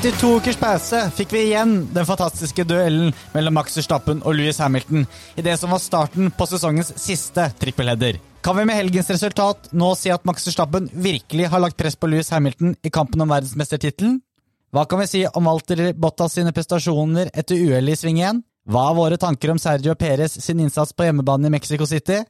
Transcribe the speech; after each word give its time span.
Etter 0.00 0.16
to 0.16 0.28
ukers 0.40 0.56
pause 0.56 0.96
fikk 1.12 1.34
vi 1.34 1.40
igjen 1.50 1.74
den 1.92 2.06
fantastiske 2.08 2.64
duellen 2.64 3.10
mellom 3.34 3.52
Max 3.58 3.74
Verstappen 3.76 4.22
og 4.24 4.32
Louis 4.38 4.56
Hamilton 4.56 5.02
i 5.36 5.44
det 5.44 5.58
som 5.60 5.74
var 5.74 5.82
starten 5.84 6.30
på 6.32 6.46
sesongens 6.48 6.94
siste 6.96 7.44
trippelheader. 7.60 8.16
Kan 8.40 8.56
vi 8.56 8.64
med 8.64 8.80
helgens 8.80 9.12
resultat 9.12 9.68
nå 9.76 9.90
si 10.00 10.08
at 10.08 10.24
Max 10.24 10.48
Verstappen 10.48 10.88
virkelig 11.04 11.50
har 11.52 11.60
lagt 11.60 11.76
press 11.76 12.00
på 12.00 12.08
Louis 12.08 12.32
Hamilton 12.32 12.72
i 12.80 12.94
kampen 12.96 13.20
om 13.20 13.28
verdensmestertittelen? 13.28 14.16
Hva 14.72 14.88
kan 14.88 15.04
vi 15.04 15.10
si 15.12 15.24
om 15.28 15.52
Walter 15.52 15.90
Bottas 15.92 16.40
sine 16.40 16.56
prestasjoner 16.56 17.34
etter 17.34 17.60
uhellet 17.60 18.00
i 18.00 18.00
sving 18.00 18.24
1? 18.24 18.40
Hva 18.72 18.88
er 18.88 19.00
våre 19.04 19.20
tanker 19.20 19.52
om 19.52 19.60
Sergio 19.60 20.00
Perez 20.00 20.40
sin 20.40 20.64
innsats 20.64 20.96
på 20.96 21.10
hjemmebane 21.10 21.52
i 21.52 21.58
Mexico 21.60 21.84
City? 21.84 22.22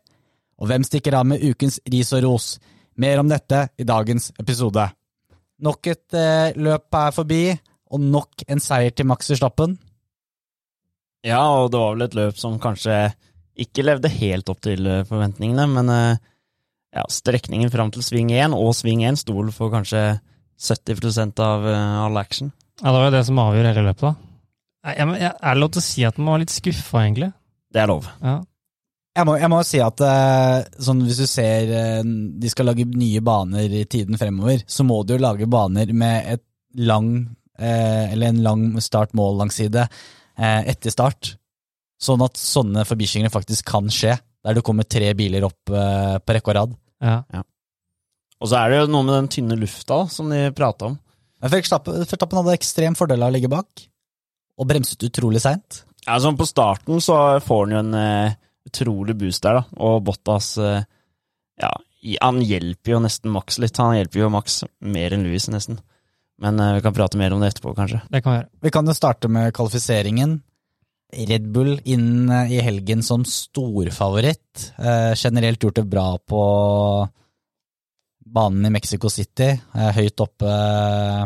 Og 0.59 0.67
hvem 0.67 0.91
stikker 0.91 1.23
av 1.23 1.31
med 1.37 1.47
ukens 1.47 1.79
ris 1.87 2.17
og 2.19 2.27
ros? 2.27 2.57
Mer 2.99 3.23
om 3.23 3.31
dette 3.31 3.69
i 3.79 3.87
dagens 3.87 4.33
episode. 4.43 4.91
Nok 5.61 5.91
et 5.93 6.17
eh, 6.17 6.57
løp 6.57 6.97
er 6.97 7.15
forbi, 7.15 7.45
og 7.91 8.01
nok 8.01 8.45
en 8.49 8.63
seier 8.63 8.95
til 8.95 9.09
Max 9.11 9.29
Verstappen. 9.33 9.77
Ja, 11.27 11.43
og 11.61 11.73
det 11.73 11.81
var 11.81 11.97
vel 11.97 12.07
et 12.07 12.17
løp 12.17 12.39
som 12.41 12.57
kanskje 12.63 13.11
ikke 13.61 13.85
levde 13.85 14.13
helt 14.13 14.49
opp 14.49 14.63
til 14.65 14.87
eh, 14.89 15.05
forventningene, 15.09 15.67
men 15.69 15.93
eh, 15.93 16.23
ja, 16.97 17.05
strekningen 17.13 17.71
fram 17.73 17.93
til 17.95 18.05
sving 18.07 18.33
1 18.33 18.57
og 18.57 18.73
sving 18.79 19.05
1 19.07 19.21
sto 19.21 19.37
vel 19.37 19.53
for 19.55 19.73
kanskje 19.75 20.19
70% 20.61 21.41
av 21.41 21.65
uh, 21.65 22.05
all 22.05 22.19
action. 22.21 22.51
Ja, 22.83 22.91
det 22.91 22.99
var 22.99 23.07
jo 23.07 23.15
det 23.15 23.23
som 23.29 23.39
avgjorde 23.41 23.71
hele 23.73 23.85
løpet, 23.87 24.03
da. 24.11 24.13
Jeg, 24.91 24.97
jeg, 24.99 25.21
jeg, 25.23 25.31
er 25.33 25.57
det 25.57 25.63
lov 25.63 25.71
til 25.73 25.81
å 25.81 25.87
si 25.87 26.05
at 26.09 26.19
man 26.19 26.35
var 26.35 26.43
litt 26.43 26.53
skuffa, 26.53 27.05
egentlig? 27.05 27.31
Det 27.71 27.81
er 27.81 27.89
lov. 27.89 28.09
Ja. 28.25 28.35
Jeg 29.11 29.27
må, 29.27 29.35
jeg 29.41 29.51
må 29.51 29.59
si 29.67 29.81
at 29.83 30.03
eh, 30.07 30.69
sånn, 30.87 31.03
hvis 31.03 31.19
du 31.19 31.27
ser 31.27 31.73
eh, 31.75 32.01
de 32.05 32.51
skal 32.53 32.71
lage 32.71 32.87
nye 32.87 33.23
baner 33.27 33.73
i 33.81 33.83
tiden 33.91 34.19
fremover, 34.21 34.63
så 34.71 34.87
må 34.87 35.01
du 35.03 35.17
jo 35.17 35.23
lage 35.25 35.49
baner 35.51 35.91
med 35.91 36.31
et 36.37 36.45
lang, 36.79 37.11
eh, 37.59 38.13
eller 38.13 38.31
en 38.31 38.43
lang 38.45 38.65
start-mål-langside 38.79 39.83
eh, 39.83 40.61
etter 40.71 40.95
start. 40.95 41.35
Sånn 42.01 42.23
at 42.25 42.39
sånne 42.39 42.87
forbikjøringer 42.87 43.35
faktisk 43.35 43.67
kan 43.73 43.91
skje, 43.93 44.15
der 44.47 44.57
det 44.57 44.65
kommer 44.65 44.87
tre 44.87 45.11
biler 45.19 45.45
opp 45.45 45.69
på 45.69 46.33
rekke 46.33 46.49
og 46.49 46.57
rad. 46.57 46.77
Ja. 47.05 47.43
Og 48.41 48.49
så 48.49 48.57
er 48.57 48.71
det 48.73 48.79
jo 48.79 48.87
noe 48.95 49.05
med 49.05 49.19
den 49.19 49.29
tynne 49.35 49.59
lufta 49.61 49.99
som 50.09 50.31
de 50.33 50.47
prata 50.57 50.89
om. 50.89 50.95
Verstappen 51.45 52.39
hadde 52.41 52.57
ekstrem 52.57 52.97
fordel 52.97 53.25
av 53.25 53.33
å 53.33 53.35
ligge 53.35 53.51
bak, 53.53 53.85
og 54.57 54.69
bremset 54.69 55.05
utrolig 55.11 55.43
seint. 55.45 55.83
Ja, 56.07 56.17
sånn 56.21 56.39
På 56.41 56.47
starten 56.49 57.03
så 57.05 57.17
får 57.45 57.67
han 57.67 57.75
jo 57.75 57.83
en 57.83 57.99
eh, 57.99 58.39
utrolig 58.69 59.17
boost 59.19 59.45
der, 59.47 59.61
da. 59.61 59.81
Og 59.81 60.03
Bottas 60.07 60.57
eh, 60.61 60.83
Ja, 61.61 61.71
han 62.25 62.41
hjelper 62.45 62.95
jo 62.95 63.01
nesten 63.05 63.33
Max 63.33 63.59
litt. 63.61 63.79
Han 63.81 63.97
hjelper 63.99 64.25
jo 64.25 64.33
Max 64.33 64.63
mer 64.81 65.17
enn 65.17 65.25
Louis, 65.27 65.49
nesten. 65.53 65.81
Men 66.41 66.61
eh, 66.61 66.77
vi 66.79 66.85
kan 66.85 66.97
prate 66.97 67.21
mer 67.21 67.35
om 67.37 67.43
det 67.43 67.53
etterpå, 67.53 67.75
kanskje. 67.77 68.03
Det 68.09 68.23
kan 68.25 68.33
vi 68.33 68.39
gjøre. 68.41 68.51
Vi 68.65 68.73
kan 68.75 68.89
jo 68.89 68.97
starte 68.97 69.31
med 69.33 69.53
kvalifiseringen. 69.57 70.39
Red 71.11 71.49
Bull 71.53 71.75
inn 71.85 72.31
eh, 72.31 72.55
i 72.57 72.61
helgen 72.65 73.03
som 73.07 73.27
storfavoritt. 73.29 74.71
Eh, 74.79 75.13
generelt 75.19 75.63
gjort 75.63 75.81
det 75.83 75.89
bra 75.91 76.07
på 76.19 76.43
banen 78.31 78.67
i 78.67 78.71
Mexico 78.71 79.11
City, 79.11 79.51
eh, 79.51 79.91
høyt 79.97 80.23
oppe 80.23 80.47
eh, 80.47 81.25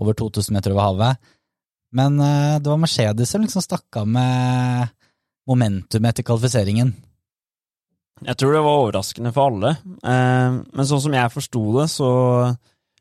over 0.00 0.16
2000 0.16 0.56
meter 0.56 0.74
over 0.74 0.88
havet. 0.88 1.30
Men 1.92 2.20
det 2.22 2.70
var 2.70 2.78
Mercedes 2.78 3.32
som 3.32 3.42
liksom 3.42 3.64
stakk 3.64 3.96
av 3.98 4.04
med 4.06 4.92
momentum 5.50 6.06
etter 6.06 6.26
kvalifiseringen. 6.26 6.92
Jeg 8.20 8.36
tror 8.36 8.52
det 8.52 8.64
var 8.64 8.82
overraskende 8.82 9.32
for 9.32 9.48
alle. 9.48 9.70
Eh, 10.04 10.58
men 10.60 10.88
sånn 10.88 11.02
som 11.06 11.16
jeg 11.16 11.32
forsto 11.32 11.62
det, 11.78 11.86
så 11.92 12.10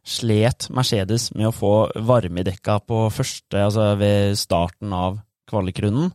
slet 0.10 0.70
Mercedes 0.74 1.28
med 1.36 1.50
å 1.50 1.56
få 1.56 1.74
varme 2.08 2.42
i 2.42 2.48
dekka 2.48 2.80
på 2.88 3.04
første, 3.12 3.60
altså 3.60 3.92
ved 4.00 4.40
starten 4.40 4.96
av 4.96 5.20
kvalikrunden. 5.50 6.14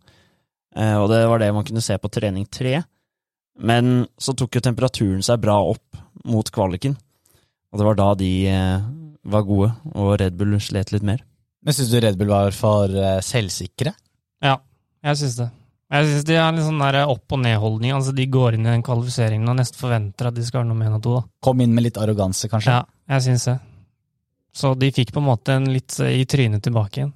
Eh, 0.75 0.97
og 0.97 1.11
det 1.12 1.21
var 1.28 1.43
det 1.43 1.53
man 1.55 1.67
kunne 1.69 1.84
se 1.84 1.99
på 2.00 2.11
trening 2.12 2.49
tre. 2.49 2.81
Men 3.61 4.09
så 4.19 4.34
tok 4.34 4.56
jo 4.56 4.65
temperaturen 4.65 5.23
seg 5.23 5.43
bra 5.43 5.59
opp 5.69 6.00
mot 6.27 6.49
kvaliken. 6.50 6.97
Og 7.71 7.81
det 7.81 7.87
var 7.87 7.99
da 7.99 8.09
de 8.19 8.33
eh, 8.49 8.89
var 9.34 9.44
gode, 9.47 9.69
og 9.93 10.17
Red 10.23 10.41
Bull 10.41 10.56
slet 10.62 10.94
litt 10.94 11.05
mer. 11.05 11.21
Men 11.65 11.77
syns 11.77 11.93
du 11.93 12.00
Red 12.00 12.17
Bull 12.21 12.33
var 12.33 12.56
for 12.56 12.93
selvsikre? 13.25 13.93
Ja, 14.44 14.59
jeg 15.05 15.21
syns 15.21 15.39
det. 15.39 15.50
Jeg 15.93 16.09
syns 16.09 16.25
de 16.27 16.37
en 16.41 16.56
litt 16.56 16.65
sånn 16.65 16.81
der 16.81 16.97
opp- 17.05 17.34
og 17.37 17.41
nedholdning. 17.45 17.93
Altså, 17.93 18.15
de 18.17 18.25
går 18.33 18.56
inn 18.56 18.65
i 18.67 18.72
den 18.72 18.83
kvalifiseringen 18.87 19.50
og 19.53 19.59
nesten 19.61 19.78
forventer 19.78 20.31
at 20.31 20.37
de 20.39 20.45
skal 20.47 20.62
ha 20.62 20.69
noe 20.69 20.78
med 20.78 20.89
en 20.89 20.97
og 20.97 21.03
to. 21.05 21.19
Da. 21.19 21.27
Kom 21.45 21.61
inn 21.61 21.75
med 21.77 21.87
litt 21.87 22.00
arroganse, 22.00 22.49
kanskje? 22.50 22.72
Ja, 22.72 22.84
jeg 23.15 23.27
syns 23.28 23.45
det. 23.50 23.59
Så 24.55 24.73
de 24.78 24.91
fikk 24.94 25.12
på 25.15 25.21
en 25.21 25.28
måte 25.28 25.59
en 25.59 25.69
litt 25.75 25.99
eh, 26.00 26.17
i 26.23 26.25
trynet 26.31 26.62
tilbake 26.65 27.00
igjen. 27.03 27.12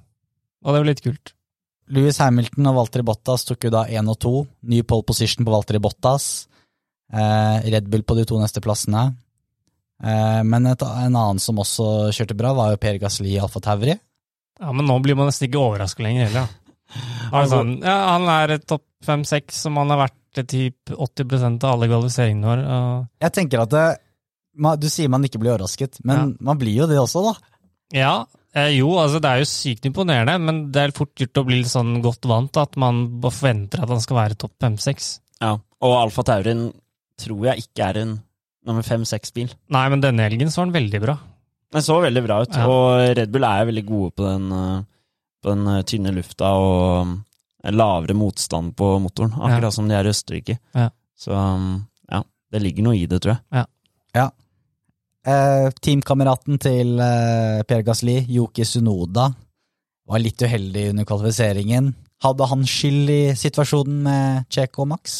Og 0.65 0.73
det 0.75 0.81
var 0.81 0.89
litt 0.91 1.03
kult. 1.03 1.33
Lewis 1.89 2.19
Hamilton 2.21 2.69
og 2.69 2.75
Valtteri 2.77 3.05
Bottas 3.07 3.47
tok 3.47 3.65
jo 3.65 3.71
da 3.73 3.87
én 3.89 4.11
og 4.11 4.19
to. 4.21 4.33
Ny 4.69 4.83
pole 4.85 5.07
position 5.07 5.47
på 5.47 5.53
Valtteri 5.55 5.81
Bottas. 5.81 6.27
Eh, 7.09 7.69
Red 7.73 7.89
Bull 7.89 8.03
på 8.05 8.19
de 8.19 8.27
to 8.29 8.37
neste 8.37 8.61
plassene. 8.61 9.07
Eh, 10.03 10.41
men 10.45 10.69
et, 10.69 10.83
en 10.85 11.15
annen 11.15 11.41
som 11.41 11.59
også 11.59 12.11
kjørte 12.15 12.37
bra, 12.37 12.53
var 12.55 12.75
jo 12.75 12.81
Per 12.83 12.99
Gasli 13.01 13.33
i 13.33 13.39
Alfa 13.41 13.63
Tauri. 13.63 13.95
Ja, 14.59 14.71
Men 14.75 14.85
nå 14.85 14.99
blir 15.01 15.15
man 15.15 15.31
nesten 15.31 15.47
ikke 15.47 15.61
overraska 15.63 16.03
lenger 16.03 16.27
heller, 16.27 16.51
da. 17.31 17.41
Altså, 17.43 17.61
ja, 17.83 17.97
han 18.13 18.27
er 18.35 18.57
topp 18.59 18.83
fem-seks, 19.05 19.61
som 19.65 19.77
han 19.79 19.89
har 19.93 20.01
vært 20.07 20.15
typ 20.49 20.91
80% 20.93 21.63
av 21.65 21.73
alle 21.75 21.87
kvalifiseringene 21.89 22.49
våre. 22.49 22.65
Og 22.79 23.07
Jeg 23.25 23.33
tenker 23.37 23.63
at 23.63 23.71
det, 23.73 23.85
man, 24.59 24.79
Du 24.79 24.87
sier 24.91 25.09
man 25.09 25.23
ikke 25.25 25.39
blir 25.41 25.53
overrasket, 25.55 25.99
men 26.05 26.35
man 26.39 26.59
blir 26.61 26.75
jo 26.83 26.87
det 26.89 26.99
også, 27.01 27.23
da. 27.25 27.33
Ja, 27.95 28.13
eh, 28.53 28.69
jo, 28.77 28.91
altså 29.01 29.19
det 29.23 29.29
er 29.31 29.41
jo 29.41 29.49
sykt 29.49 29.87
imponerende, 29.89 30.35
men 30.39 30.71
det 30.71 30.83
er 30.83 30.91
fort 30.95 31.15
gjort 31.17 31.41
å 31.41 31.45
bli 31.47 31.61
litt 31.63 31.71
sånn 31.71 32.01
godt 32.05 32.27
vant 32.29 32.51
til 32.53 32.61
at 32.61 32.77
man 32.77 33.05
forventer 33.23 33.81
at 33.81 33.89
han 33.89 34.03
skal 34.03 34.19
være 34.19 34.37
topp 34.37 34.53
fem-seks. 34.61 35.19
Ja, 35.41 35.55
Og 35.81 35.95
Alfa 35.95 36.23
Taurin 36.27 36.67
tror 37.19 37.45
jeg 37.49 37.63
ikke 37.65 37.87
er 37.89 37.97
en 38.03 38.13
nummer 38.67 38.83
fem-seks-bil. 38.85 39.49
Nei, 39.71 39.85
men 39.89 40.01
denne 40.03 40.25
helgen 40.27 40.51
så 40.51 40.61
var 40.61 40.67
han 40.69 40.75
veldig 40.77 41.01
bra. 41.01 41.17
Den 41.73 41.85
så 41.85 41.99
veldig 42.03 42.23
bra 42.25 42.41
ut, 42.43 42.53
Ja. 42.55 42.67
og 42.67 43.17
Red 43.17 43.31
Bull 43.31 43.43
er 43.45 43.65
veldig 43.65 43.85
gode 43.87 44.11
på 44.17 44.25
den, 44.27 44.51
eh, 44.51 44.83
den 45.45 45.65
eh, 45.71 45.83
tynne 45.87 46.13
lufta 46.15 46.53
og 46.59 47.07
um, 47.07 47.17
lavere 47.75 48.15
motstand 48.17 48.75
på 48.79 48.93
motoren, 49.03 49.35
akkurat 49.35 49.75
som 49.75 49.89
de 49.89 49.97
er 49.97 50.07
i 50.07 50.13
Østerrike. 50.13 50.59
Ja. 50.75 50.89
Så 51.19 51.35
um, 51.35 51.73
ja, 52.11 52.23
det 52.53 52.63
ligger 52.63 52.87
noe 52.87 52.97
i 52.99 53.07
det, 53.09 53.21
tror 53.23 53.37
jeg. 53.37 53.67
Eh, 55.27 55.67
teamkameraten 55.83 56.59
til 56.63 56.95
eh, 57.03 57.61
Per 57.67 57.83
Gasli, 57.85 58.21
Yoki 58.31 58.63
Sunoda, 58.65 59.27
var 60.09 60.21
litt 60.23 60.41
uheldig 60.41 60.89
under 60.93 61.07
kvalifiseringen. 61.07 61.91
Hadde 62.23 62.47
han 62.51 62.63
skyld 62.67 63.11
i 63.11 63.21
situasjonen 63.37 63.99
med 64.07 64.47
Checo 64.51 64.85
og 64.85 64.93
Max? 64.93 65.17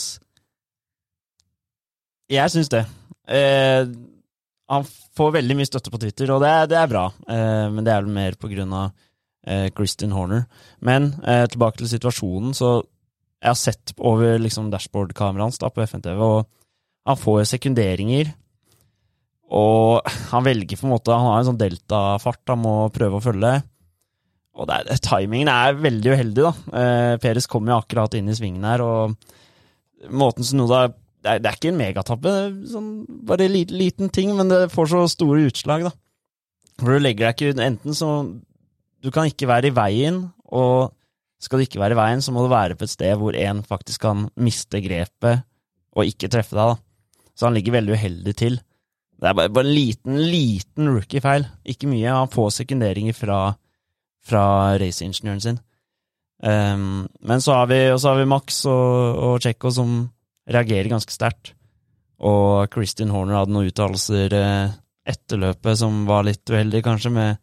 Jeg 2.31 2.53
syns 2.53 2.71
det. 2.71 2.85
Eh, 3.27 3.83
han 4.69 4.87
får 5.17 5.35
veldig 5.39 5.59
mye 5.59 5.67
støtte 5.67 5.91
på 5.91 5.99
Twitter, 6.01 6.31
og 6.31 6.41
det, 6.45 6.55
det 6.71 6.79
er 6.79 6.89
bra, 6.89 7.05
eh, 7.27 7.67
men 7.73 7.83
det 7.85 7.93
er 7.93 8.05
vel 8.05 8.15
mer 8.15 8.39
på 8.39 8.49
grunn 8.51 8.73
av 8.79 8.95
eh, 9.49 9.67
Kristin 9.75 10.13
Horner. 10.15 10.45
Men 10.85 11.13
eh, 11.25 11.45
tilbake 11.49 11.81
til 11.81 11.91
situasjonen, 11.91 12.53
så 12.57 12.79
jeg 13.39 13.49
har 13.49 13.59
sett 13.59 13.93
over 13.97 14.37
liksom, 14.41 14.69
dashboard-kameraet 14.73 15.47
hans 15.47 15.61
da, 15.61 15.71
på 15.71 15.83
FNTV, 15.85 16.21
og 16.21 17.09
han 17.09 17.19
får 17.19 17.47
sekunderinger. 17.53 18.33
Og 19.55 20.05
han 20.29 20.45
velger 20.45 20.77
på 20.77 20.85
en 20.85 20.91
måte 20.91 21.09
Han 21.09 21.25
har 21.25 21.39
en 21.39 21.47
sånn 21.47 21.57
deltafart 21.57 22.51
han 22.51 22.59
må 22.61 22.73
prøve 22.93 23.17
å 23.17 23.23
følge. 23.23 23.53
Og 24.59 24.67
det 24.69 24.75
er, 24.77 24.99
timingen 25.01 25.49
er 25.49 25.79
veldig 25.79 26.11
uheldig, 26.13 26.43
da. 26.43 26.51
Eh, 26.81 27.13
Peres 27.23 27.47
kommer 27.49 27.73
jo 27.73 27.79
akkurat 27.79 28.17
inn 28.19 28.29
i 28.29 28.35
svingen 28.37 28.67
her, 28.67 28.83
og 28.83 30.11
måten 30.13 30.45
Sunoda 30.45 30.89
det 31.19 31.31
er, 31.33 31.39
det 31.43 31.49
er 31.49 31.57
ikke 31.57 31.71
en 31.73 31.79
megatappe, 31.79 32.33
sånn, 32.71 32.91
bare 33.27 33.43
en 33.43 33.51
liten, 33.51 33.75
liten 33.75 34.11
ting, 34.15 34.29
men 34.37 34.51
det 34.51 34.69
får 34.71 34.91
så 34.93 35.01
store 35.11 35.49
utslag, 35.49 35.83
da. 35.89 35.91
For 36.79 36.95
du 36.95 37.03
legger 37.03 37.27
deg 37.27 37.35
ikke 37.35 37.65
enten 37.65 37.97
så 37.97 38.11
Du 39.03 39.11
kan 39.15 39.29
ikke 39.29 39.47
være 39.49 39.69
i 39.69 39.75
veien, 39.75 40.23
og 40.51 40.91
skal 41.39 41.59
du 41.59 41.65
ikke 41.67 41.79
være 41.79 41.95
i 41.95 41.99
veien, 41.99 42.23
så 42.23 42.33
må 42.35 42.43
du 42.43 42.51
være 42.51 42.75
på 42.75 42.87
et 42.87 42.91
sted 42.91 43.15
hvor 43.19 43.37
en 43.37 43.61
faktisk 43.63 44.03
kan 44.03 44.25
miste 44.39 44.81
grepet 44.83 45.45
og 45.95 46.09
ikke 46.09 46.29
treffe 46.31 46.57
deg, 46.57 46.73
da. 46.73 47.23
Så 47.39 47.47
han 47.47 47.55
ligger 47.55 47.77
veldig 47.77 47.95
uheldig 47.95 48.33
til. 48.35 48.59
Det 49.19 49.29
er 49.29 49.35
bare, 49.35 49.51
bare 49.51 49.67
en 49.67 49.75
liten, 49.75 50.19
liten 50.31 50.91
rookie-feil. 50.91 51.45
Ikke 51.67 51.87
mye. 51.91 52.11
Han 52.11 52.31
får 52.31 52.49
sekunderinger 52.57 53.15
fra, 53.15 53.39
fra 54.23 54.43
raceingeniøren 54.79 55.43
sin. 55.43 55.59
Um, 56.43 57.07
men 57.23 57.43
så 57.43 57.57
har 57.57 57.71
vi, 57.71 57.79
har 57.91 58.19
vi 58.19 58.27
Max 58.27 58.61
og, 58.67 59.39
og 59.39 59.71
som 59.75 59.95
reagerer 60.47 60.91
ganske 60.91 61.15
sterkt. 61.15 61.53
Og 62.19 62.67
Kristin 62.71 63.11
Horner 63.15 63.39
hadde 63.39 63.55
noen 63.55 63.69
uttalelser 63.71 64.33
eh, 64.35 64.71
etter 65.07 65.39
løpet 65.39 65.79
som 65.79 66.01
var 66.07 66.25
litt 66.27 66.43
uheldige, 66.51 66.83
kanskje, 66.83 67.11
med 67.15 67.39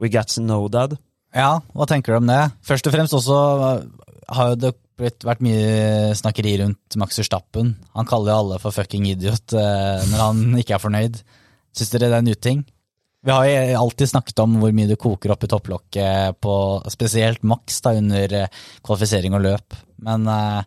We 0.00 0.10
got 0.12 0.32
to 0.34 0.44
know 0.44 0.68
dad. 0.72 0.96
Ja, 1.36 1.60
hva 1.76 1.86
tenker 1.86 2.14
du 2.14 2.20
om 2.20 2.30
det? 2.30 2.40
Først 2.66 2.88
og 2.88 2.94
fremst 2.94 3.14
også 3.14 3.36
eh, 3.66 3.84
har 4.34 4.52
jo 4.52 4.58
det 4.64 4.72
blitt, 5.00 5.24
vært 5.26 5.44
mye 5.44 6.10
snakkeri 6.18 6.56
rundt 6.62 6.98
Max 7.00 7.20
Verstappen. 7.20 7.74
Han 7.96 8.08
kaller 8.08 8.32
jo 8.32 8.40
alle 8.42 8.60
for 8.62 8.74
fucking 8.74 9.06
idiot 9.12 9.54
eh, 9.56 10.02
når 10.10 10.24
han 10.24 10.42
ikke 10.62 10.76
er 10.76 10.84
fornøyd. 10.84 11.22
Syns 11.76 11.92
dere 11.92 12.08
det 12.08 12.18
er 12.18 12.24
en 12.24 12.34
uting? 12.34 12.62
Vi 13.20 13.32
har 13.32 13.44
jo 13.44 13.80
alltid 13.82 14.08
snakket 14.14 14.40
om 14.40 14.56
hvor 14.62 14.72
mye 14.72 14.88
det 14.88 14.96
koker 15.00 15.34
opp 15.34 15.44
i 15.44 15.50
topplokket 15.52 16.38
på 16.40 16.54
spesielt 16.88 17.42
Max 17.44 17.82
da, 17.84 17.92
under 18.00 18.36
eh, 18.38 18.60
kvalifisering 18.86 19.36
og 19.36 19.44
løp. 19.44 19.76
Men 20.00 20.24
uh, 20.24 20.62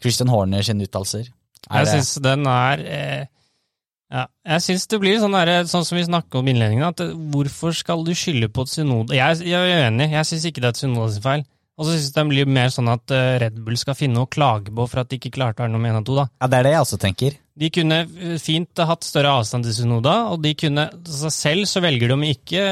Christian 0.00 0.32
Horner 0.32 0.64
sine 0.64 0.86
uttalelser 0.88 1.26
er 1.28 1.82
Jeg 1.84 1.90
syns 1.90 2.14
den 2.24 2.48
er 2.48 2.84
eh, 2.88 3.26
ja, 4.12 4.26
Jeg 4.44 4.64
syns 4.66 4.84
det 4.92 5.00
blir 5.00 5.16
sånn, 5.22 5.34
der, 5.38 5.64
sånn 5.70 5.86
som 5.88 5.96
vi 5.96 6.04
snakket 6.04 6.36
om 6.40 6.48
i 6.48 6.52
innledningen, 6.52 6.84
at 6.90 7.00
eh, 7.04 7.14
hvorfor 7.32 7.72
skal 7.76 8.04
du 8.04 8.12
skylde 8.16 8.50
på 8.52 8.66
Synode? 8.68 9.16
Jeg, 9.16 9.40
jeg 9.48 9.56
er 9.56 9.86
uenig, 9.86 10.10
jeg 10.12 10.28
syns 10.28 10.46
ikke 10.50 10.64
det 10.64 10.70
er 10.70 10.76
et 10.76 10.82
sin 10.82 11.22
feil. 11.24 11.46
Og 11.80 11.86
så 11.88 11.94
syns 11.94 12.10
jeg 12.10 12.16
det 12.18 12.24
blir 12.28 12.50
mer 12.52 12.68
sånn 12.74 12.90
at 12.92 13.14
eh, 13.16 13.38
Red 13.40 13.56
Bull 13.64 13.78
skal 13.80 13.96
finne 13.96 14.18
noe 14.18 14.28
å 14.28 14.32
klage 14.32 14.74
på 14.74 14.84
for 14.90 15.00
at 15.00 15.08
de 15.08 15.16
ikke 15.16 15.32
klarte 15.38 15.62
å 15.62 15.64
være 15.64 15.72
noe 15.72 15.82
med 15.82 15.94
en 15.94 16.02
av 16.02 16.04
to. 16.08 16.18
da. 16.20 16.26
Ja, 16.42 16.50
det 16.52 16.58
er 16.58 16.68
det 16.68 16.74
jeg 16.74 16.84
også 16.84 16.98
tenker. 17.00 17.38
De 17.62 17.70
kunne 17.72 18.02
eh, 18.04 18.36
fint 18.42 18.84
hatt 18.92 19.08
større 19.08 19.32
avstand 19.40 19.66
til 19.66 19.76
Sunoda, 19.78 20.16
og 20.34 20.44
de 20.44 20.52
kunne 20.60 20.90
altså 20.92 21.32
selv 21.32 21.70
så 21.70 21.80
velger 21.84 22.12
de 22.12 22.18
å 22.18 22.30
ikke 22.34 22.66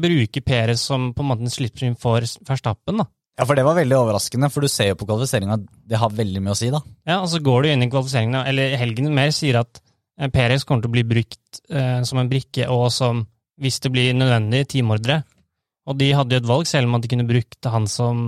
bruke 0.00 0.44
Perez 0.46 0.88
som 0.88 1.10
på 1.12 1.24
en 1.24 1.30
måte 1.34 1.44
en 1.44 1.52
slipstream 1.52 2.00
for 2.00 2.24
Verstappen. 2.48 3.04
da. 3.04 3.10
Ja, 3.36 3.44
for 3.44 3.58
det 3.58 3.66
var 3.66 3.76
veldig 3.76 3.98
overraskende, 3.98 4.48
for 4.48 4.64
du 4.64 4.72
ser 4.72 4.94
jo 4.94 4.96
på 4.96 5.08
kvalifiseringa 5.10 5.58
det 5.60 6.00
har 6.00 6.14
veldig 6.16 6.40
mye 6.40 6.54
å 6.54 6.56
si, 6.56 6.70
da. 6.72 6.80
Ja, 7.04 7.20
Og 7.20 7.28
så 7.28 7.42
går 7.44 7.66
du 7.66 7.68
inn 7.74 7.84
i 7.84 7.90
kvalifiseringen, 7.92 8.40
eller 8.48 8.78
helgen 8.80 9.12
mer 9.12 9.34
sier 9.36 9.60
at 9.60 9.82
Perez 10.32 10.64
kommer 10.64 10.84
til 10.84 10.90
å 10.90 10.96
bli 10.96 11.04
brukt 11.06 11.60
eh, 11.68 12.00
som 12.08 12.20
en 12.22 12.30
brikke, 12.30 12.68
og 12.72 12.88
som, 12.94 13.24
hvis 13.60 13.80
det 13.84 13.92
blir 13.92 14.16
nødvendig, 14.16 14.64
teamordre. 14.72 15.20
Og 15.86 15.98
de 16.00 16.10
hadde 16.16 16.34
jo 16.34 16.42
et 16.42 16.48
valg, 16.48 16.68
selv 16.68 16.88
om 16.88 16.96
at 16.98 17.04
de 17.04 17.10
kunne 17.12 17.28
brukt 17.28 17.68
han 17.70 17.86
som 17.90 18.26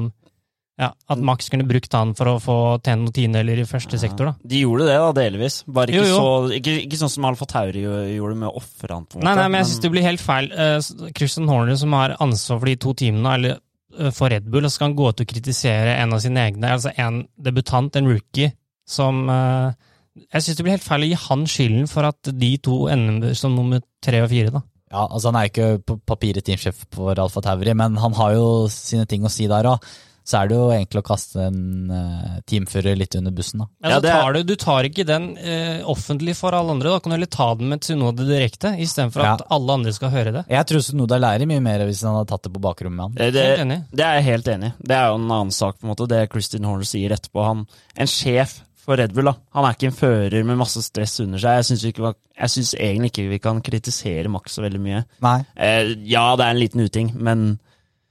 ja, 0.78 0.92
At 1.10 1.18
Max 1.18 1.48
kunne 1.50 1.66
brukt 1.66 1.90
han 1.96 2.12
for 2.14 2.30
å 2.30 2.36
få 2.38 2.56
tjene 2.86 3.02
noen 3.02 3.14
tiendedeler 3.16 3.64
i 3.64 3.66
første 3.66 3.98
sektor. 3.98 4.28
da. 4.30 4.48
De 4.52 4.60
gjorde 4.62 4.84
det, 4.86 4.98
da, 5.02 5.08
delvis. 5.16 5.56
Bare 5.66 5.90
ikke, 5.90 6.04
Jo, 6.04 6.10
jo. 6.12 6.18
Så, 6.20 6.58
ikke, 6.60 6.74
ikke 6.84 7.00
sånn 7.00 7.10
som 7.16 7.26
Alfa 7.26 7.48
Tauri 7.50 7.82
gjorde 7.82 8.36
med 8.38 8.46
å 8.46 8.60
ofre 8.60 8.94
han. 8.94 9.08
Nei, 9.18 9.32
nei, 9.40 9.48
men 9.48 9.58
jeg 9.58 9.72
syns 9.72 9.82
det 9.82 9.90
blir 9.96 10.06
helt 10.06 10.22
feil. 10.22 10.52
Uh, 10.54 11.08
Christian 11.18 11.50
Horner, 11.50 11.74
som 11.80 11.96
har 11.98 12.14
ansvar 12.22 12.60
for 12.60 12.70
de 12.70 12.76
to 12.78 12.94
teamene, 13.02 13.34
eller 13.34 13.56
eh, 13.56 14.12
for 14.14 14.30
Red 14.30 14.46
Bull, 14.46 14.68
og 14.68 14.70
så 14.70 14.78
skal 14.78 14.92
han 14.92 14.96
gå 15.00 15.10
ut 15.10 15.24
og 15.24 15.30
kritisere 15.34 15.98
en 15.98 16.14
av 16.14 16.22
sine 16.22 16.46
egne, 16.46 16.70
altså 16.78 16.94
en 16.94 17.24
debutant, 17.48 17.98
en 17.98 18.12
rookie, 18.14 18.52
som 18.86 19.24
eh, 19.34 19.87
Jeg 20.32 20.42
syns 20.46 20.56
det 20.58 20.64
blir 20.66 20.76
helt 20.76 20.86
feil 20.88 21.06
å 21.06 21.10
gi 21.12 21.20
han 21.28 21.46
skylden 21.46 21.86
for 21.90 22.08
at 22.08 22.32
de 22.32 22.50
to 22.58 22.86
ender 22.92 23.34
som 23.38 23.54
nummer 23.56 23.80
tre 24.04 24.22
og 24.24 24.30
fire, 24.32 24.50
da. 24.58 24.62
Ja, 24.90 25.04
altså 25.06 25.28
Han 25.28 25.36
er 25.36 25.48
jo 25.48 25.52
ikke 25.52 25.84
på 25.84 25.98
papiret 26.08 26.44
teamsjef 26.48 26.84
for 26.96 27.12
Alfa 27.20 27.42
Tauri, 27.44 27.74
men 27.76 27.96
han 28.00 28.14
har 28.16 28.34
jo 28.38 28.46
sine 28.72 29.04
ting 29.06 29.22
å 29.26 29.30
si 29.32 29.46
der 29.50 29.66
òg. 29.68 29.82
Så 30.28 30.36
er 30.42 30.48
det 30.50 30.56
jo 30.58 30.64
egentlig 30.68 31.00
å 31.00 31.06
kaste 31.08 31.40
en 31.40 31.90
eh, 31.90 32.32
teamfører 32.44 32.96
litt 33.00 33.14
under 33.16 33.32
bussen, 33.32 33.62
da. 33.62 33.66
Ja, 33.80 33.88
Ja, 33.94 34.00
så 34.00 34.06
er- 34.08 34.12
tar 34.20 34.32
du, 34.36 34.42
du 34.44 34.56
tar 34.60 34.84
ikke 34.84 35.06
den 35.08 35.28
eh, 35.40 35.78
offentlig 35.88 36.34
for 36.36 36.52
alle 36.52 36.74
andre, 36.74 36.90
da 36.92 37.00
kan 37.00 37.12
du 37.12 37.16
heller 37.16 37.30
ta 37.32 37.46
den 37.56 37.70
med 37.72 37.80
Tsunoda 37.80 38.26
direkte, 38.28 38.74
istedenfor 38.76 39.24
at 39.24 39.40
Ja. 39.40 39.46
alle 39.56 39.72
andre 39.78 39.92
skal 39.96 40.10
høre 40.12 40.32
det. 40.36 40.44
Jeg 40.52 40.66
tror 40.68 40.84
Tsunoda 40.84 41.16
lærer 41.20 41.48
mye 41.48 41.62
mer 41.64 41.84
hvis 41.88 42.02
han 42.04 42.12
hadde 42.18 42.28
tatt 42.28 42.44
det 42.44 42.52
på 42.52 42.60
bakrommet 42.60 42.96
med 42.96 43.04
han. 43.06 43.14
Det, 43.16 43.32
det, 43.32 43.80
det 43.96 44.04
er 44.04 44.14
jeg 44.20 44.24
helt 44.28 44.48
enig 44.52 44.68
i. 44.68 44.74
Det 44.84 44.96
er 45.00 45.08
jo 45.08 45.14
en 45.16 45.30
annen 45.32 45.50
sak, 45.62 45.78
på 45.80 45.88
en 45.88 45.92
måte, 45.94 46.08
det 46.12 46.20
Christian 46.32 46.64
Horner 46.68 46.84
sier 46.92 47.16
etterpå. 47.16 47.44
Han, 47.48 47.64
en 47.96 48.06
sjef 48.18 48.58
for 48.88 48.96
Red 48.96 49.12
Bull, 49.12 49.28
da. 49.28 49.34
Han 49.58 49.66
er 49.68 49.76
ikke 49.76 49.90
en 49.90 49.96
fører 49.98 50.44
med 50.48 50.56
masse 50.56 50.80
stress 50.86 51.18
under 51.20 51.40
seg. 51.42 51.60
Jeg 51.60 52.52
syns, 52.54 52.74
egentlig 52.74 53.10
ikke 53.12 53.26
vi 53.34 53.40
kan 53.44 53.60
kritisere 53.64 54.30
Max 54.32 54.56
så 54.56 54.64
veldig 54.64 54.80
mye. 54.80 55.02
Nei. 55.24 55.38
Eh, 55.60 55.90
ja, 56.08 56.30
det 56.40 56.46
er 56.46 56.54
en 56.54 56.62
liten 56.62 56.84
uting, 56.84 57.12
men 57.16 57.50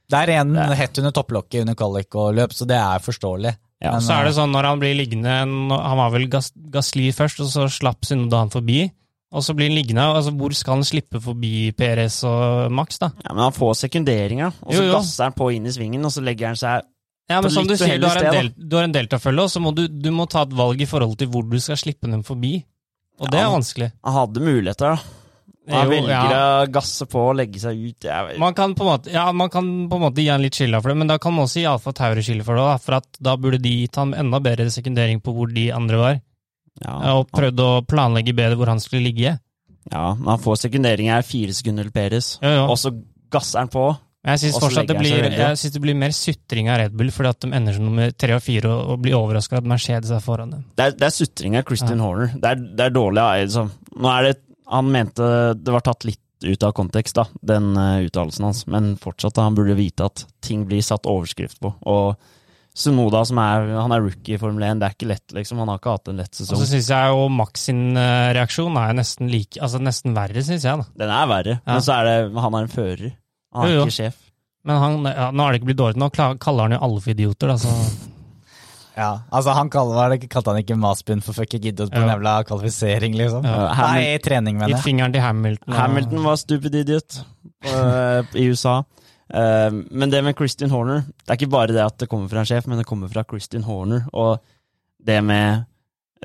Det 0.08 0.20
er 0.22 0.38
en 0.38 0.54
hett 0.56 0.96
under 1.02 1.12
topplokket 1.12 1.60
under 1.66 1.76
kvalik 1.76 2.14
og 2.16 2.30
løp, 2.38 2.54
så 2.56 2.64
det 2.64 2.78
er 2.78 3.02
forståelig. 3.04 3.56
Ja, 3.82 3.92
Men, 3.92 4.02
Så 4.06 4.14
er 4.14 4.24
det 4.24 4.32
eh, 4.32 4.38
sånn 4.38 4.54
når 4.54 4.66
han 4.66 4.80
blir 4.80 4.96
liggende 4.98 5.34
Han 5.38 5.98
var 6.00 6.10
vel 6.10 6.24
Gas, 6.32 6.48
Gasli 6.56 7.12
først, 7.14 7.42
og 7.44 7.50
så 7.52 7.66
slapp 7.70 8.08
Sunoda 8.08 8.40
han 8.42 8.50
forbi. 8.50 8.86
Og 9.28 9.44
så 9.44 9.52
blir 9.54 9.68
han 9.68 9.76
liggende. 9.76 10.06
altså 10.16 10.32
Hvor 10.34 10.54
skal 10.56 10.78
han 10.78 10.86
slippe 10.88 11.20
forbi 11.20 11.70
PRS 11.76 12.22
og 12.26 12.72
Max, 12.72 12.98
da? 13.02 13.10
Ja, 13.26 13.34
men 13.34 13.44
han 13.44 13.56
får 13.56 13.74
sekunderinga, 13.84 14.52
og 14.64 14.78
så 14.78 14.86
gasser 14.94 15.28
han 15.28 15.36
på 15.36 15.50
inn 15.54 15.68
i 15.68 15.74
svingen, 15.74 16.06
og 16.06 16.14
så 16.14 16.24
legger 16.24 16.54
han 16.54 16.58
seg 16.58 16.86
Ja, 17.28 17.42
men 17.44 17.52
som 17.52 17.66
du 17.68 17.74
sier, 17.76 17.98
du 18.00 18.06
har, 18.08 18.22
en 18.24 18.32
del, 18.32 18.50
du 18.56 18.76
har 18.78 18.86
en 18.88 18.94
deltafølge, 18.94 19.42
og 19.44 19.50
så 19.52 19.60
må 19.60 19.74
du, 19.76 19.82
du 19.88 20.08
må 20.16 20.24
ta 20.32 20.46
et 20.46 20.54
valg 20.56 20.80
i 20.80 20.86
forhold 20.88 21.18
til 21.20 21.28
hvor 21.28 21.44
du 21.44 21.58
skal 21.60 21.76
slippe 21.76 22.08
dem 22.08 22.22
forbi. 22.24 22.54
Og 23.20 23.28
det 23.32 23.40
Ja, 23.42 23.48
er 23.50 23.52
vanskelig. 23.58 23.88
Han 24.06 24.14
hadde 24.16 24.44
muligheter, 24.46 24.94
da. 24.94 25.16
Han 25.68 25.90
velger 25.90 26.08
ja. 26.08 26.38
å 26.62 26.68
gasse 26.72 27.04
på 27.12 27.20
og 27.28 27.34
legge 27.36 27.60
seg 27.60 27.76
ut. 27.76 28.06
Jeg, 28.06 28.38
Man 28.40 28.54
kan 28.56 28.72
på 28.78 28.86
en 28.86 28.88
måte, 28.88 29.10
ja, 29.12 29.26
man 29.36 29.50
kan 29.52 29.66
på 29.90 29.98
en 29.98 30.04
måte 30.06 30.22
gi 30.24 30.30
han 30.32 30.40
litt 30.40 30.56
skylda 30.56 30.80
for 30.80 30.94
det, 30.94 30.96
men 31.02 31.10
da 31.10 31.18
kan 31.20 31.34
man 31.36 31.44
også 31.44 31.60
gi 31.60 31.66
Alfa 31.68 31.92
Tauri 31.92 32.24
skylda 32.24 32.46
for 32.46 32.56
det. 32.56 32.64
For 32.86 32.96
at 33.02 33.20
da 33.28 33.34
burde 33.36 33.60
de 33.60 33.74
gitt 33.82 33.98
ham 34.00 34.14
enda 34.16 34.40
bedre 34.40 34.70
sekundering 34.72 35.20
på 35.20 35.34
hvor 35.36 35.52
de 35.52 35.66
andre 35.76 36.00
var, 36.00 36.16
ja, 36.80 36.94
og 37.18 37.28
prøvd 37.34 37.60
å 37.60 37.68
planlegge 37.90 38.32
bedre 38.38 38.56
hvor 38.56 38.72
han 38.72 38.80
skulle 38.80 39.10
ligge. 39.10 39.34
ja, 39.92 40.06
men 40.14 40.30
han 40.32 40.40
får 40.40 40.62
sekundering 40.64 41.10
her, 41.12 41.26
fire 41.26 41.52
sekunder 41.52 41.84
til 41.84 41.92
Peres, 41.92 42.38
og 42.40 42.76
så 42.80 42.94
gasser 43.34 43.66
han 43.66 43.68
på. 43.76 43.90
Jeg 44.28 44.42
syns 44.44 44.58
fortsatt 44.60 44.90
det 44.90 44.98
blir, 45.00 45.16
jeg 45.32 45.58
synes 45.60 45.74
det 45.74 45.82
blir 45.82 45.96
mer 45.98 46.12
sutring 46.16 46.68
av 46.72 46.78
Red 46.82 46.96
Bull, 47.00 47.10
fordi 47.14 47.30
at 47.32 47.40
de 47.46 47.50
ender 47.56 47.76
som 47.76 47.88
nummer 47.88 48.12
tre 48.12 48.36
og 48.36 48.42
fire 48.44 48.68
og, 48.70 48.94
og 48.94 49.02
blir 49.06 49.16
overraska 49.18 49.58
at 49.62 49.68
Mercedes 49.72 50.12
er 50.14 50.20
foran 50.24 50.52
dem. 50.54 50.64
Det 50.76 50.86
er, 50.90 50.96
det 51.00 51.08
er 51.08 51.16
sutring 51.16 51.56
av 51.58 51.66
Christian 51.68 52.02
Horner. 52.04 52.32
Det 52.36 52.52
er, 52.54 52.62
det 52.78 52.86
er 52.90 52.94
dårlig. 52.94 53.24
av 53.24 53.42
Liksom. 53.42 53.70
Nå 53.98 54.12
er 54.14 54.28
det, 54.28 54.34
han 54.68 54.90
mente 54.92 55.28
det 55.58 55.72
var 55.74 55.86
tatt 55.88 56.04
litt 56.08 56.20
ut 56.44 56.62
av 56.62 56.70
kontekst, 56.76 57.16
da, 57.18 57.24
den 57.42 57.72
uh, 57.74 57.98
uttalelsen 58.06 58.44
hans, 58.46 58.60
men 58.70 58.92
fortsatt 59.00 59.34
da, 59.34 59.48
han 59.48 59.56
burde 59.58 59.74
vite 59.74 60.06
at 60.06 60.22
ting 60.44 60.68
blir 60.68 60.84
satt 60.86 61.08
overskrift 61.10 61.58
på. 61.64 61.72
Og 61.90 62.12
Sunoda, 62.78 63.24
som 63.26 63.40
er, 63.42 63.72
han 63.74 63.90
er 63.90 64.04
rookie 64.04 64.36
i 64.36 64.38
Formel 64.38 64.62
1, 64.62 64.78
det 64.78 64.86
er 64.86 64.94
ikke 64.94 65.08
lett, 65.10 65.32
liksom. 65.34 65.58
Han 65.64 65.72
har 65.72 65.80
ikke 65.80 65.96
hatt 65.96 66.10
en 66.12 66.20
lett 66.22 66.30
Og 66.30 66.38
sesong. 66.44 66.60
så 66.60 66.68
syns 66.70 66.90
jeg 66.94 67.10
jo 67.10 67.24
Max 67.34 67.64
sin 67.66 67.80
eh, 67.98 68.28
reaksjon 68.36 68.76
er 68.78 68.92
nesten 68.94 69.32
like, 69.32 69.58
altså 69.58 69.80
nesten 69.82 70.14
verre, 70.14 70.44
syns 70.46 70.62
jeg. 70.68 70.78
da. 70.84 70.86
Den 71.02 71.10
er 71.16 71.26
verre, 71.32 71.56
Ja. 71.58 71.72
men 71.72 71.82
så 71.82 71.96
er 71.96 72.06
det 72.06 72.44
Han 72.44 72.54
er 72.54 72.68
en 72.68 72.70
fører. 72.76 73.16
Han 73.54 73.64
er 73.66 73.72
Jo, 73.72 73.78
jo. 73.80 73.86
ikke 73.86 73.96
sjef. 74.02 74.16
Men 74.64 74.76
han, 74.82 75.04
ja, 75.04 75.30
nå 75.32 75.44
er 75.46 75.52
det 75.54 75.60
ikke 75.62 75.68
blitt 75.70 75.78
dårlig, 75.80 75.96
nå 76.02 76.08
kaller 76.38 76.62
han 76.66 76.72
jo 76.76 76.78
alle 76.84 77.00
for 77.00 77.10
idioter, 77.14 77.48
da, 77.48 77.56
så 77.56 77.72
Ja, 78.98 79.20
altså 79.30 79.52
han 79.54 79.68
kalte, 79.70 79.94
var 79.94 80.10
det, 80.10 80.16
ikke- 80.20 80.28
kalte 80.32 80.50
han 80.50 80.58
ikke 80.64 80.76
Maspin 80.76 81.20
for 81.22 81.32
fuck 81.32 81.54
idiot 81.54 81.90
på 81.92 82.00
en 82.02 82.08
jævla 82.10 82.32
kvalifisering, 82.44 83.14
liksom? 83.14 83.44
Ja. 83.46 83.72
Nei, 83.78 84.18
trening, 84.18 84.56
mener 84.58 84.72
gitt 84.72 84.82
jeg. 84.82 84.86
fingeren 84.88 85.12
til 85.14 85.22
Hamilton. 85.22 85.72
Hamilton 85.74 86.24
var 86.24 86.36
stupid 86.36 86.74
idiot 86.74 87.20
eh, 87.62 88.22
i 88.34 88.48
USA. 88.50 88.82
Eh, 89.30 89.70
men 89.70 90.10
det 90.10 90.24
med 90.24 90.34
Christian 90.36 90.70
Horner 90.70 91.02
Det 91.06 91.28
er 91.30 91.36
ikke 91.36 91.50
bare 91.52 91.68
det 91.68 91.84
at 91.84 91.98
det 91.98 92.08
kommer 92.08 92.28
fra 92.28 92.40
en 92.40 92.46
sjef, 92.48 92.66
men 92.66 92.78
det 92.78 92.86
kommer 92.86 93.08
fra 93.12 93.22
Christian 93.28 93.62
Horner. 93.62 94.02
Og 94.12 94.40
det 95.04 95.22
med, 95.22 95.64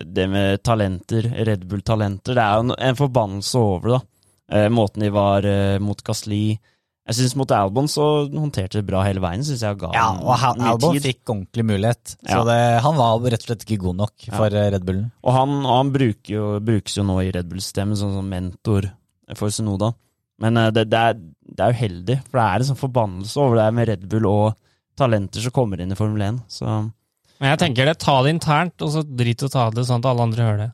det 0.01 0.27
med 0.30 0.63
talenter, 0.63 1.30
Red 1.46 1.68
Bull-talenter, 1.70 2.34
det 2.34 2.42
er 2.42 2.56
jo 2.63 2.74
en- 2.80 2.96
forbannelse 2.96 3.56
over 3.56 3.88
det. 3.88 4.01
da. 4.01 4.58
Eh, 4.63 4.70
måten 4.70 5.00
de 5.06 5.10
var 5.12 5.42
mot 5.80 6.01
Gasli 6.03 6.58
Jeg 7.03 7.17
syns 7.17 7.33
mot 7.36 7.51
Albon 7.51 7.89
så 7.91 8.03
håndterte 8.31 8.79
det 8.79 8.86
bra 8.88 9.01
hele 9.03 9.19
veien. 9.19 9.41
Synes 9.43 9.60
jeg 9.65 9.75
ga 9.81 9.89
Ja, 9.91 10.05
og 10.24 10.38
mye 10.55 10.69
Albon 10.72 10.93
tid. 10.95 11.03
fikk 11.10 11.31
ordentlig 11.33 11.65
mulighet. 11.67 12.13
Så 12.24 12.38
det, 12.48 12.60
han 12.86 12.95
var 12.95 13.19
rett 13.27 13.43
og 13.43 13.50
slett 13.50 13.65
ikke 13.67 13.81
god 13.81 13.98
nok 14.00 14.27
for 14.31 14.55
ja. 14.55 14.69
Red 14.72 14.86
Bullen. 14.88 15.10
Og 15.27 15.36
han, 15.36 15.57
og 15.65 15.74
han 15.81 15.91
bruker 15.91 16.31
jo, 16.38 16.45
brukes 16.63 16.95
jo 16.95 17.03
nå 17.03 17.17
i 17.25 17.33
Red 17.36 17.50
Bull-systemet 17.51 18.00
som, 18.00 18.13
som 18.15 18.29
mentor 18.31 18.88
for 19.36 19.51
Sunoda. 19.51 19.91
Men 20.39 20.57
eh, 20.62 20.69
det, 20.75 20.86
det, 20.93 21.01
er, 21.12 21.19
det 21.19 21.65
er 21.67 21.75
uheldig, 21.75 22.17
for 22.29 22.39
det 22.39 22.45
er 22.48 22.63
en 22.63 22.69
sånn 22.72 22.79
forbannelse 22.86 23.43
over 23.43 23.60
det 23.60 23.67
med 23.75 23.91
Red 23.91 24.07
Bull 24.15 24.29
og 24.31 24.55
talenter 25.00 25.43
som 25.43 25.51
kommer 25.60 25.83
inn 25.83 25.91
i 25.91 26.00
Formel 26.00 26.24
1. 26.29 26.39
Så 26.48 26.65
Men 26.72 27.51
jeg 27.51 27.60
tenker 27.65 27.91
det, 27.91 27.98
ta 28.00 28.15
det 28.24 28.31
internt, 28.38 28.79
og 28.79 28.95
så 28.95 29.03
drit 29.03 29.43
i 29.43 29.50
å 29.50 29.51
ta 29.51 29.67
det 29.75 29.83
sånn 29.91 30.00
at 30.00 30.07
alle 30.13 30.24
andre 30.29 30.48
hører 30.48 30.63
det. 30.63 30.72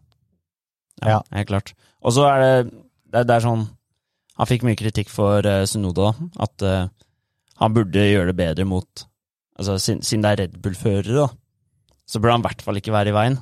ja, 1.01 1.09
Ja. 1.17 1.19
helt 1.41 1.49
klart. 1.49 1.73
Og 2.05 2.13
så 2.13 2.29
er 2.29 2.39
det, 2.45 2.53
det, 3.09 3.25
det 3.25 3.35
er 3.39 3.47
sånn 3.49 3.65
Han 4.39 4.47
fikk 4.49 4.63
mye 4.67 4.79
kritikk 4.79 5.11
for 5.11 5.43
uh, 5.45 5.65
Sunoda, 5.67 6.13
at 6.39 6.63
uh, 6.65 6.87
han 7.59 7.75
burde 7.75 8.07
gjøre 8.07 8.31
det 8.31 8.39
bedre 8.39 8.67
mot 8.69 9.05
Altså, 9.59 9.73
siden, 9.75 10.23
det 10.23 10.29
er 10.29 10.37
Red 10.39 10.53
Bull-førere, 10.63 11.25
da, 11.25 11.25
så 12.07 12.21
burde 12.21 12.37
han 12.37 12.43
i 12.45 12.47
hvert 12.47 12.61
fall 12.63 12.77
ikke 12.79 12.93
være 12.95 13.11
i 13.11 13.15
veien. 13.17 13.33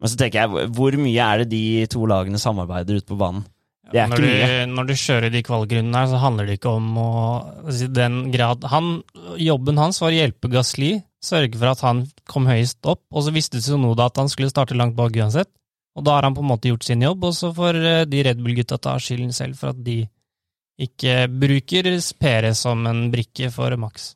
Men 0.00 0.08
så 0.08 0.16
tenker 0.16 0.40
jeg, 0.40 0.70
hvor- 0.72 0.96
mye 0.96 1.26
er 1.26 1.42
det 1.42 1.50
de 1.50 1.86
to 1.92 2.06
lagene 2.08 2.40
samarbeider 2.40 2.96
ute 2.96 3.10
på 3.10 3.18
banen? 3.20 3.44
Det 3.92 4.00
er 4.00 4.08
når, 4.08 4.24
ikke 4.24 4.46
du, 4.48 4.72
når 4.72 4.86
du 4.88 4.94
kjører 4.96 5.32
de 5.34 5.42
kvalgrundene 5.44 6.00
her, 6.00 6.08
så 6.08 6.20
handler 6.22 6.48
det 6.48 6.56
ikke 6.56 6.72
om 6.72 6.86
å 6.96 7.10
den 7.92 8.30
grad 8.32 8.64
han, 8.72 9.02
Jobben 9.36 9.76
hans 9.76 10.00
var 10.00 10.14
å 10.14 10.16
hjelpe 10.16 10.48
Gasli, 10.48 10.94
sørge 11.20 11.60
for 11.60 11.74
at 11.74 11.84
han 11.84 12.06
kom 12.24 12.48
høyest 12.48 12.80
opp, 12.88 13.04
og 13.12 13.26
så 13.26 13.34
visste 13.36 13.60
Sunoda 13.60 14.08
at 14.08 14.16
han 14.22 14.32
skulle 14.32 14.48
starte 14.48 14.76
langt 14.76 14.96
bak 14.96 15.12
uansett. 15.12 15.52
Og 15.94 16.02
da 16.08 16.16
har 16.16 16.26
han 16.26 16.34
på 16.34 16.42
en 16.42 16.50
måte 16.50 16.72
gjort 16.72 16.88
sin 16.88 17.04
jobb, 17.04 17.22
og 17.28 17.36
så 17.36 17.52
får 17.54 17.76
eh, 17.78 18.00
de 18.08 18.24
Red 18.26 18.40
Bull-gutta 18.42 18.80
ta 18.82 18.96
skylden 18.98 19.36
selv 19.36 19.60
for 19.60 19.70
at 19.70 19.84
de 19.84 20.00
ikke 20.80 21.24
bruker 21.30 21.88
Pere 22.18 22.54
som 22.54 22.86
en 22.86 23.10
brikke 23.12 23.50
for 23.54 23.76
Max. 23.76 24.14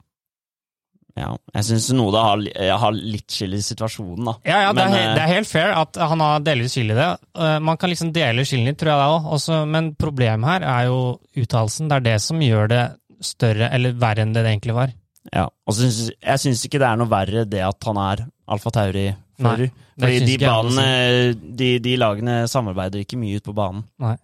Ja, 1.18 1.32
jeg 1.56 1.66
syns 1.66 1.88
Noda 1.96 2.20
har, 2.22 2.42
eh, 2.54 2.70
har 2.78 2.94
litt 2.94 3.32
skyld 3.34 3.56
i 3.56 3.62
situasjonen, 3.64 4.28
da. 4.28 4.34
Ja, 4.46 4.60
ja, 4.66 4.72
det, 4.72 4.84
Men, 4.84 4.94
er, 4.94 5.08
eh, 5.08 5.14
det 5.16 5.22
er 5.24 5.32
helt 5.34 5.50
fair 5.50 5.72
at 5.74 5.96
han 5.96 6.22
har 6.22 6.44
delvis 6.46 6.76
skyld 6.76 6.94
i 6.94 6.98
det. 6.98 7.08
Eh, 7.34 7.58
Man 7.58 7.76
kan 7.76 7.90
liksom 7.90 8.12
dele 8.14 8.44
skylden 8.46 8.70
litt, 8.70 8.78
tror 8.78 8.92
jeg 8.92 9.02
det 9.02 9.48
òg. 9.48 9.66
Men 9.72 9.90
problemet 9.98 10.46
her 10.52 10.62
er 10.62 10.86
jo 10.86 11.00
uttalelsen. 11.36 11.88
Det 11.90 11.96
er 11.96 12.06
det 12.06 12.20
som 12.22 12.38
gjør 12.38 12.68
det 12.68 12.84
større, 13.20 13.70
eller 13.74 13.98
verre 13.98 14.22
enn 14.22 14.32
det 14.32 14.44
det 14.44 14.52
egentlig 14.54 14.74
var. 14.78 14.94
Ja, 15.32 15.48
og 15.66 15.74
synes, 15.74 16.10
jeg 16.22 16.38
syns 16.38 16.64
ikke 16.64 16.78
det 16.78 16.88
er 16.88 16.96
noe 16.96 17.10
verre 17.10 17.44
det 17.44 17.60
at 17.66 17.84
han 17.84 17.98
er 18.00 18.24
Alfa 18.48 18.70
Tauri-fører. 18.70 19.70
Fordi 19.98 20.20
de, 20.22 20.38
banene, 20.38 21.34
de, 21.58 21.72
de 21.82 21.96
lagene 21.98 22.46
samarbeider 22.48 23.02
ikke 23.02 23.18
mye 23.18 23.40
ute 23.40 23.50
på 23.50 23.56
banen. 23.58 23.82
Nei. 23.98 24.14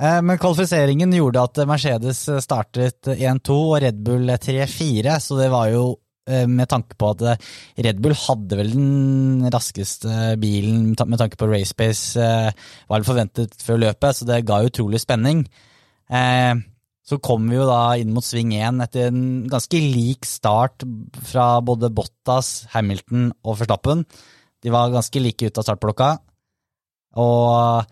Eh, 0.00 0.20
Men 0.24 0.38
kvalifiseringen 0.40 1.12
gjorde 1.12 1.42
at 1.44 1.60
Mercedes 1.68 2.22
startet 2.44 3.10
1-2 3.12 3.56
og 3.56 3.80
Red 3.84 3.98
Bull 4.04 4.30
3-4, 4.32 5.18
så 5.20 5.36
det 5.36 5.50
var 5.52 5.68
jo 5.74 5.84
eh, 6.30 6.46
med 6.48 6.70
tanke 6.72 6.96
på 6.96 7.10
at 7.12 7.24
eh, 7.28 7.50
Red 7.84 8.00
Bull 8.00 8.16
hadde 8.16 8.58
vel 8.62 8.72
den 8.72 9.50
raskeste 9.52 10.38
bilen 10.40 10.94
med 10.94 11.20
tanke 11.20 11.36
på 11.40 11.50
race 11.52 11.76
pace, 11.76 12.30
var 12.88 13.02
det 13.02 13.10
forventet 13.10 13.60
før 13.60 13.82
løpet, 13.84 14.16
så 14.16 14.28
det 14.28 14.42
ga 14.48 14.62
utrolig 14.66 15.02
spenning. 15.04 15.44
Eh, 16.10 16.54
Så 17.10 17.16
kom 17.18 17.48
vi 17.50 17.56
jo 17.56 17.64
da 17.66 17.96
inn 17.98 18.12
mot 18.14 18.22
sving 18.22 18.52
1 18.54 18.80
etter 18.84 19.08
en 19.08 19.48
ganske 19.50 19.78
lik 19.82 20.24
start 20.28 20.84
fra 21.26 21.58
både 21.60 21.88
Bottas, 21.90 22.68
Hamilton 22.70 23.32
og 23.42 23.56
Forstappen. 23.58 24.04
De 24.62 24.70
var 24.70 24.92
ganske 24.92 25.18
like 25.18 25.48
ut 25.48 25.58
av 25.58 25.64
startblokka. 25.66 26.10
Og 27.18 27.82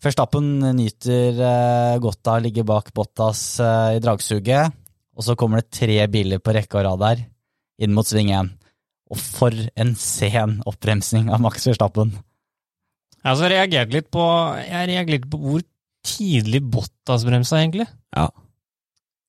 Verstappen 0.00 0.46
nyter 0.78 1.40
eh, 1.44 1.98
godt 2.00 2.28
av 2.30 2.38
å 2.38 2.44
ligge 2.46 2.64
bak 2.64 2.88
Bottas 2.96 3.42
eh, 3.60 3.98
i 3.98 4.00
dragsuget, 4.00 4.72
og 5.12 5.26
så 5.26 5.36
kommer 5.36 5.60
det 5.60 5.76
tre 5.76 5.98
biler 6.08 6.40
på 6.40 6.54
rekke 6.56 6.80
og 6.80 6.86
rad 6.86 7.02
der, 7.02 7.22
inn 7.84 7.92
mot 7.92 8.08
sving 8.08 8.32
én. 8.32 8.48
Og 9.12 9.20
for 9.20 9.52
en 9.52 9.92
sen 10.00 10.60
oppbremsing 10.70 11.28
av 11.34 11.42
Max 11.44 11.66
Verstappen. 11.68 12.14
Jeg 13.20 13.36
har 13.36 13.52
reagert 13.52 13.92
litt 13.92 14.06
på 14.14 14.22
Jeg 14.62 14.86
reagerte 14.88 15.12
litt 15.12 15.26
på 15.28 15.40
hvor 15.42 15.64
tidlig 16.06 16.62
Bottas 16.64 17.26
bremsa, 17.28 17.58
egentlig. 17.60 17.90
Ja. 18.16 18.30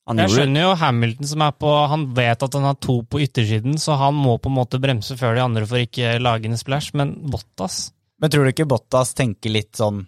Han 0.07 0.21
Jeg 0.23 0.31
skjønner 0.33 0.63
jo 0.65 0.77
Hamilton 0.79 1.29
som 1.29 1.43
er 1.45 1.51
på 1.61 1.71
Han 1.91 2.07
vet 2.17 2.41
at 2.41 2.55
han 2.57 2.65
har 2.65 2.79
to 2.81 3.01
på 3.05 3.19
yttersiden, 3.21 3.75
så 3.77 3.99
han 3.99 4.15
må 4.17 4.37
på 4.41 4.49
en 4.49 4.57
måte 4.57 4.79
bremse 4.81 5.17
før 5.19 5.35
de 5.35 5.43
andre 5.43 5.67
for 5.67 5.83
ikke 5.83 6.15
lage 6.21 6.47
en 6.49 6.59
splash, 6.59 6.95
men 6.97 7.13
Bottas 7.27 7.91
Men 8.21 8.31
tror 8.31 8.47
du 8.47 8.53
ikke 8.53 8.69
Bottas 8.71 9.13
tenker 9.17 9.53
litt 9.53 9.75
sånn 9.77 10.05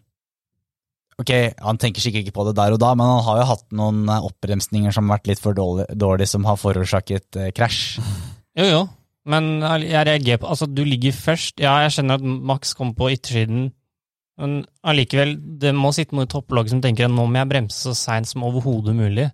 Ok, 1.24 1.32
han 1.63 1.80
tenker 1.80 2.03
sikkert 2.03 2.27
ikke 2.27 2.36
på 2.36 2.46
det 2.50 2.58
der 2.60 2.75
og 2.75 2.82
da, 2.84 2.92
men 3.00 3.08
han 3.08 3.22
har 3.24 3.39
jo 3.39 3.51
hatt 3.53 3.63
noen 3.75 4.03
eh, 4.12 4.25
oppbremsninger 4.27 4.94
som 4.94 5.08
har 5.08 5.22
vært 5.22 5.30
litt 5.32 5.44
for 5.44 5.56
dårlige, 5.56 5.96
dårlig 5.96 6.27
som 6.30 6.44
har 6.50 6.60
forårsaket 6.60 7.39
eh, 7.39 7.53
krasj. 7.56 7.86
Jo, 8.53 8.65
jo, 8.70 8.82
men 9.34 9.63
jeg 9.82 10.06
reagerer 10.06 10.38
på 10.38 10.46
Altså, 10.53 10.68
du 10.70 10.84
ligger 10.86 11.15
først. 11.18 11.56
Ja, 11.58 11.72
jeg 11.82 11.96
skjønner 11.96 12.20
at 12.20 12.25
Max 12.51 12.75
kommer 12.77 12.94
på 13.00 13.08
yttersiden, 13.15 13.72
men 14.38 14.51
allikevel, 14.86 15.32
det 15.62 15.72
må 15.74 15.89
sitte 15.96 16.13
noe 16.13 16.27
i 16.27 16.30
topplogget 16.30 16.75
som 16.75 16.84
tenker 16.84 17.08
at 17.08 17.15
nå 17.15 17.25
må 17.25 17.42
jeg 17.42 17.50
bremse 17.50 17.80
så 17.82 17.96
seint 17.98 18.30
som 18.30 18.46
overhodet 18.46 18.94
mulig. 18.94 19.25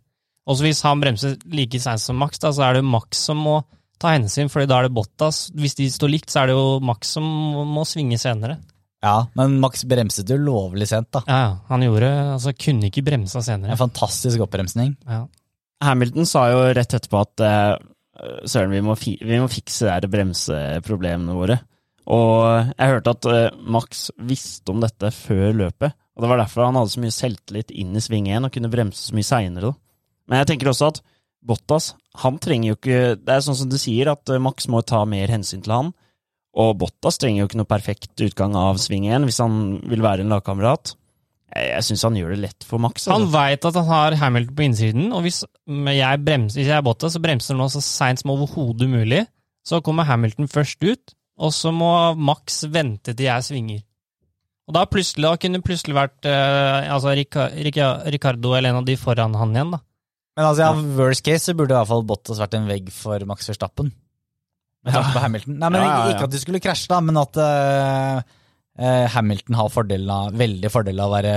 Også 0.47 0.63
hvis 0.63 0.79
han 0.87 1.03
bremser 1.03 1.35
like 1.51 1.81
seint 1.83 1.99
som 1.99 2.15
Max, 2.21 2.39
da, 2.39 2.53
så 2.55 2.69
er 2.69 2.79
det 2.79 2.87
Max 2.87 3.25
som 3.27 3.43
må 3.43 3.57
ta 3.99 4.13
hensyn, 4.15 4.47
fordi 4.47 4.69
da 4.71 4.79
er 4.79 4.87
det 4.87 4.95
Bottas. 4.95 5.49
Hvis 5.51 5.75
de 5.75 5.89
står 5.91 6.13
likt, 6.15 6.31
så 6.31 6.45
er 6.45 6.49
det 6.49 6.55
jo 6.55 6.79
Max 6.85 7.11
som 7.17 7.27
må 7.73 7.83
svinge 7.87 8.19
senere. 8.21 8.55
Ja, 9.03 9.29
men 9.39 9.59
Max 9.63 9.85
bremset 9.87 10.27
jo 10.29 10.35
lovlig 10.41 10.89
sent, 10.89 11.07
da. 11.15 11.21
Ja, 11.27 11.43
han 11.69 11.83
gjorde 11.85 12.09
Altså, 12.33 12.51
kunne 12.57 12.89
ikke 12.89 13.05
bremsa 13.07 13.41
senere. 13.45 13.71
En 13.73 13.79
fantastisk 13.79 14.43
oppbremsning. 14.43 14.97
Ja. 15.07 15.23
Hamilton 15.87 16.27
sa 16.27 16.49
jo 16.51 16.65
rett 16.75 16.95
etterpå 16.97 17.21
at 17.23 17.43
eh, 17.45 17.77
Søren, 18.43 18.73
vi 18.75 18.81
må, 18.83 18.97
fi 18.99 19.13
vi 19.23 19.39
må 19.39 19.47
fikse 19.47 19.93
de 20.03 20.09
bremseproblemene 20.11 21.37
våre. 21.37 21.61
Og 22.09 22.73
jeg 22.73 22.91
hørte 22.91 23.13
at 23.15 23.29
eh, 23.31 23.61
Max 23.71 24.09
visste 24.27 24.73
om 24.73 24.83
dette 24.83 25.13
før 25.15 25.55
løpet. 25.61 25.95
Og 26.17 26.25
det 26.25 26.31
var 26.33 26.41
derfor 26.41 26.67
han 26.67 26.75
hadde 26.75 26.91
så 26.91 27.03
mye 27.03 27.15
selvtillit 27.15 27.71
inn 27.71 27.95
i 27.95 28.03
sving 28.03 28.27
1 28.27 28.49
og 28.49 28.51
kunne 28.51 28.71
bremse 28.73 29.05
så 29.05 29.15
mye 29.15 29.27
seinere. 29.27 29.71
Men 30.27 30.41
jeg 30.41 30.51
tenker 30.51 30.73
også 30.73 30.91
at 30.91 31.01
Bottas 31.39 31.93
han 32.19 32.35
trenger 32.41 32.73
jo 32.73 32.75
ikke 32.75 33.01
Det 33.15 33.31
er 33.31 33.43
sånn 33.45 33.55
som 33.55 33.69
du 33.71 33.77
sier, 33.79 34.11
at 34.11 34.27
eh, 34.33 34.41
Max 34.43 34.67
må 34.67 34.81
ta 34.83 35.05
mer 35.07 35.31
hensyn 35.31 35.63
til 35.63 35.75
han. 35.77 35.93
Og 36.57 36.71
Bottas 36.81 37.19
trenger 37.21 37.43
jo 37.43 37.49
ikke 37.49 37.59
noe 37.59 37.69
perfekt 37.69 38.23
utgang 38.25 38.55
av 38.57 38.79
sving 38.81 39.05
1 39.09 39.27
hvis 39.29 39.37
han 39.43 39.59
vil 39.89 40.01
være 40.01 40.25
en 40.25 40.33
lagkamerat. 40.33 40.95
Jeg, 41.49 41.81
syns 41.87 42.03
han 42.05 42.17
gjør 42.17 42.35
det 42.35 42.39
lett 42.43 42.65
for 42.67 42.81
Max. 42.81 43.07
Han 43.09 43.23
Altså. 43.25 43.33
veit 43.33 43.65
at 43.65 43.77
han 43.79 43.87
har 43.89 44.15
Hamilton 44.21 44.55
på 44.57 44.65
innsiden, 44.67 45.07
og 45.17 45.23
hvis 45.25 45.39
jeg, 45.65 46.19
bremser, 46.25 46.59
hvis 46.61 46.69
jeg 46.69 46.77
er 46.77 46.85
Bottas, 46.85 47.15
så 47.15 47.21
bremser 47.23 47.55
han 47.55 47.61
nå 47.63 47.69
så 47.73 47.81
seint 47.81 48.21
som 48.21 48.33
overhodet 48.35 48.89
mulig. 48.89 49.23
Så 49.65 49.79
kommer 49.85 50.05
Hamilton 50.05 50.47
først 50.49 50.81
ut, 50.85 51.15
og 51.41 51.53
så 51.53 51.71
må 51.73 51.89
Max 52.17 52.63
vente 52.69 53.13
til 53.15 53.25
jeg 53.29 53.45
svinger. 53.47 53.81
Og 54.69 54.75
da, 54.77 54.83
plutselig, 54.85 55.25
da 55.25 55.33
kunne 55.41 55.57
det 55.57 55.65
plutselig 55.65 55.95
vært 55.97 56.27
eh, 56.29 56.89
altså 56.93 57.15
Rica, 57.17 57.47
Rica, 57.57 57.87
Ricardo 58.13 58.53
eller 58.53 58.69
en 58.69 58.83
av 58.83 58.85
de 58.85 58.97
foran 59.01 59.33
han 59.37 59.55
igjen, 59.55 59.71
da. 59.73 59.81
Men 60.37 60.45
altså, 60.51 60.67
ja, 60.67 60.93
worst 61.01 61.25
case 61.25 61.49
så 61.49 61.55
burde 61.57 61.73
i 61.73 61.79
hvert 61.79 61.89
fall 61.89 62.05
Bottas 62.05 62.37
vært 62.41 62.53
en 62.59 62.69
vegg 62.69 62.91
for 62.93 63.25
Max 63.25 63.49
Verstappen. 63.49 63.89
Med 64.85 64.95
tanke 64.95 65.11
på 65.15 65.23
Hamilton. 65.23 65.57
Nei, 65.59 65.69
men. 65.75 65.87
Ikke 66.13 66.27
at 66.29 66.33
de 66.33 66.39
skulle 66.41 66.61
krasje, 66.63 66.87
da, 66.91 66.99
men 67.03 67.19
at 67.19 67.39
uh, 67.41 68.21
eh, 68.79 69.05
Hamilton 69.11 69.57
har 69.59 69.71
fordelen 69.73 70.11
av, 70.13 70.35
veldig 70.39 70.71
fordel 70.71 71.01
av 71.03 71.11
å 71.11 71.15
være 71.17 71.33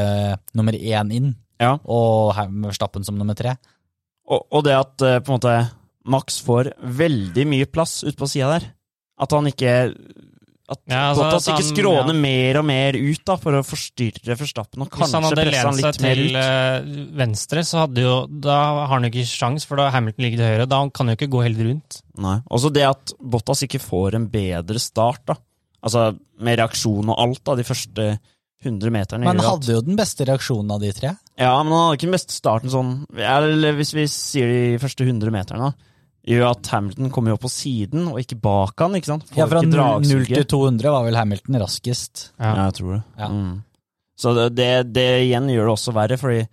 nummer 0.59 0.79
én 0.79 1.15
inn, 1.15 1.33
Ja. 1.63 1.77
og 1.83 2.37
Verstappen 2.37 3.07
som 3.07 3.19
nummer 3.19 3.39
tre. 3.39 3.57
Og, 4.31 4.47
og 4.51 4.65
det 4.67 4.77
at 4.79 5.07
eh, 5.07 5.19
på 5.23 5.33
en 5.33 5.41
måte 5.41 5.57
Max 6.13 6.41
får 6.43 6.73
veldig 6.83 7.45
mye 7.51 7.69
plass 7.71 8.01
ute 8.07 8.17
på 8.19 8.31
sida 8.31 8.57
der. 8.57 8.71
At 9.23 9.35
han 9.35 9.47
ikke 9.51 9.93
At 10.71 10.79
Ja, 10.87 11.01
altså, 11.11 11.25
Bottas 11.27 11.47
ikke 11.51 11.65
skråner 11.73 12.15
ja. 12.15 12.21
mer 12.23 12.59
og 12.61 12.65
mer 12.69 12.97
ut 12.97 13.23
da, 13.27 13.35
for 13.37 13.59
å 13.59 13.63
forstyrre 13.67 14.37
Forstappen. 14.39 14.85
og 14.85 14.91
Hvis 14.95 15.11
han 15.13 15.25
kanskje 15.25 15.37
hadde 15.37 15.47
Hvis 15.51 15.65
han 15.67 15.75
lent 15.75 15.85
seg 15.85 15.99
til 16.01 16.23
ut. 16.29 16.37
eh, 16.39 17.07
venstre, 17.19 17.65
så 17.67 17.81
hadde 17.83 18.05
jo 18.05 18.15
Da 18.31 18.59
har 18.79 18.93
han 18.95 19.03
jo 19.09 19.11
ikke 19.11 19.27
sjans, 19.29 19.67
for 19.69 19.77
da 19.83 19.91
Hamilton 19.91 20.23
ligger 20.25 20.39
til 20.39 20.51
høyre. 20.53 20.69
Da 20.71 20.79
kan 20.89 21.07
han 21.09 21.17
jo 21.17 21.19
ikke 21.21 21.33
gå 21.35 21.43
helt 21.49 21.59
rundt. 21.67 21.99
Nei. 22.23 22.37
Også 22.51 22.73
det 22.73 22.87
at 22.89 23.13
Bottas 23.21 23.65
ikke 23.67 23.83
får 23.83 24.15
en 24.21 24.29
bedre 24.33 24.79
start, 24.81 25.25
da. 25.27 25.37
Altså 25.83 26.13
med 26.39 26.59
reaksjon 26.63 27.11
og 27.11 27.19
alt, 27.19 27.43
da, 27.45 27.57
de 27.59 27.67
første 27.67 28.19
100 28.63 28.91
meterne. 28.95 29.27
Men 29.27 29.41
han 29.43 29.57
hadde 29.57 29.75
jo 29.75 29.81
den 29.83 29.97
beste 29.99 30.23
reaksjonen 30.29 30.71
av 30.71 30.81
de 30.81 30.93
tre. 30.95 31.17
Ja, 31.37 31.57
men 31.65 31.73
han 31.75 31.89
hadde 31.89 31.97
ikke 31.99 32.07
den 32.07 32.15
beste 32.15 32.37
starten 32.37 32.71
sånn 32.71 32.93
Eller 33.19 33.75
hvis 33.75 33.91
vi 33.97 34.05
sier 34.07 34.47
de 34.47 34.79
første 34.79 35.03
100 35.03 35.35
meterne, 35.35 35.73
da. 35.73 35.91
Gjør 36.23 36.45
at 36.53 36.69
Hamilton 36.71 37.11
kommer 37.11 37.33
jo 37.35 37.39
på 37.43 37.51
siden, 37.51 38.05
og 38.13 38.21
ikke 38.23 38.37
bak 38.39 38.79
han, 38.79 38.95
ikke 38.95 39.11
sant? 39.11 39.25
Får 39.33 39.41
Ja, 39.41 39.47
Fra 39.51 39.63
0 39.67 40.27
til 40.29 40.45
200 40.47 40.93
var 40.95 41.03
vel 41.09 41.19
Hamilton 41.19 41.59
raskest. 41.65 42.29
Ja, 42.39 42.53
jeg 42.69 42.77
tror 42.79 42.93
det. 42.95 43.03
Ja. 43.19 43.29
Mm. 43.33 43.55
Så 44.23 44.35
det, 44.39 44.45
det, 44.55 44.69
det 44.95 45.07
igjen 45.25 45.49
gjør 45.51 45.67
det 45.67 45.73
også 45.75 45.95
verre, 45.97 46.19
fordi 46.21 46.45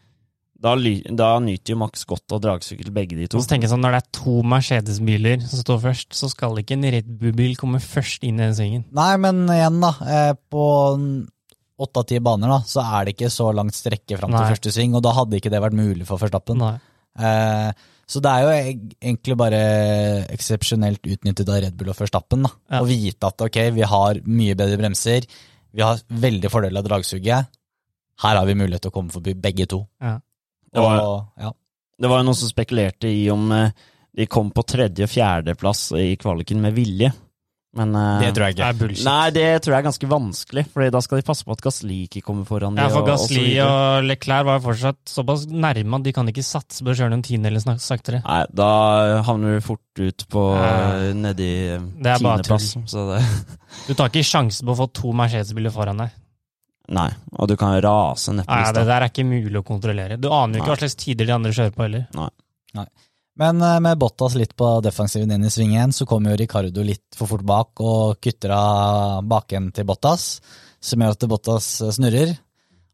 da, 0.59 0.73
da 1.15 1.27
nyter 1.39 1.71
jo 1.71 1.77
Max 1.79 2.01
godt 2.09 2.33
av 2.35 2.41
dragsykkel, 2.43 2.89
begge 2.91 3.15
de 3.15 3.27
to. 3.29 3.37
Og 3.37 3.45
så 3.45 3.51
tenker 3.53 3.67
jeg 3.69 3.71
sånn, 3.75 3.83
Når 3.85 3.93
det 3.95 3.99
er 4.01 4.09
to 4.17 4.33
Mercedes-biler 4.43 5.45
som 5.45 5.61
står 5.61 5.77
først, 5.85 6.09
så 6.17 6.27
skal 6.33 6.57
ikke 6.59 6.75
en 6.75 6.87
Red 6.97 7.13
Bull-bil 7.21 7.53
komme 7.61 7.79
først 7.83 8.25
inn 8.27 8.41
i 8.41 8.47
den 8.47 8.57
svingen. 8.57 8.83
Nei, 8.91 9.13
men 9.21 9.45
igjen, 9.53 9.77
da. 9.85 9.93
eh, 10.03 10.33
På 10.51 10.65
åtte 11.79 12.01
av 12.01 12.09
ti 12.09 12.17
baner 12.19 12.51
da, 12.51 12.57
så 12.67 12.83
er 12.83 13.05
det 13.07 13.13
ikke 13.15 13.29
så 13.31 13.53
langt 13.55 13.77
strekke 13.77 14.17
fram 14.19 14.33
til 14.35 14.49
første 14.51 14.73
sving, 14.75 14.97
og 14.97 15.05
da 15.05 15.13
hadde 15.15 15.37
ikke 15.39 15.53
det 15.53 15.61
vært 15.63 15.77
mulig 15.79 16.09
for 16.09 16.19
Verstappen. 16.19 16.59
Nei. 16.59 16.73
Eh, 17.23 17.71
så 18.09 18.21
det 18.25 18.31
er 18.31 18.41
jo 18.41 18.53
egentlig 19.05 19.35
bare 19.37 19.59
eksepsjonelt 20.33 21.05
utnyttet 21.05 21.49
av 21.53 21.59
Red 21.61 21.75
Bull 21.77 21.91
og 21.93 21.97
Førstappen. 21.99 22.41
da. 22.47 22.49
Ja. 22.71 22.81
Å 22.81 22.87
vite 22.89 23.27
at 23.29 23.43
ok, 23.45 23.59
vi 23.75 23.85
har 23.85 24.19
mye 24.25 24.55
bedre 24.57 24.79
bremser, 24.81 25.27
vi 25.71 25.83
har 25.85 26.01
veldig 26.09 26.49
fordel 26.49 26.77
av 26.81 26.87
dragsuget. 26.87 27.47
Her 28.23 28.35
har 28.35 28.45
vi 28.49 28.55
mulighet 28.57 28.81
til 28.87 28.91
å 28.91 28.95
komme 28.97 29.13
forbi 29.13 29.35
begge 29.39 29.67
to. 29.69 29.83
Ja. 30.01 30.17
Det 30.73 30.81
var- 30.81 30.99
Og, 31.05 31.25
ja. 31.39 31.51
Det 31.99 32.09
var 32.09 32.19
jo 32.19 32.25
noen 32.29 32.35
som 32.35 32.49
spekulerte 32.49 33.05
i 33.11 33.29
om 33.29 33.51
eh, 33.51 33.71
de 34.15 34.25
kom 34.25 34.49
på 34.51 34.63
tredje- 34.65 35.03
og 35.03 35.09
fjerdeplass 35.09 35.91
i 35.99 36.15
kvaliken 36.17 36.59
med 36.61 36.73
vilje. 36.73 37.11
Men 37.77 37.91
eh, 37.93 38.21
Det 38.23 38.29
tror 38.33 38.47
jeg 38.47 38.55
Det 38.57 38.63
ikke. 38.63 38.67
er 38.73 38.77
bullshit. 38.79 39.05
Nei, 39.05 39.29
det 39.35 39.43
tror 39.61 39.75
jeg 39.75 39.79
er 39.79 39.85
ganske 39.85 40.07
vanskelig, 40.09 40.63
Fordi 40.73 40.87
da 40.95 41.01
skal 41.05 41.19
de 41.19 41.25
passe 41.27 41.45
på 41.45 41.53
at 41.53 41.61
Gasli 41.61 41.97
ikke 42.07 42.23
kommer 42.25 42.47
foran 42.49 42.79
Ja, 42.81 42.87
for 42.89 43.05
Gasli 43.05 43.43
og 43.61 43.69
og 43.69 44.07
Leclerc 44.09 44.45
var 44.47 44.57
jo 44.57 44.63
fortsatt 44.65 44.97
såpass 45.11 45.43
nærme 45.53 45.99
at 45.99 46.07
de 46.07 46.13
kan 46.15 46.31
ikke 46.31 46.41
satse 46.45 46.81
på 46.81 46.89
å 46.89 46.95
kjøre 46.97 47.13
noen 47.13 47.21
tiendedeler 47.25 47.77
saktere. 47.77 48.23
Nei, 48.25 48.39
da 48.49 48.69
havner 49.27 49.59
du 49.59 49.61
fort 49.67 50.01
ut 50.01 50.25
på 50.33 50.45
Ja. 50.57 50.71
eh, 50.97 51.13
nedi 51.13 51.51
eh, 51.75 51.85
Det 52.01 52.17
tiendeplass. 52.23 52.71
Så 52.89 53.05
det 53.13 53.21
Du 53.87 53.93
tar 53.93 54.09
ikke 54.09 54.25
sjansen 54.25 54.65
på 54.65 54.73
å 54.73 54.79
få 54.81 54.89
to 54.91 55.13
Mercedes-biler 55.13 55.69
foran 55.75 56.01
deg. 56.01 56.09
Nei, 56.89 57.11
og 57.37 57.47
du 57.51 57.55
kan 57.55 57.77
rase 57.85 58.33
Nei, 58.33 58.43
stad. 58.49 58.73
Det 58.79 58.87
der 58.89 59.03
er 59.05 59.11
ikke 59.11 59.27
mulig 59.29 59.61
å 59.61 59.63
kontrollere. 59.67 60.17
Du 60.17 60.31
aner 60.33 60.57
jo 60.57 60.63
ikke 60.63 60.73
hva 60.73 60.79
slags 60.81 60.97
tider 60.97 61.29
de 61.29 61.35
andre 61.37 61.53
kjører 61.53 61.75
på 61.75 61.85
heller. 61.85 62.07
Men 63.39 63.61
eh, 63.61 63.79
med 63.79 63.97
Bottas 63.97 64.35
litt 64.35 64.55
på 64.59 64.67
defensiven 64.83 65.31
inn 65.31 65.47
i 65.47 65.51
svingen, 65.53 65.93
så 65.95 66.05
kommer 66.05 66.33
jo 66.33 66.41
Ricardo 66.41 66.83
litt 66.83 67.15
for 67.15 67.29
fort 67.31 67.45
bak 67.47 67.79
og 67.79 68.19
kutter 68.19 68.51
av 68.51 69.23
baken 69.27 69.71
til 69.75 69.87
Bottas, 69.87 70.41
som 70.83 70.99
gjør 70.99 71.15
at 71.15 71.27
Bottas 71.31 71.69
eh, 71.85 71.93
snurrer. 71.95 72.33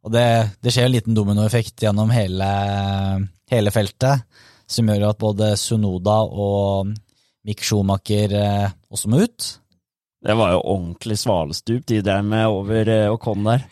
Og 0.05 0.13
det, 0.13 0.27
det 0.61 0.73
skjer 0.73 0.85
en 0.85 0.93
liten 0.93 1.17
dominoeffekt 1.17 1.81
gjennom 1.81 2.13
hele, 2.13 2.49
hele 3.49 3.73
feltet, 3.73 4.21
som 4.69 4.85
gjør 4.85 5.07
at 5.09 5.21
både 5.21 5.49
Sunoda 5.57 6.19
og 6.29 6.93
Mick 7.45 7.65
Schumacher 7.65 8.37
eh, 8.37 8.69
også 8.93 9.09
må 9.09 9.25
ut. 9.25 9.49
Det 10.25 10.37
var 10.37 10.53
jo 10.53 10.61
ordentlig 10.61 11.17
svalestup 11.21 11.89
de 11.89 12.03
drev 12.05 12.21
med 12.25 12.45
over 12.49 12.93
Ocon 13.13 13.45
der. 13.45 13.65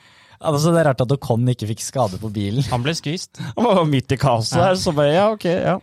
Altså, 0.44 0.74
det 0.74 0.82
er 0.82 0.90
rart 0.90 1.06
at 1.06 1.14
Ocon 1.14 1.46
ikke 1.54 1.70
fikk 1.70 1.86
skade 1.86 2.18
på 2.22 2.34
bilen. 2.34 2.66
Han 2.74 2.82
ble 2.84 2.98
skvist. 2.98 3.38
Han 3.54 3.66
var 3.70 3.86
midt 3.90 4.14
i 4.14 4.20
kaoset 4.22 4.58
der, 4.58 4.78
så 4.82 4.94
bare 4.98 5.14
ja, 5.14 5.32
ok, 5.38 5.52
ja. 5.54 5.80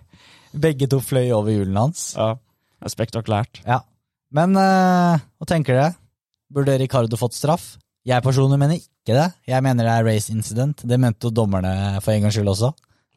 Begge 0.52 0.88
to 0.90 1.00
fløy 1.04 1.30
over 1.36 1.52
hjulene 1.54 1.88
hans. 1.88 2.12
ja. 2.16 2.34
Det 2.80 2.88
er 2.88 2.92
spektakulært. 2.94 3.58
Ja. 3.66 3.82
Men 4.32 4.56
eh, 4.56 5.20
hva 5.20 5.46
tenker 5.48 5.76
dere? 5.76 5.90
Burde 6.50 6.78
Ricardo 6.80 7.18
fått 7.20 7.36
straff? 7.36 7.74
Jeg 8.08 8.24
personlig 8.24 8.56
mener 8.56 8.78
ikke 8.80 9.12
det. 9.12 9.26
Jeg 9.50 9.62
mener 9.66 9.84
det 9.84 9.92
er 9.92 10.06
race 10.06 10.32
incident. 10.32 10.80
Det 10.88 10.96
mente 10.96 11.28
jo 11.28 11.34
dommerne 11.34 12.00
for 12.00 12.14
en 12.14 12.24
gangs 12.24 12.38
skyld 12.38 12.48
også. 12.54 12.70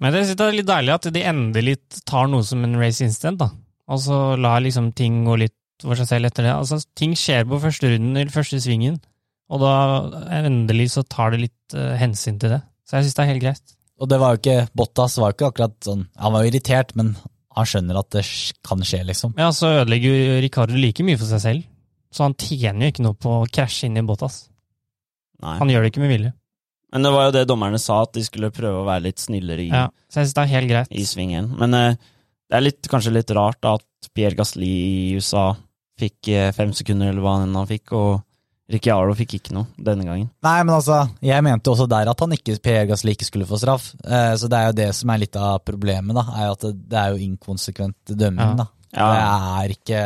Men 0.03 0.11
det 0.11 0.25
synes 0.25 0.43
er 0.43 0.57
litt 0.57 0.67
deilig 0.67 0.93
at 0.97 1.07
de 1.15 1.23
endelig 1.29 1.77
tar 2.03 2.27
noe 2.27 2.43
som 2.43 2.63
en 2.67 2.75
race 2.81 3.05
incident, 3.05 3.39
da. 3.39 3.49
Og 3.87 4.01
så 4.03 4.17
lar 4.39 4.63
liksom 4.63 4.91
ting 4.97 5.21
gå 5.27 5.37
litt 5.45 5.55
for 5.83 5.99
seg 5.99 6.09
selv 6.09 6.29
etter 6.29 6.47
det. 6.47 6.53
Altså, 6.57 6.81
ting 6.99 7.15
skjer 7.17 7.47
på 7.47 7.61
første 7.63 7.91
runden, 7.91 8.17
eller 8.17 8.33
første 8.33 8.59
svingen, 8.63 8.99
og 9.51 9.63
da 9.63 9.73
endelig 10.41 10.91
så 10.95 11.05
tar 11.07 11.33
det 11.33 11.45
litt 11.45 11.77
uh, 11.77 11.93
hensyn 11.99 12.39
til 12.41 12.55
det. 12.55 12.61
Så 12.87 12.97
jeg 12.97 13.07
syns 13.07 13.17
det 13.17 13.23
er 13.23 13.31
helt 13.31 13.43
greit. 13.43 13.75
Og 14.03 14.09
det 14.11 14.19
var 14.19 14.35
jo 14.35 14.41
ikke 14.41 14.57
Bottas 14.75 15.15
var 15.21 15.31
jo 15.31 15.37
ikke 15.37 15.49
akkurat 15.53 15.75
sånn 15.87 16.01
Han 16.19 16.33
var 16.35 16.43
jo 16.43 16.51
irritert, 16.51 16.91
men 16.99 17.13
han 17.55 17.67
skjønner 17.69 17.99
at 18.01 18.09
det 18.15 18.23
kan 18.65 18.81
skje, 18.83 19.03
liksom. 19.07 19.35
Ja, 19.37 19.51
så 19.53 19.69
ødelegger 19.79 20.09
jo 20.17 20.37
Ricardo 20.41 20.73
like 20.75 21.03
mye 21.05 21.19
for 21.21 21.29
seg 21.29 21.41
selv, 21.43 21.67
så 22.09 22.25
han 22.25 22.33
tjener 22.41 22.87
jo 22.87 22.93
ikke 22.95 23.03
noe 23.05 23.17
på 23.21 23.33
å 23.43 23.43
krasje 23.45 23.85
inn 23.87 23.99
i 24.01 24.03
Bottas. 24.07 24.39
Nei. 25.43 25.59
Han 25.59 25.69
gjør 25.69 25.85
det 25.85 25.91
ikke 25.93 26.01
med 26.01 26.11
vilje. 26.15 26.31
Men 26.93 27.05
det 27.05 27.11
var 27.13 27.27
jo 27.27 27.35
det 27.35 27.43
dommerne 27.49 27.77
sa, 27.81 27.99
at 28.07 28.13
de 28.17 28.23
skulle 28.25 28.49
prøve 28.53 28.81
å 28.81 28.87
være 28.87 29.05
litt 29.05 29.21
snillere 29.21 29.63
i, 29.65 29.69
Ja, 29.69 29.85
så 30.09 30.21
jeg 30.23 30.31
synes 30.31 30.35
det 30.39 30.43
er 30.43 30.51
helt 30.55 30.71
greit. 30.73 30.91
i 30.97 31.05
svingen. 31.09 31.51
Men 31.61 31.77
eh, 31.77 31.95
det 32.49 32.57
er 32.57 32.65
litt, 32.65 32.89
kanskje 32.89 33.13
litt 33.15 33.33
rart 33.37 33.65
at 33.69 34.09
Pierre 34.17 34.37
Gasli 34.37 34.69
i 34.69 35.13
USA 35.17 35.51
fikk 36.01 36.33
eh, 36.33 36.49
fem 36.57 36.73
sekunder, 36.73 37.13
eller 37.13 37.21
hva 37.21 37.35
enn 37.45 37.53
han 37.57 37.69
fikk, 37.69 37.93
og 37.97 38.21
Ricciardo 38.71 39.11
fikk 39.19 39.33
ikke 39.41 39.53
noe 39.57 39.67
denne 39.77 40.05
gangen. 40.07 40.29
Nei, 40.45 40.55
men 40.63 40.71
altså, 40.77 41.01
jeg 41.21 41.43
mente 41.43 41.69
også 41.73 41.87
der 41.91 42.07
at 42.09 42.21
han 42.23 42.31
ikke, 42.31 42.55
Per 42.63 42.85
Gasli 42.87 43.11
ikke 43.11 43.27
skulle 43.27 43.45
få 43.49 43.59
straff. 43.59 43.89
Eh, 44.07 44.33
så 44.39 44.47
det 44.49 44.57
er 44.59 44.69
jo 44.69 44.77
det 44.77 44.89
som 44.95 45.11
er 45.11 45.19
litt 45.25 45.35
av 45.35 45.59
problemet, 45.67 46.15
da. 46.15 46.23
Er 46.39 46.53
at 46.53 46.63
det, 46.63 46.73
det 46.89 46.99
er 47.01 47.11
jo 47.17 47.27
inkonsekvent 47.27 48.13
dømming, 48.15 48.53
Ja. 48.55 48.63
da. 48.63 48.67
Ja, 48.93 49.07
Det 49.11 49.21
er 49.65 49.75
ikke 49.75 50.01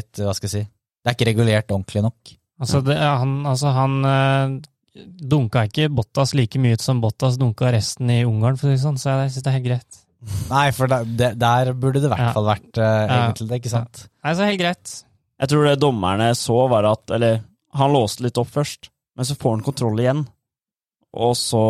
et, 0.00 0.10
hva 0.22 0.32
skal 0.38 0.48
jeg 0.48 0.52
si, 0.54 0.62
det 1.04 1.10
er 1.10 1.16
ikke 1.18 1.28
regulert 1.32 1.72
ordentlig 1.74 2.02
nok. 2.06 2.34
Altså, 2.60 2.80
det, 2.84 2.96
han, 2.96 3.34
altså, 3.50 3.72
han 3.74 3.94
øh, 4.04 4.56
dunka 5.32 5.64
ikke 5.68 5.88
Bottas 5.92 6.32
like 6.36 6.58
mye 6.60 6.76
ut 6.78 6.84
som 6.84 7.00
Bottas 7.02 7.36
dunka 7.40 7.70
resten 7.74 8.10
i 8.12 8.22
Ungarn, 8.24 8.56
for 8.60 8.68
å 8.68 8.72
si 8.72 8.78
det 8.78 8.84
sånn, 8.84 8.98
så 9.00 9.16
jeg 9.24 9.34
syns 9.34 9.44
det 9.44 9.50
er 9.52 9.58
helt 9.58 9.66
greit. 9.68 10.00
Nei, 10.50 10.66
for 10.76 10.86
det, 10.92 10.98
det, 11.16 11.30
der 11.40 11.70
burde 11.72 12.00
det 12.02 12.08
i 12.10 12.12
hvert 12.12 12.26
Ja. 12.26 12.32
fall 12.36 12.48
vært 12.48 12.80
øh, 12.80 13.04
Ja. 13.08 13.20
egentlig 13.26 13.48
det, 13.48 13.60
ikke 13.62 13.72
sant? 13.76 14.02
Nei, 14.24 14.34
så 14.36 14.48
helt 14.48 14.60
greit. 14.60 14.96
Jeg 15.40 15.48
tror 15.52 15.64
det 15.68 15.78
dommerne 15.80 16.30
så, 16.36 16.58
var 16.68 16.84
at 16.90 17.10
Eller, 17.16 17.40
han 17.74 17.92
låste 17.94 18.22
litt 18.26 18.38
opp 18.40 18.48
først, 18.50 18.90
men 19.16 19.24
så 19.28 19.36
får 19.38 19.56
han 19.56 19.64
kontroll 19.66 19.98
igjen. 20.02 20.26
Og 21.10 21.32
så 21.34 21.60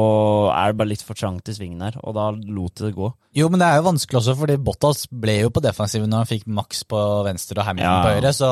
er 0.52 0.69
det 0.73 0.76
bare 0.76 0.90
litt 0.90 1.02
for 1.07 1.16
trangt 1.16 1.49
i 1.49 1.54
svingen 1.57 1.80
her, 1.80 1.95
og 2.04 2.12
da 2.14 2.26
lot 2.37 2.75
det 2.83 2.90
gå. 2.92 3.07
Jo, 3.38 3.47
men 3.49 3.62
det 3.62 3.69
er 3.71 3.78
jo 3.80 3.87
vanskelig 3.88 4.19
også, 4.21 4.35
fordi 4.37 4.59
Bottas 4.61 5.07
ble 5.09 5.38
jo 5.40 5.52
på 5.54 5.62
defensiven 5.64 6.11
når 6.12 6.25
han 6.26 6.28
fikk 6.28 6.45
maks 6.47 6.83
på 6.90 7.00
venstre 7.25 7.57
og 7.62 7.64
Hamilton 7.71 7.88
Ja. 7.88 8.02
på 8.04 8.12
høyre, 8.19 8.33
så 8.37 8.50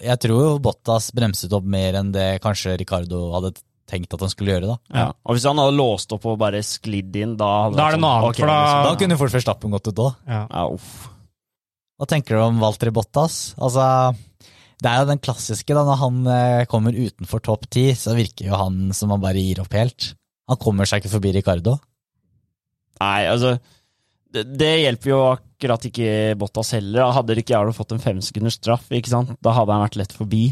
jeg 0.00 0.18
tror 0.24 0.40
jo 0.46 0.54
Bottas 0.64 1.10
bremset 1.12 1.52
opp 1.52 1.64
mer 1.68 1.92
enn 2.00 2.10
det 2.14 2.40
kanskje 2.40 2.78
Ricardo 2.80 3.32
hadde 3.36 3.52
tenkt 3.92 4.14
at 4.16 4.20
han 4.24 4.32
skulle 4.32 4.54
gjøre, 4.54 4.70
da. 4.72 4.78
Ja. 4.96 5.06
Og 5.28 5.36
hvis 5.36 5.44
han 5.44 5.60
hadde 5.60 5.76
låst 5.76 6.12
opp 6.16 6.24
og 6.24 6.38
bare 6.40 6.62
sklidd 6.64 7.14
inn, 7.20 7.36
da 7.36 7.50
hadde 7.66 7.76
Da 7.76 7.88
er 7.90 7.90
det 7.98 8.00
noe 8.00 8.14
annet, 8.16 8.28
okay, 8.30 8.40
for 8.40 8.46
da- 8.48 8.60
liksom. 8.64 8.84
Da 8.88 8.96
kunne 9.04 9.18
fort 9.20 9.36
Verstappen 9.36 9.70
gått 9.76 9.88
ut 9.92 10.00
òg. 10.06 10.14
Ja. 10.26 10.46
Ja, 10.48 10.64
uff. 10.72 11.08
Hva 12.00 12.08
tenker 12.08 12.34
du 12.34 12.40
om 12.40 12.58
Walter 12.64 12.90
Bottas? 12.90 13.54
Altså, 13.60 14.16
det 14.82 14.90
er 14.90 15.02
jo 15.02 15.10
den 15.12 15.22
klassiske, 15.22 15.74
da, 15.76 15.84
når 15.86 16.00
han 16.00 16.18
eh, 16.32 16.64
kommer 16.70 16.96
utenfor 16.96 17.42
topp 17.44 17.68
ti, 17.72 17.86
så 17.98 18.16
virker 18.18 18.48
jo 18.50 18.58
han 18.58 18.90
som 18.96 19.12
han 19.14 19.22
bare 19.22 19.42
gir 19.42 19.62
opp 19.62 19.74
helt. 19.78 20.12
Han 20.50 20.58
kommer 20.60 20.88
seg 20.88 21.02
ikke 21.02 21.14
forbi 21.14 21.32
Ricardo. 21.36 21.76
Nei, 23.02 23.22
altså 23.30 23.56
det, 24.32 24.44
det 24.58 24.72
hjelper 24.82 25.12
jo 25.12 25.20
akkurat 25.30 25.86
ikke 25.88 26.34
Bottas 26.40 26.72
heller. 26.76 27.12
Hadde 27.14 27.36
Ricciardo 27.38 27.74
fått 27.76 27.94
en 27.94 28.02
femsekunders 28.02 28.58
straff, 28.58 28.88
ikke 28.90 29.12
sant? 29.12 29.34
da 29.44 29.54
hadde 29.56 29.76
han 29.76 29.84
vært 29.84 29.98
lett 30.00 30.14
forbi. 30.16 30.44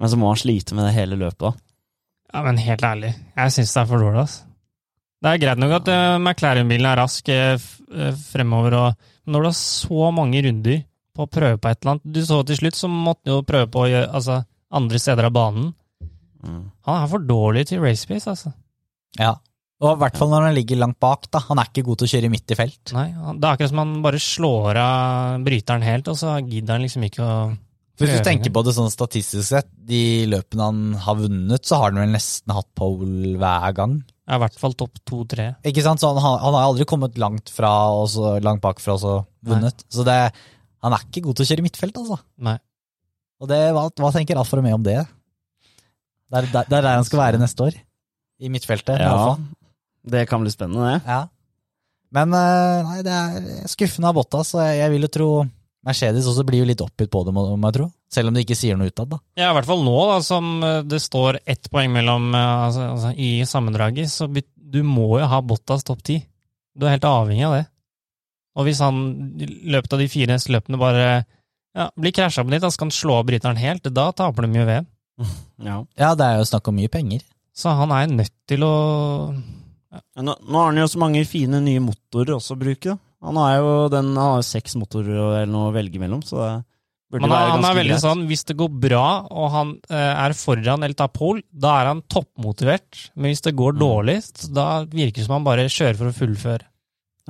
Men 0.00 0.10
så 0.10 0.18
må 0.18 0.30
han 0.30 0.40
slite 0.40 0.76
med 0.76 0.88
det 0.88 0.96
hele 0.96 1.18
løpet, 1.20 1.42
da. 1.44 1.52
ja, 2.32 2.44
men 2.46 2.60
helt 2.62 2.84
ærlig, 2.86 3.10
jeg 3.36 3.52
syns 3.52 3.74
det 3.74 3.82
er 3.82 3.90
for 3.90 4.00
dårlig, 4.00 4.22
altså. 4.24 4.46
Det 5.20 5.28
er 5.28 5.40
greit 5.42 5.60
nok 5.60 5.74
at 5.76 5.88
eh, 5.92 6.14
McLaren-bilen 6.16 6.86
er 6.88 6.96
rask 6.96 7.26
eh, 7.28 7.66
fremover, 8.30 8.76
og 8.78 9.08
men 9.30 9.36
når 9.36 9.44
du 9.44 9.48
har 9.50 9.58
så 9.58 10.06
mange 10.16 10.40
runder 10.46 10.78
på 11.16 11.26
å 11.26 11.30
prøve 11.30 11.58
på 11.60 11.68
et 11.70 11.80
eller 11.82 11.96
annet 11.96 12.12
Du 12.14 12.20
så 12.26 12.40
til 12.46 12.56
slutt, 12.60 12.78
så 12.78 12.88
måtte 12.90 13.26
han 13.26 13.36
jo 13.38 13.42
prøve 13.48 13.68
på 13.72 13.84
å 13.84 13.90
gjøre, 13.90 14.08
altså, 14.14 14.40
andre 14.72 14.98
steder 15.02 15.28
av 15.30 15.32
banen. 15.36 15.70
Mm. 16.46 16.64
Han 16.88 16.98
er 17.02 17.08
for 17.12 17.24
dårlig 17.28 17.66
til 17.68 17.80
race 17.84 18.06
pace, 18.08 18.28
altså. 18.30 18.52
Ja. 19.18 19.34
Og 19.80 19.94
i 19.94 20.00
hvert 20.02 20.16
fall 20.20 20.28
når 20.28 20.44
han 20.46 20.54
ligger 20.58 20.76
langt 20.80 20.98
bak, 21.00 21.24
da. 21.32 21.40
Han 21.48 21.58
er 21.58 21.68
ikke 21.70 21.84
god 21.86 21.98
til 22.02 22.08
å 22.08 22.12
kjøre 22.12 22.30
midt 22.32 22.52
i 22.52 22.56
felt. 22.58 22.92
Nei, 22.92 23.08
Det 23.10 23.44
er 23.48 23.54
akkurat 23.54 23.72
som 23.72 23.80
han 23.82 23.94
bare 24.04 24.20
slår 24.20 24.76
av 24.82 25.44
bryteren 25.46 25.82
helt, 25.86 26.08
og 26.12 26.18
så 26.20 26.36
gidder 26.44 26.76
han 26.76 26.84
liksom 26.84 27.06
ikke 27.08 27.24
å 27.24 27.34
Hvis 28.00 28.14
du 28.16 28.24
tenker 28.24 28.52
på 28.52 28.62
det 28.64 28.72
sånn 28.76 28.88
statistisk 28.92 29.44
sett, 29.44 29.66
de 29.84 30.24
løpene 30.32 30.64
han 30.70 30.78
har 31.04 31.18
vunnet, 31.18 31.64
så 31.68 31.76
har 31.82 31.90
han 31.90 32.00
vel 32.00 32.14
nesten 32.14 32.54
hatt 32.56 32.68
pole 32.78 33.34
hver 33.40 33.74
gang. 33.76 33.98
Ja, 34.24 34.38
I 34.38 34.40
hvert 34.44 34.56
fall 34.62 34.72
topp 34.78 35.00
to-tre. 35.04 35.50
Ikke 35.68 35.82
sant? 35.84 36.00
Så 36.00 36.08
han, 36.08 36.20
har- 36.22 36.38
han 36.40 36.54
har 36.56 36.68
aldri 36.70 36.86
kommet 36.88 37.18
langt 37.20 37.50
fra 37.52 37.72
og 37.92 38.06
så 38.08 38.38
langt 38.40 38.62
bakfra 38.64 38.94
og 38.94 39.00
så 39.02 39.14
vunnet. 39.44 39.84
Så 39.92 40.04
det, 40.06 40.16
han 40.84 40.96
er 40.96 41.06
ikke 41.06 41.24
god 41.26 41.38
til 41.38 41.46
å 41.46 41.50
kjøre 41.50 41.64
midtfelt, 41.66 42.00
altså. 42.00 42.20
Nei. 42.40 42.56
Og 43.40 43.48
det, 43.50 43.60
hva, 43.76 43.86
hva 44.00 44.12
tenker 44.14 44.38
Alfa 44.40 44.58
Romeo 44.58 44.78
om 44.78 44.84
det? 44.84 44.98
Det 46.30 46.40
er 46.40 46.50
der, 46.52 46.66
er 46.68 46.84
der 46.84 46.98
han 46.98 47.06
skal 47.08 47.22
være 47.24 47.40
neste 47.40 47.66
år. 47.66 47.78
I 48.40 48.48
midtfeltet. 48.52 49.00
Ja, 49.02 49.36
det 50.10 50.24
kan 50.30 50.44
bli 50.44 50.52
spennende, 50.52 50.94
det. 50.94 51.00
Ja. 51.04 51.22
Men 52.14 52.34
eh, 52.34 52.88
nei, 52.88 53.00
det 53.06 53.14
er 53.14 53.70
skuffende 53.70 54.10
av 54.10 54.16
Bottas, 54.18 54.54
og 54.56 54.62
jeg, 54.64 54.78
jeg 54.80 54.94
vil 54.94 55.06
jo 55.06 55.10
tro 55.14 55.30
Mercedes 55.86 56.26
også 56.28 56.44
blir 56.44 56.60
jo 56.60 56.68
litt 56.68 56.82
oppgitt 56.84 57.08
på 57.12 57.22
det, 57.24 57.32
må 57.32 57.46
må 57.56 57.70
jeg 57.70 57.78
tro. 57.78 57.86
Selv 58.12 58.30
om 58.30 58.36
de 58.36 58.42
ikke 58.44 58.58
sier 58.58 58.76
noe 58.76 58.90
utad, 58.90 59.08
da. 59.14 59.20
Ja, 59.38 59.48
i 59.48 59.56
hvert 59.56 59.68
fall 59.68 59.84
nå, 59.86 59.94
da, 60.10 60.18
som 60.24 60.50
eh, 60.66 60.80
det 60.84 61.00
står 61.00 61.40
ett 61.48 61.70
poeng 61.72 61.92
mellom 61.94 62.34
eh, 62.34 62.64
altså, 62.66 62.88
altså, 62.96 63.12
i 63.16 63.30
sammendraget, 63.48 64.12
så 64.12 64.28
du 64.30 64.80
må 64.86 65.08
jo 65.22 65.28
ha 65.30 65.40
Bottas 65.40 65.86
topp 65.86 66.02
ti. 66.06 66.18
Du 66.76 66.86
er 66.86 66.96
helt 66.96 67.08
avhengig 67.08 67.46
av 67.48 67.56
det. 67.56 67.64
Og 68.58 68.66
hvis 68.66 68.80
han 68.82 68.96
i 69.40 69.46
løpet 69.70 69.92
av 69.94 70.00
de 70.02 70.08
fire 70.10 70.32
neste 70.34 70.50
løpene 70.54 70.78
bare 70.80 71.04
ja, 71.76 71.88
blir 71.96 72.12
krasja 72.16 72.42
på 72.42 72.50
nytt, 72.50 72.64
da 72.64 72.70
skal 72.74 72.88
han 72.88 72.94
slå 72.96 73.20
av 73.20 73.26
bryteren 73.28 73.60
helt, 73.60 73.84
da 73.94 74.08
taper 74.12 74.46
de 74.46 74.54
mye 74.56 74.66
VM. 74.70 74.88
Ja. 75.60 75.82
Ja, 76.00 76.14
det 76.16 76.24
er 76.24 76.38
jo 76.40 76.48
snakk 76.48 76.68
om 76.70 76.78
mye 76.80 76.88
penger. 76.88 77.20
Så 77.54 77.68
han 77.76 77.90
er 77.92 78.06
nødt 78.08 78.32
til 78.48 78.62
å 78.64 78.70
ja. 79.92 80.00
Nå, 80.22 80.34
nå 80.46 80.56
har 80.62 80.70
han 80.70 80.78
jo 80.80 80.86
så 80.88 81.00
mange 81.02 81.24
fine 81.28 81.58
nye 81.64 81.82
motorer 81.82 82.36
også 82.38 82.54
å 82.56 82.60
bruke. 82.60 82.94
da. 82.94 82.98
Han 83.26 83.36
har 83.36 83.56
jo 83.58 83.70
den, 83.92 84.12
han 84.16 84.36
har 84.38 84.44
seks 84.46 84.76
motorer 84.80 85.18
eller 85.18 85.50
noe 85.50 85.68
å 85.68 85.74
velge 85.74 85.98
mellom, 86.00 86.22
så 86.24 86.38
det 86.40 86.52
burde 87.10 87.26
Men 87.26 87.34
han, 87.34 87.34
være 87.34 87.50
han 87.50 87.58
ganske 87.58 87.70
er 87.74 87.78
veldig 87.80 87.92
greit. 87.96 88.04
sånn, 88.06 88.22
hvis 88.30 88.44
det 88.48 88.56
går 88.62 88.70
bra, 88.86 89.04
og 89.28 89.48
han 89.50 89.72
eh, 89.90 90.12
er 90.24 90.36
foran 90.38 90.86
eller 90.86 90.94
tar 90.96 91.10
pol, 91.12 91.42
da 91.50 91.74
er 91.82 91.90
han 91.90 92.02
toppmotivert. 92.06 93.00
Men 93.16 93.32
hvis 93.34 93.42
det 93.44 93.56
går 93.58 93.74
Mm. 93.76 93.80
dårlig, 93.82 94.16
da 94.54 94.68
virker 94.86 95.20
det 95.20 95.26
som 95.26 95.36
han 95.36 95.44
bare 95.50 95.66
kjører 95.68 95.98
for 96.00 96.12
å 96.12 96.16
fullføre. 96.16 96.69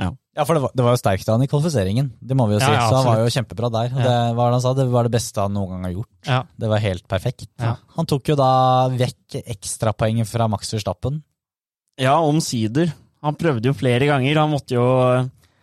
Ja, 0.00 0.44
for 0.46 0.56
det 0.56 0.62
var, 0.62 0.72
det 0.72 0.84
var 0.86 0.94
jo 0.94 1.00
sterkt 1.00 1.28
av 1.28 1.36
han 1.36 1.44
i 1.44 1.48
kvalifiseringen, 1.50 2.12
det 2.22 2.36
må 2.38 2.46
vi 2.48 2.54
jo 2.54 2.60
si. 2.62 2.70
ja, 2.70 2.84
så 2.88 3.00
han 3.00 3.08
var 3.08 3.18
jo 3.20 3.32
kjempebra 3.34 3.68
der. 3.74 3.90
Ja. 3.92 4.04
det, 4.06 4.14
var 4.38 4.52
det 4.52 4.56
han 4.56 4.62
sa? 4.64 4.72
Det 4.78 4.86
var 4.92 5.08
det 5.08 5.12
beste 5.16 5.42
han 5.42 5.52
noen 5.56 5.74
gang 5.74 5.88
har 5.88 5.96
gjort. 5.98 6.12
Ja. 6.28 6.38
Det 6.62 6.70
var 6.70 6.84
helt 6.84 7.04
perfekt. 7.10 7.48
Ja. 7.60 7.74
Han 7.96 8.08
tok 8.08 8.30
jo 8.32 8.38
da 8.38 8.52
vekk 8.94 9.40
ekstrapoenget 9.42 10.30
fra 10.30 10.46
Max 10.48 10.72
Verstappen. 10.76 11.20
Ja, 12.00 12.16
omsider. 12.24 12.94
Han 13.26 13.36
prøvde 13.36 13.68
jo 13.68 13.76
flere 13.76 14.08
ganger. 14.08 14.40
Han 14.40 14.54
måtte 14.54 14.78
jo 14.78 14.86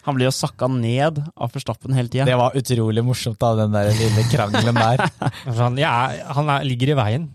Han 0.07 0.15
ble 0.15 0.27
jo 0.27 0.31
sakka 0.31 0.69
ned 0.71 1.17
av 1.35 1.49
Forstappen 1.51 1.95
hele 1.97 2.07
tida. 2.11 2.27
Det 2.29 2.37
var 2.39 2.53
utrolig 2.55 3.01
morsomt, 3.03 3.39
da, 3.41 3.55
den 3.57 3.73
der 3.73 3.89
lille 3.91 4.23
krangelen 4.31 4.77
der. 4.77 5.03
Han, 5.57 5.75
ja, 5.81 5.95
han 6.31 6.47
er, 6.53 6.63
ligger 6.63 6.93
i 6.93 6.95
veien. 6.95 7.25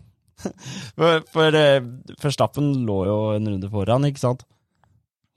For, 0.97 1.21
for 1.35 1.59
eh, 1.59 1.85
Verstappen 2.23 2.71
lå 2.87 2.97
jo 3.11 3.19
en 3.37 3.51
runde 3.51 3.69
foran, 3.71 4.09
ikke 4.09 4.23
sant? 4.23 4.47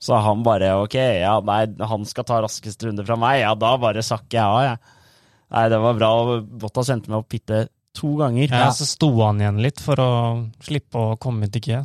Så 0.02 0.18
han 0.20 0.42
bare 0.44 0.74
ok, 0.82 0.94
ja, 1.22 1.38
nei, 1.46 1.62
han 1.88 2.04
skal 2.08 2.26
ta 2.28 2.42
raskest 2.44 2.84
runde 2.84 3.04
fra 3.06 3.16
meg, 3.20 3.40
ja, 3.40 3.54
da 3.56 3.72
bare 3.80 4.04
sakker 4.04 4.36
jeg 4.36 4.44
av, 4.44 4.60
jeg. 4.66 4.94
Nei, 5.56 5.64
det 5.72 5.78
var 5.80 5.96
bra. 5.96 6.10
Bottas 6.60 6.90
endte 6.92 7.12
opp 7.14 7.28
å 7.28 7.32
pitte 7.36 7.66
to 7.96 8.16
ganger. 8.18 8.50
Ja, 8.50 8.72
Så 8.74 8.84
sto 8.88 9.08
han 9.22 9.40
igjen 9.40 9.62
litt 9.64 9.80
for 9.80 10.00
å 10.02 10.10
slippe 10.64 11.00
å 11.00 11.18
komme 11.22 11.48
til 11.52 11.64
kø. 11.64 11.84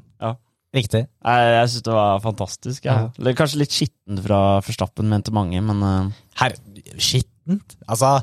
Riktig. 0.72 1.02
Nei, 1.28 1.40
jeg 1.52 1.72
syns 1.74 1.84
det 1.84 1.96
var 1.96 2.22
fantastisk. 2.24 2.86
Ja. 2.88 2.94
Ja. 3.12 3.32
Kanskje 3.36 3.60
litt 3.60 3.74
skittent 3.76 4.22
fra 4.24 4.40
Forstappen, 4.64 5.10
mente 5.12 5.34
mange, 5.36 5.60
men 5.68 5.84
uh... 5.84 6.22
Her, 6.40 6.56
skittent. 6.96 7.76
Altså, 7.92 8.22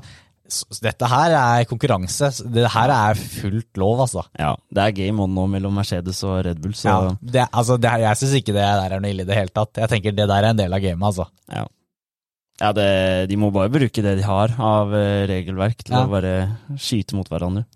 dette 0.82 1.08
her 1.10 1.34
er 1.38 1.64
konkurranse. 1.68 2.30
Det 2.54 2.66
her 2.72 2.92
er 2.94 3.18
fullt 3.20 3.76
lov, 3.80 4.00
altså. 4.06 4.24
ja, 4.38 4.54
det 4.74 4.84
er 4.84 4.94
game 4.96 5.22
on 5.24 5.34
nå 5.36 5.46
mellom 5.52 5.74
Mercedes 5.76 6.22
og 6.24 6.40
Red 6.46 6.60
Bull, 6.64 6.74
så 6.78 6.88
Ja, 6.88 7.16
det, 7.20 7.46
altså 7.52 7.76
det, 7.80 7.92
jeg 8.02 8.16
syns 8.22 8.36
ikke 8.40 8.54
det 8.56 8.62
der 8.64 8.94
er 8.96 9.00
noe 9.04 9.10
ille 9.12 9.26
i 9.26 9.28
det 9.28 9.36
hele 9.36 9.52
tatt. 9.54 9.76
Jeg 9.84 9.92
tenker 9.92 10.16
det 10.16 10.28
der 10.30 10.38
er 10.44 10.50
en 10.54 10.60
del 10.62 10.72
av 10.72 10.80
gamet, 10.84 11.08
altså. 11.10 11.28
Ja, 11.52 11.66
ja 12.62 12.72
det, 12.74 12.88
de 13.30 13.36
må 13.40 13.50
bare 13.54 13.70
bruke 13.70 14.02
det 14.02 14.16
de 14.18 14.24
har 14.26 14.54
av 14.58 14.94
eh, 14.96 15.26
regelverk 15.30 15.84
til 15.84 15.94
Ja. 15.98 16.06
å 16.06 16.10
bare 16.10 16.32
skyte 16.76 17.14
mot 17.18 17.28
hverandre. 17.28 17.66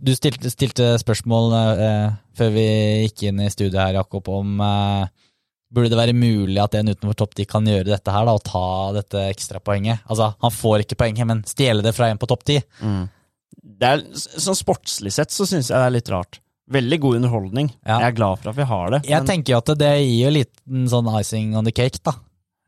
Du 0.00 0.14
stilte, 0.16 0.48
stilte 0.48 0.94
spørsmål 1.02 1.52
eh, 1.76 2.12
før 2.38 2.52
vi 2.54 2.68
gikk 3.08 3.26
inn 3.28 3.40
i 3.44 3.50
studiet 3.52 3.80
her, 3.80 3.98
Jakob, 3.98 4.28
om 4.32 4.60
eh, 4.64 5.08
burde 5.72 5.90
det 5.92 5.98
være 6.00 6.14
mulig 6.18 6.58
at 6.62 6.74
en 6.74 6.88
utenfor 6.90 7.14
topp 7.20 7.34
10 7.38 7.46
kan 7.46 7.64
gjøre 7.70 7.86
dette 7.92 8.10
her, 8.14 8.24
da, 8.26 8.32
og 8.34 8.42
ta 8.44 8.64
dette 8.96 9.22
ekstrapoenget? 9.30 10.00
Altså, 10.10 10.32
han 10.42 10.50
får 10.54 10.84
ikke 10.84 10.98
poenget, 10.98 11.26
men 11.30 11.42
stjele 11.46 11.82
det 11.86 11.94
fra 11.94 12.08
en 12.10 12.18
på 12.18 12.26
topp 12.30 12.42
10? 12.48 12.62
Mm. 12.82 13.02
Det 13.80 13.90
er, 13.90 14.02
sånn 14.14 14.56
sportslig 14.58 15.12
sett 15.14 15.30
så 15.34 15.46
syns 15.48 15.68
jeg 15.70 15.76
det 15.78 15.86
er 15.86 15.94
litt 15.98 16.10
rart. 16.12 16.40
veldig 16.70 16.98
god 17.02 17.16
underholdning. 17.18 17.68
Ja. 17.82 17.96
Jeg 17.98 18.12
er 18.12 18.14
glad 18.14 18.38
for 18.38 18.50
at 18.52 18.56
vi 18.60 18.62
har 18.70 18.90
det. 18.94 19.00
Jeg 19.08 19.18
men- 19.18 19.26
tenker 19.26 19.52
jo 19.52 19.58
at 19.58 19.70
det 19.78 19.88
gir 20.06 20.26
jo 20.28 20.30
liten 20.36 20.84
sånn 20.88 21.08
icing 21.20 21.56
on 21.58 21.64
the 21.64 21.72
cake, 21.72 21.98
da. 22.04 22.12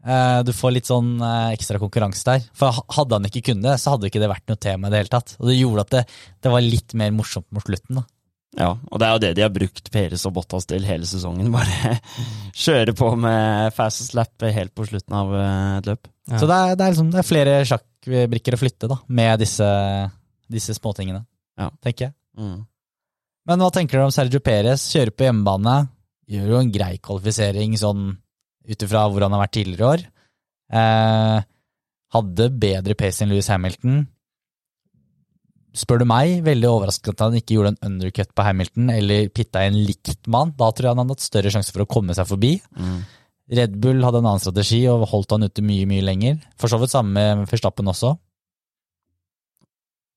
Eh, 0.04 0.42
Du 0.42 0.50
får 0.52 0.72
litt 0.74 0.86
sånn 0.90 1.20
eh, 1.22 1.54
ekstra 1.54 1.78
konkurranse 1.78 2.24
der. 2.24 2.40
For 2.52 2.72
hadde 2.90 3.12
han 3.14 3.22
ikke 3.28 3.44
kunnet 3.52 3.62
det, 3.62 3.76
så 3.78 3.92
hadde 3.94 4.10
ikke 4.10 4.18
det 4.18 4.28
vært 4.32 4.48
noe 4.50 4.56
tema 4.58 4.88
i 4.88 4.90
det 4.90 4.98
hele 5.04 5.12
tatt. 5.14 5.36
Og 5.38 5.46
det 5.46 5.54
gjorde 5.60 5.80
at 5.86 5.90
det, 5.90 6.02
det 6.42 6.50
var 6.50 6.60
litt 6.66 6.94
mer 6.94 7.12
morsomt 7.14 7.46
mot 7.52 7.62
slutten, 7.62 8.00
da. 8.00 8.02
Ja, 8.58 8.74
og 8.76 9.00
det 9.00 9.06
er 9.06 9.12
jo 9.14 9.20
det 9.22 9.30
de 9.38 9.44
har 9.46 9.52
brukt 9.54 9.86
Peres 9.94 10.26
og 10.28 10.34
Bottas 10.36 10.66
til 10.68 10.84
hele 10.84 11.06
sesongen. 11.08 11.48
Bare 11.54 11.94
kjøre 12.52 12.92
på 12.96 13.12
med 13.20 13.72
fast 13.76 14.04
slap 14.10 14.44
helt 14.44 14.74
på 14.76 14.84
slutten 14.90 15.16
av 15.16 15.32
eh, 15.38 15.78
et 15.78 15.88
løp. 15.88 16.10
Ja. 16.28 16.40
Så 16.42 16.48
det 16.50 16.58
er, 16.58 16.74
det, 16.76 16.84
er 16.84 16.92
liksom, 16.94 17.08
det 17.14 17.22
er 17.22 17.26
flere 17.28 17.54
sjakkbrikker 17.70 18.56
å 18.56 18.60
flytte, 18.60 18.90
da, 18.92 18.98
med 19.08 19.40
disse, 19.42 19.70
disse 20.52 20.76
småtingene, 20.76 21.24
Ja. 21.58 21.70
tenker 21.82 22.10
jeg. 22.10 22.14
Mm. 22.38 22.60
Men 23.48 23.64
hva 23.64 23.72
tenker 23.74 23.98
dere 23.98 24.06
om 24.06 24.14
Sergio 24.14 24.38
Perez? 24.44 24.84
Kjører 24.92 25.16
på 25.16 25.26
hjemmebane. 25.26 25.76
Gjør 26.30 26.52
jo 26.52 26.60
en 26.60 26.70
grei 26.72 26.92
kvalifisering 27.02 27.74
sånn 27.80 28.04
ut 28.68 28.84
ifra 28.86 29.08
hvor 29.10 29.24
han 29.24 29.34
har 29.34 29.42
vært 29.42 29.56
tidligere 29.56 29.88
år. 29.96 30.04
Eh, 30.78 31.38
hadde 32.14 32.46
bedre 32.62 32.94
pace 33.00 33.24
enn 33.24 33.32
Louis 33.32 33.48
Hamilton. 33.50 34.04
Spør 35.72 36.02
du 36.02 36.06
meg, 36.08 36.42
veldig 36.44 36.68
overrasket 36.68 37.14
at 37.14 37.24
han 37.24 37.36
ikke 37.38 37.56
gjorde 37.56 37.72
en 37.72 37.92
undercut 37.92 38.32
på 38.36 38.44
Hamilton 38.44 38.90
eller 38.92 39.30
pitta 39.32 39.62
inn 39.64 39.78
likt 39.86 40.28
mann. 40.32 40.52
Da 40.58 40.68
tror 40.68 40.88
jeg 40.88 40.92
han 40.92 41.00
hadde 41.00 41.16
hatt 41.16 41.24
større 41.24 41.52
sjanse 41.54 41.72
for 41.72 41.84
å 41.84 41.88
komme 41.88 42.16
seg 42.16 42.28
forbi. 42.28 42.58
Mm. 42.76 42.98
Red 43.56 43.78
Bull 43.80 44.04
hadde 44.04 44.20
en 44.20 44.28
annen 44.28 44.42
strategi 44.42 44.82
og 44.92 45.06
holdt 45.10 45.32
han 45.34 45.48
ute 45.48 45.64
mye, 45.64 45.88
mye 45.88 46.04
lenger. 46.04 46.38
For 46.60 46.72
så 46.72 46.78
vidt 46.80 46.92
samme 46.92 47.16
med 47.16 47.48
Verstappen 47.50 47.88
også. 47.88 48.14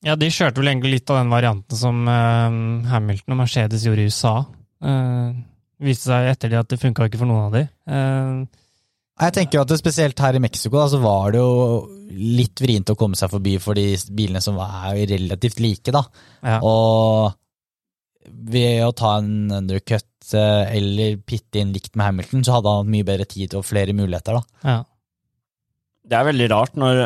Ja, 0.05 0.13
de 0.19 0.29
kjørte 0.29 0.61
vel 0.61 0.69
egentlig 0.69 0.99
litt 0.99 1.09
av 1.09 1.21
den 1.23 1.31
varianten 1.33 1.79
som 1.79 2.03
uh, 2.05 2.85
Hamilton 2.91 3.33
og 3.33 3.41
Mercedes 3.41 3.87
gjorde 3.87 4.03
i 4.03 4.11
USA. 4.11 4.35
Uh, 4.83 5.33
viste 5.81 6.11
seg 6.11 6.29
etter 6.29 6.51
det 6.51 6.59
at 6.61 6.69
det 6.71 6.81
funka 6.81 7.07
ikke 7.07 7.21
for 7.23 7.29
noen 7.29 7.47
av 7.47 7.55
de. 7.55 7.63
Eh, 7.91 8.61
Jeg 9.15 9.31
tenker 9.37 9.61
at 9.61 9.69
det 9.71 9.77
spesielt 9.79 10.19
her 10.19 10.35
i 10.35 10.41
Mexico 10.43 10.75
da, 10.75 10.89
så 10.91 10.99
var 10.99 11.31
det 11.31 11.39
jo 11.39 11.51
litt 12.15 12.59
vrient 12.59 12.91
å 12.91 12.97
komme 12.99 13.15
seg 13.15 13.31
forbi 13.31 13.55
for 13.63 13.77
de 13.77 13.93
bilene 14.11 14.41
som 14.43 14.57
er 14.59 15.05
relativt 15.07 15.61
like, 15.63 15.93
da. 15.95 16.03
ja. 16.43 16.59
Og 16.59 17.31
ved 18.25 18.81
å 18.81 18.91
ta 18.97 19.19
en 19.21 19.53
undercut 19.53 20.33
eh, 20.33 20.75
eller 20.79 21.19
pitte 21.21 21.61
inn 21.61 21.71
likt 21.75 21.93
med 21.93 22.09
Hamilton, 22.09 22.43
så 22.43 22.57
hadde 22.57 22.71
han 22.73 22.83
hatt 22.83 22.91
mye 22.95 23.07
bedre 23.07 23.27
tid 23.29 23.53
og 23.55 23.67
flere 23.67 23.95
muligheter, 23.95 24.39
da. 24.41 24.59
ja. 24.65 24.81
Det 26.05 26.17
er 26.19 26.27
veldig 26.27 26.47
rart 26.51 26.75
når 26.77 26.99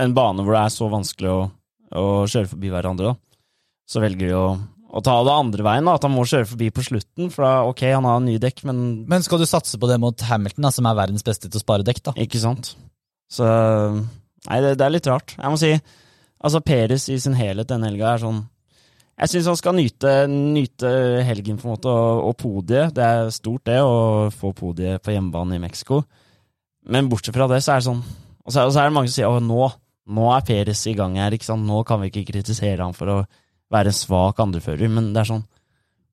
en 0.00 0.12
bane 0.16 0.44
hvor 0.46 0.54
det 0.56 0.60
er 0.62 0.72
så 0.72 0.86
vanskelig 0.88 1.32
å, 1.32 1.40
å 2.00 2.04
kjøre 2.30 2.48
forbi 2.54 2.70
hverandre, 2.72 3.10
da, 3.10 3.50
så 3.90 4.00
velger 4.04 4.30
de 4.30 4.38
å, 4.38 4.46
å 4.90 5.02
ta 5.06 5.14
det 5.22 5.34
andre 5.34 5.64
veien, 5.64 5.86
da, 5.86 5.94
at 5.94 6.04
han 6.06 6.14
må 6.14 6.24
kjøre 6.26 6.48
forbi 6.50 6.70
på 6.74 6.82
slutten. 6.82 7.30
For 7.30 7.46
da, 7.46 7.52
ok, 7.70 7.84
han 7.94 8.08
har 8.08 8.22
nye 8.24 8.42
dekk, 8.42 8.64
men 8.68 8.80
Men 9.10 9.22
skal 9.26 9.38
du 9.38 9.46
satse 9.46 9.78
på 9.78 9.90
det 9.90 10.00
mot 10.02 10.26
Hamilton, 10.26 10.66
da, 10.66 10.72
som 10.74 10.88
er 10.90 10.98
verdens 10.98 11.26
beste 11.26 11.48
til 11.48 11.60
å 11.60 11.62
spare 11.62 11.86
dekk, 11.86 12.02
da? 12.10 12.14
Ikke 12.18 12.42
sant? 12.42 12.74
Så 13.30 13.46
Nei, 14.48 14.62
det, 14.64 14.78
det 14.80 14.86
er 14.86 14.94
litt 14.94 15.08
rart. 15.10 15.34
Jeg 15.36 15.52
må 15.52 15.58
si 15.60 15.74
Altså, 16.40 16.62
Peres 16.64 17.04
i 17.12 17.18
sin 17.20 17.36
helhet 17.36 17.68
denne 17.68 17.90
helga 17.90 18.14
er 18.14 18.22
sånn 18.22 18.38
Jeg 19.20 19.28
syns 19.28 19.50
han 19.50 19.58
skal 19.60 19.74
nyte, 19.76 20.14
nyte 20.32 20.90
helgen, 21.28 21.58
på 21.60 21.68
en 21.68 21.74
måte, 21.74 21.92
og, 21.92 22.22
og 22.30 22.38
podiet. 22.40 22.94
Det 22.96 23.04
er 23.04 23.28
stort, 23.34 23.66
det, 23.68 23.76
å 23.84 24.30
få 24.32 24.54
podiet 24.56 25.04
på 25.04 25.12
hjemmebane 25.12 25.58
i 25.58 25.62
Mexico. 25.62 26.00
Men 26.88 27.10
bortsett 27.12 27.36
fra 27.36 27.44
det, 27.50 27.60
så 27.60 27.74
er 27.74 27.82
det 27.82 27.88
sånn 27.90 28.00
Og 28.00 28.54
så, 28.54 28.64
og 28.64 28.72
så 28.72 28.80
er 28.80 28.88
det 28.88 28.96
mange 28.96 29.12
som 29.12 29.18
sier 29.18 29.28
å, 29.28 29.42
nå, 29.44 29.68
nå 30.16 30.30
er 30.32 30.46
Peres 30.48 30.86
i 30.88 30.96
gang 30.96 31.20
her, 31.20 31.36
ikke 31.36 31.50
sant. 31.50 31.68
Nå 31.68 31.84
kan 31.84 32.00
vi 32.00 32.08
ikke 32.08 32.30
kritisere 32.32 32.80
ham 32.80 32.96
for 32.96 33.12
å 33.12 33.18
være 33.70 33.92
en 33.92 33.96
svak 33.96 34.38
andrefører, 34.42 34.90
men 34.90 35.12
det 35.14 35.22
er 35.22 35.28
sånn 35.34 35.44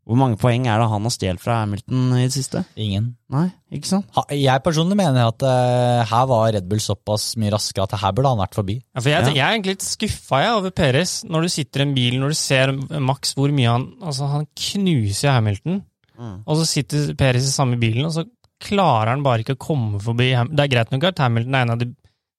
Hvor 0.07 0.15
mange 0.15 0.37
poeng 0.39 0.63
er 0.71 0.79
det 0.79 0.85
han 0.87 1.03
har 1.03 1.11
stjålet 1.11 1.41
fra 1.43 1.55
Hamilton 1.65 2.13
i 2.15 2.21
det 2.23 2.31
siste? 2.31 2.61
Ingen. 2.79 3.09
Nei, 3.33 3.49
ikke 3.75 3.89
sant? 3.89 4.05
Ha, 4.15 4.23
jeg 4.31 4.63
personlig 4.63 4.95
mener 4.95 5.27
at 5.33 5.43
uh, 5.43 6.05
her 6.07 6.29
var 6.29 6.53
Red 6.55 6.69
Bull 6.71 6.79
såpass 6.79 7.33
mye 7.35 7.51
raskere 7.51 7.83
at 7.89 7.97
her 7.99 8.13
burde 8.15 8.31
han 8.31 8.39
vært 8.39 8.55
forbi. 8.55 8.77
Ja, 8.95 9.01
for 9.03 9.09
jeg, 9.11 9.25
Ja. 9.27 9.33
jeg 9.35 9.43
er 9.43 9.57
egentlig 9.57 9.73
litt 9.75 9.83
skuffa 9.83 10.39
over 10.55 10.71
Peres. 10.71 11.17
Når 11.27 11.41
du 11.43 11.49
sitter 11.51 11.83
i 11.83 11.87
en 11.89 11.93
bil, 11.97 12.15
når 12.21 12.31
du 12.31 12.37
ser 12.39 12.71
Max 13.03 13.33
hvor 13.35 13.51
mye 13.51 13.67
han 13.73 13.89
Altså, 13.99 14.29
han 14.31 14.47
knuser 14.55 15.35
Hamilton, 15.35 15.83
Mm. 16.17 16.37
og 16.47 16.55
så 16.57 16.63
sitter 16.65 17.11
Peres 17.13 17.43
i 17.45 17.51
samme 17.53 17.75
bilen, 17.77 18.05
og 18.07 18.13
så 18.15 18.23
klarer 18.63 19.11
han 19.11 19.21
bare 19.27 19.43
ikke 19.43 19.53
å 19.53 19.59
komme 19.67 19.99
forbi 20.01 20.31
Det 20.49 20.63
er 20.63 20.71
greit 20.71 20.89
nok 20.95 21.03
at 21.11 21.19
Hamilton 21.19 21.53
er 21.53 21.61
en 21.67 21.69
av 21.75 21.77
de 21.83 21.91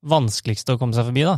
vanskeligste 0.09 0.75
å 0.75 0.79
komme 0.81 0.97
seg 0.97 1.05
forbi, 1.05 1.23
da. 1.29 1.37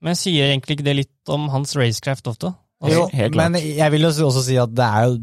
Men 0.00 0.14
jeg 0.14 0.20
sier 0.22 0.48
egentlig 0.54 0.78
ikke 0.78 0.86
det 0.86 0.96
litt 0.96 1.28
om 1.34 1.48
hans 1.50 1.74
racecraft 1.76 2.30
ofte? 2.30 2.54
Altså, 2.78 2.94
Jo, 2.94 3.06
helt 3.10 3.32
klart. 3.34 3.50
men 3.52 3.62
jeg 3.74 3.90
vil 3.94 4.04
jo 4.06 4.10
også 4.28 4.42
si 4.46 4.56
at 4.60 4.70
det 4.78 4.84
er 4.86 5.08
jo 5.08 5.16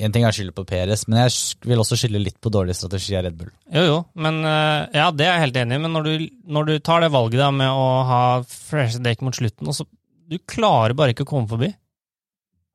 En 0.00 0.12
ting 0.14 0.22
er 0.22 0.34
skylde 0.36 0.52
på 0.54 0.62
Peres, 0.68 1.06
men 1.08 1.18
jeg 1.24 1.32
vil 1.66 1.80
også 1.82 1.96
skylde 1.98 2.20
litt 2.22 2.36
på 2.40 2.50
dårlig 2.52 2.76
strategi 2.78 3.16
av 3.18 3.24
Red 3.26 3.34
Bull. 3.40 3.48
Jo, 3.74 3.82
jo, 3.88 3.96
men 4.22 4.36
eh, 4.46 4.84
ja, 5.00 5.08
det 5.10 5.24
er 5.26 5.32
jeg 5.32 5.44
helt 5.48 5.56
enig 5.64 5.78
i. 5.78 5.82
Men 5.82 5.92
når 5.96 6.04
du, 6.06 6.26
når 6.46 6.68
du 6.68 6.72
tar 6.86 7.02
det 7.02 7.08
valget 7.10 7.40
da 7.42 7.48
med 7.50 7.72
å 7.74 7.86
ha 8.06 8.20
fresh 8.46 9.00
dekk 9.02 9.24
mot 9.26 9.34
slutten, 9.34 9.66
og 9.72 9.74
så 9.80 9.88
Du 10.30 10.36
klarer 10.46 10.94
bare 10.94 11.10
ikke 11.10 11.24
å 11.26 11.30
komme 11.32 11.50
forbi. 11.50 11.72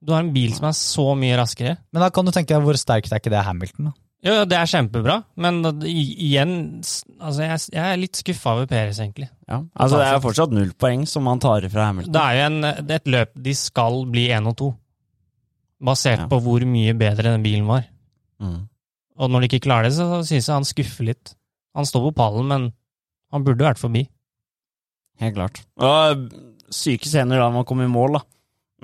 Du 0.04 0.12
har 0.12 0.26
en 0.26 0.34
bil 0.36 0.52
som 0.58 0.68
er 0.68 0.76
så 0.76 1.06
mye 1.16 1.38
raskere. 1.40 1.78
Men 1.96 2.04
da 2.04 2.10
kan 2.12 2.28
du 2.28 2.34
tenke 2.36 2.52
deg 2.52 2.66
hvor 2.68 2.76
sterkt 2.82 3.14
er 3.16 3.22
ikke 3.24 3.32
det 3.32 3.46
Hamilton, 3.48 3.94
da? 3.94 3.96
Jo, 4.25 4.45
det 4.49 4.56
er 4.58 4.69
kjempebra, 4.69 5.15
men 5.38 5.60
igjen 5.86 6.54
Altså, 7.19 7.41
jeg, 7.43 7.60
jeg 7.75 7.84
er 7.91 7.99
litt 7.99 8.17
skuffa 8.17 8.54
over 8.56 8.65
Peres, 8.69 8.97
egentlig. 9.04 9.28
Ja, 9.47 9.60
altså 9.75 9.99
Det 9.99 10.08
er 10.08 10.23
fortsatt 10.23 10.56
null 10.56 10.71
poeng 10.82 11.04
som 11.10 11.28
han 11.30 11.41
tar 11.43 11.65
ifra 11.67 11.89
Hamilton. 11.91 12.13
Det 12.15 12.21
er 12.23 12.38
jo 12.39 12.45
en, 12.47 12.88
det 12.88 12.95
et 13.01 13.12
løp 13.13 13.36
de 13.45 13.54
skal 13.60 13.99
bli 14.10 14.28
én 14.34 14.47
og 14.49 14.56
to. 14.58 14.71
Basert 15.86 16.23
Ja. 16.23 16.28
på 16.32 16.39
hvor 16.41 16.63
mye 16.65 16.95
bedre 16.97 17.36
den 17.36 17.43
bilen 17.43 17.67
var. 17.69 17.84
Mm. 18.41 18.63
Og 19.19 19.30
når 19.32 19.41
de 19.43 19.49
ikke 19.51 19.65
klarer 19.67 19.89
det, 19.89 19.93
så 19.99 20.23
syns 20.25 20.47
jeg 20.47 20.56
han 20.56 20.65
skuffer 20.67 21.06
litt. 21.12 21.36
Han 21.75 21.86
står 21.86 22.08
på 22.10 22.15
pallen, 22.15 22.47
men 22.49 22.65
han 23.32 23.43
burde 23.45 23.63
vært 23.67 23.80
forbi. 23.82 24.08
Helt 25.21 25.36
klart. 25.38 25.62
Og 25.80 26.25
syke 26.73 27.08
scener 27.08 27.39
da 27.39 27.49
man 27.54 27.63
kom 27.67 27.84
i 27.84 27.88
mål, 27.91 28.17
da. 28.17 28.23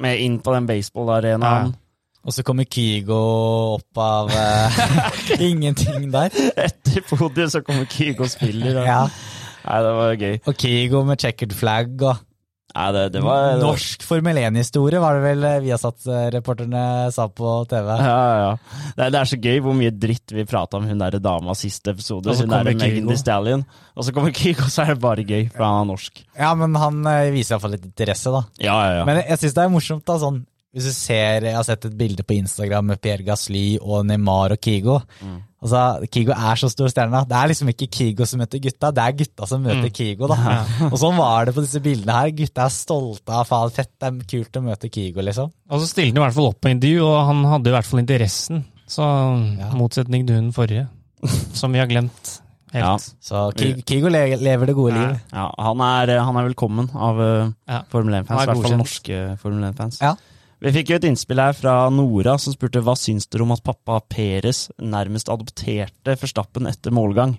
Med 0.06 0.22
inn 0.24 0.38
på 0.44 0.54
den 0.56 0.68
baseballarenaen. 0.70 1.74
Og 2.22 2.36
så 2.36 2.44
kommer 2.46 2.68
Kygo 2.70 3.18
opp 3.78 3.98
av 4.02 4.30
uh, 4.30 4.82
ingenting 5.50 6.12
der. 6.14 6.34
Etter 6.54 7.02
podiet 7.10 7.54
så 7.56 7.64
kommer 7.66 7.88
Kygo 7.90 8.28
og 8.28 8.34
spiller. 8.34 8.84
Og... 8.84 8.90
Ja. 8.90 9.06
Nei, 9.62 9.80
det 9.86 9.96
var 9.98 10.20
gøy. 10.20 10.36
Og 10.50 10.60
Kygo 10.62 11.02
med 11.08 11.22
checkered 11.22 11.56
flag 11.58 11.96
og 12.02 12.28
Nei, 12.72 12.86
det, 12.96 13.02
det 13.12 13.20
var 13.20 13.42
det 13.50 13.56
var- 13.60 13.74
Norsk 13.74 14.04
Formel 14.08 14.38
1-historie, 14.40 15.00
var 15.04 15.18
det 15.18 15.24
vel 15.26 15.42
eh, 15.44 15.58
Viasat-reporterne 15.66 16.84
sa 17.12 17.26
på 17.28 17.56
TV. 17.68 17.90
Ja, 18.00 18.22
ja. 18.40 18.54
Det, 18.96 19.10
det 19.12 19.20
er 19.20 19.28
så 19.28 19.40
gøy 19.44 19.60
hvor 19.66 19.76
mye 19.76 19.92
dritt 19.92 20.32
vi 20.32 20.46
prata 20.48 20.80
om 20.80 20.88
hun 20.88 21.02
der 21.02 21.18
dama 21.20 21.52
siste 21.58 21.92
episode. 21.92 22.32
Hun 22.32 22.48
der 22.48 22.62
kommer 22.64 22.72
Megan. 22.72 23.10
Thee 23.12 23.20
Stallion. 23.20 23.66
Og 23.92 24.08
så 24.08 24.16
kommer 24.16 24.32
Kygo, 24.32 24.70
så 24.72 24.86
er 24.86 24.94
det 24.96 25.04
bare 25.04 25.28
gøy, 25.28 25.50
for 25.52 25.66
han 25.68 25.82
er 25.82 25.92
norsk. 25.92 26.24
Ja, 26.40 26.54
men 26.56 26.80
han 26.80 27.04
eh, 27.12 27.28
viser 27.36 27.58
iallfall 27.58 27.76
litt 27.76 27.92
interesse, 27.92 28.32
da. 28.32 28.46
Ja, 28.64 28.78
ja, 28.88 28.96
ja. 29.02 29.06
Men 29.10 29.20
jeg 29.26 29.44
syns 29.44 29.58
det 29.60 29.66
er 29.66 29.76
morsomt, 29.76 30.08
da, 30.08 30.16
sånn 30.24 30.40
hvis 30.74 30.86
du 30.88 30.92
ser, 30.96 31.42
Jeg 31.44 31.54
har 31.56 31.64
sett 31.68 31.86
et 31.86 31.98
bilde 31.98 32.24
på 32.24 32.38
Instagram 32.38 32.86
med 32.94 33.02
Pierre 33.02 33.24
Gasly 33.28 33.78
og 33.82 34.06
Neymar 34.08 34.54
og 34.56 34.62
Kigo. 34.64 35.02
Mm. 35.22 35.40
Altså, 35.62 35.82
Kigo 36.10 36.32
er 36.32 36.56
så 36.58 36.70
stor 36.72 36.88
stjerne. 36.90 37.20
Det 37.28 37.36
er 37.38 37.48
liksom 37.52 37.70
ikke 37.70 37.90
Kigo 37.92 38.26
som 38.26 38.40
møter 38.40 38.62
gutta, 38.64 38.90
det 38.96 39.04
er 39.04 39.12
gutta 39.20 39.46
som 39.48 39.62
møter 39.62 39.90
Mm. 39.90 39.94
Kigo. 39.94 40.28
da. 40.32 40.38
Og 40.92 40.98
sånn 40.98 41.18
var 41.20 41.46
det 41.46 41.54
på 41.54 41.62
disse 41.62 41.82
bildene 41.84 42.16
her. 42.16 42.32
Gutta 42.32 42.66
er 42.66 42.70
stolte 42.74 43.30
av 43.36 43.46
faen 43.52 43.70
fett, 43.76 43.92
det 44.00 44.08
er 44.10 44.26
kult 44.32 44.58
å 44.58 44.64
møte 44.64 44.90
Kigo, 44.90 45.22
liksom. 45.22 45.52
Og 45.70 45.82
så 45.84 45.88
stilte 45.92 46.16
han 46.16 46.24
i 46.24 46.26
hvert 46.30 46.34
fall 46.40 46.50
opp 46.54 46.62
på 46.62 46.72
intervju, 46.72 47.04
og 47.06 47.26
han 47.28 47.44
hadde 47.52 47.68
i 47.70 47.76
hvert 47.76 47.86
fall 47.92 48.00
interessen. 48.02 48.64
Så 48.88 49.04
Ja. 49.60 49.70
motsetning 49.76 50.26
til 50.26 50.36
hun 50.40 50.52
forrige, 50.52 50.88
som 51.54 51.72
vi 51.72 51.80
har 51.80 51.88
glemt 51.88 52.40
helt. 52.74 52.82
Ja. 52.82 52.96
Så 53.22 53.52
Kigo, 53.86 54.08
lever 54.10 54.66
det 54.66 54.76
gode 54.76 54.96
Ja. 54.96 55.00
livet. 55.04 55.22
ja 55.32 55.52
han, 55.60 55.80
er, 55.82 56.18
han 56.24 56.36
er 56.38 56.48
velkommen 56.50 56.90
av 56.96 57.20
uh, 57.20 57.52
Ja. 57.68 57.84
Formel 57.92 58.24
1-fans. 58.24 58.30
Han 58.30 58.40
I 58.40 58.42
er 58.42 58.56
hvert 58.56 58.64
fall 58.70 58.78
norske 58.80 59.38
Formel 59.38 59.72
1-fans. 59.74 60.00
Ja. 60.02 60.16
Vi 60.62 60.74
fikk 60.76 60.92
jo 60.92 60.98
et 61.00 61.06
innspill 61.10 61.40
her 61.42 61.56
fra 61.58 61.76
Nora, 61.90 62.36
som 62.38 62.54
spurte 62.54 62.84
hva 62.86 62.94
syns 63.00 63.26
dere 63.32 63.48
om 63.48 63.54
at 63.56 63.64
pappa 63.66 63.98
Peres 64.06 64.68
nærmest 64.78 65.32
adopterte 65.34 66.14
Forstappen 66.22 66.70
etter 66.70 66.94
målgang. 66.94 67.34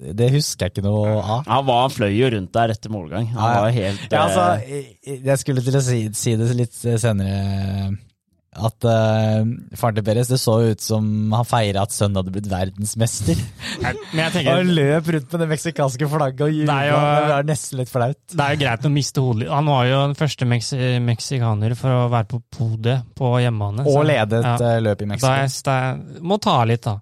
Det 0.00 0.30
husker 0.32 0.66
jeg 0.66 0.74
ikke 0.74 0.84
noe 0.84 1.14
av. 1.16 1.48
Han, 1.48 1.64
var, 1.68 1.88
fløy 1.92 2.12
jo 2.12 2.28
rundt 2.32 2.52
der 2.56 2.72
etter 2.72 2.92
målgang. 2.92 3.26
Han 3.34 3.56
var 3.64 3.72
helt 3.76 4.06
Ja, 4.12 4.26
altså, 4.26 4.44
eh, 4.64 5.18
jeg 5.24 5.40
skulle 5.40 5.64
til 5.64 5.76
å 5.76 5.82
si, 5.84 5.98
si 6.16 6.36
det 6.40 6.52
litt 6.56 6.76
senere 6.76 7.90
at 8.50 8.82
uh, 8.82 9.46
faren 9.78 9.94
til 9.94 10.02
Perez, 10.08 10.26
det 10.32 10.40
så 10.42 10.56
ut 10.72 10.80
som 10.82 11.04
han 11.36 11.46
feira 11.46 11.84
at 11.86 11.92
sønnen 11.94 12.18
hadde 12.18 12.32
blitt 12.34 12.48
verdensmester. 12.50 13.38
Men 13.84 14.24
jeg 14.24 14.32
tenker, 14.34 14.56
han 14.58 14.72
løp 14.74 15.10
rundt 15.14 15.36
med 15.36 15.44
det 15.44 15.48
meksikanske 15.52 16.08
flagget 16.10 16.42
og 16.48 16.56
jubla. 16.56 16.78
Det 16.82 17.28
Det 17.30 17.36
er 17.36 17.46
nesten 17.52 17.78
litt 17.78 17.92
flaut. 17.92 18.18
det 18.34 18.42
er 18.46 18.56
jo 18.56 18.60
greit 18.64 18.88
å 18.90 18.92
miste 18.96 19.22
hodet. 19.22 19.48
Han 19.54 19.70
var 19.70 19.86
jo 19.86 20.00
den 20.08 20.16
første 20.18 20.48
meks 20.50 20.72
meksikaner 21.06 21.76
for 21.78 21.94
å 21.94 22.08
være 22.10 22.30
på 22.34 22.42
podiet 22.58 23.06
på 23.14 23.30
hjemmebane. 23.44 23.86
Og 23.86 23.94
så- 24.00 24.06
lede 24.10 24.42
et 24.42 24.50
ja. 24.50 24.56
eh, 24.74 24.80
løp 24.82 25.00
i 25.02 25.06
Da 25.06 25.12
Mexico. 25.14 25.70
er 25.70 25.94
det 26.10 26.22
må 26.26 26.40
ta 26.42 26.64
litt, 26.64 26.82
da. 26.82 26.96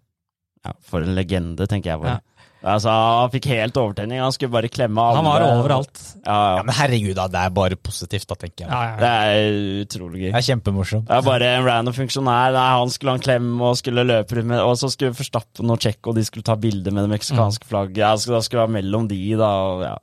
ja, 0.69 0.73
For 0.85 1.01
en 1.01 1.15
legende, 1.17 1.65
tenker 1.67 1.95
jeg 1.95 2.01
bare. 2.05 2.19
Ja. 2.21 2.28
Altså, 2.59 2.91
han 2.91 3.31
fikk 3.31 3.45
helt 3.53 3.77
overtenning. 3.79 4.19
Han 4.19 4.33
skulle 4.35 4.51
bare 4.51 4.67
klemme 4.69 4.99
alle. 4.99 5.21
Han 5.21 5.29
var 5.29 5.45
overalt. 5.47 6.01
Ja, 6.25 6.33
Ja, 6.33 6.57
ja. 6.57 6.63
men 6.67 6.75
herregud, 6.75 7.15
da, 7.15 7.29
det 7.31 7.39
er 7.45 7.51
bare 7.55 7.77
positivt, 7.79 8.27
da, 8.27 8.35
tenker 8.35 8.65
jeg. 8.65 8.69
Ja, 8.69 8.81
ja, 8.83 8.97
Det 8.99 9.13
er 9.15 9.85
utrolig 9.85 10.21
gøy. 10.25 10.31
Det 10.33 10.41
er 10.41 10.47
kjempemorsomt. 10.49 11.07
Det 11.07 11.17
er 11.21 11.23
bare 11.29 11.53
en 11.61 11.65
random 11.69 11.95
funksjonær. 11.95 12.53
Nei, 12.59 12.67
han 12.81 12.91
skulle 12.91 13.15
ha 13.15 13.21
en 13.21 13.23
klem 13.29 13.49
og 13.63 13.77
skulle 13.79 14.05
løpe 14.05 14.43
med 14.43 14.59
Og 14.59 14.75
så 14.81 14.91
skulle 14.91 15.15
Forstappen 15.15 15.71
og 15.71 15.79
Tsjekko 15.79 16.13
de 16.19 16.25
skulle 16.27 16.43
ta 16.51 16.57
bilde 16.59 16.91
med 16.91 17.07
det 17.07 17.15
meksikanske 17.15 17.63
Mm. 17.65 17.71
flagget. 17.71 17.97
Ja, 18.03 18.13
så 18.17 18.35
da 18.35 18.41
skulle 18.43 18.67
det 18.67 18.69
være 18.75 18.83
mellom 18.83 19.09
de, 19.09 19.21
da. 19.39 19.47
Og, 19.71 19.83
ja. 19.87 19.97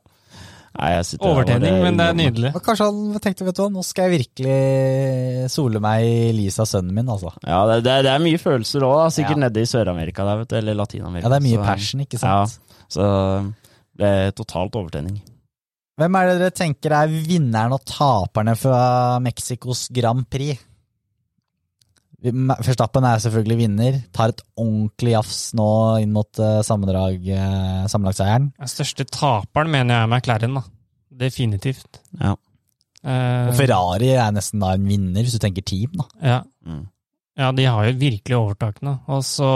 Nei, 0.76 0.90
Overtenning, 1.24 1.76
men 1.82 1.96
det 1.96 2.06
er 2.10 2.16
nydelig. 2.18 2.50
Og 2.54 2.62
kanskje 2.66 2.86
han 2.90 3.20
tenkte, 3.24 3.46
vet 3.46 3.56
du 3.56 3.62
hva, 3.62 3.68
nå 3.72 3.82
skal 3.86 4.10
jeg 4.10 4.20
virkelig 4.20 5.50
sole 5.54 5.80
meg 5.80 6.04
i 6.04 6.32
Lisa, 6.36 6.66
sønnen 6.68 6.92
min, 6.96 7.08
altså. 7.08 7.32
Ja, 7.46 7.62
det, 7.70 7.78
det, 7.86 7.92
er- 7.94 8.04
det 8.06 8.12
er 8.12 8.24
mye 8.26 8.40
følelser 8.42 8.84
òg, 8.84 9.06
sikkert 9.14 9.38
Ja. 9.40 9.44
nede 9.46 9.62
i 9.64 9.70
Sør-Amerika 9.70 10.26
der, 10.28 10.42
vet 10.42 10.52
du. 10.52 10.56
Eller 10.60 10.76
Latin-Amerika. 10.76 11.26
Ja, 11.26 11.32
det 11.32 11.38
er 11.40 11.46
mye 11.48 11.62
så, 11.62 11.64
passion, 11.70 12.04
ikke 12.04 12.20
sant? 12.20 12.58
Så 12.92 13.06
det 13.96 14.06
er 14.12 14.30
totalt 14.36 14.76
overtenning. 14.76 15.16
Hvem 15.96 16.16
er 16.20 16.26
det 16.28 16.38
dere 16.42 16.52
tenker 16.52 16.92
er 16.92 17.08
vinneren 17.08 17.72
og 17.72 17.80
taperne 17.88 18.52
fra 18.60 18.80
Mexicos 19.24 19.86
Grand 19.96 20.26
Prix? 20.28 20.60
Verstappen 22.32 23.04
er 23.06 23.20
selvfølgelig 23.22 23.56
vinner. 23.60 23.98
Tar 24.16 24.32
et 24.32 24.42
ordentlig 24.58 25.12
jafs 25.14 25.38
nå 25.58 25.66
inn 26.02 26.12
mot 26.14 26.40
uh, 26.42 26.62
sammendrag, 26.66 27.20
eh, 27.28 27.84
sammenlagtseieren. 27.92 28.50
Den 28.58 28.72
største 28.72 29.06
taperen 29.08 29.70
mener 29.70 29.94
jeg 29.94 30.02
er 30.06 30.10
McLaren, 30.12 30.54
da. 30.58 30.62
Definitivt. 31.26 32.00
Ja. 32.20 32.34
Eh, 33.06 33.48
Og 33.48 33.54
Ferrari 33.58 34.10
er 34.16 34.32
nesten 34.34 34.60
da 34.64 34.72
en 34.76 34.86
vinner, 34.88 35.22
hvis 35.22 35.36
du 35.38 35.42
tenker 35.44 35.62
team. 35.64 35.92
da. 36.00 36.06
ja. 36.22 36.40
Mm. 36.66 36.84
ja, 37.38 37.52
de 37.52 37.64
har 37.68 37.84
jo 37.86 37.98
virkelig 38.00 38.36
overtakene. 38.36 38.96
Og 39.12 39.20
så 39.22 39.50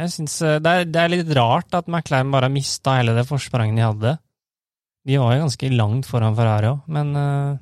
Jeg 0.00 0.10
syns 0.14 0.38
det, 0.62 0.66
er- 0.70 0.84
det 0.88 0.96
er 1.00 1.08
litt 1.12 1.30
rart 1.36 1.74
at 1.74 1.86
McLaren 1.90 2.30
bare 2.32 2.48
har 2.48 2.54
mista 2.54 2.96
hele 2.98 3.14
det 3.16 3.26
forspranget 3.28 3.76
de 3.76 3.84
hadde. 3.84 4.18
De 5.06 5.16
var 5.18 5.34
jo 5.34 5.42
ganske 5.46 5.70
langt 5.76 6.06
foran 6.06 6.36
Ferrari 6.36 6.68
òg, 6.70 6.80
men 6.88 7.14
eh, 7.16 7.58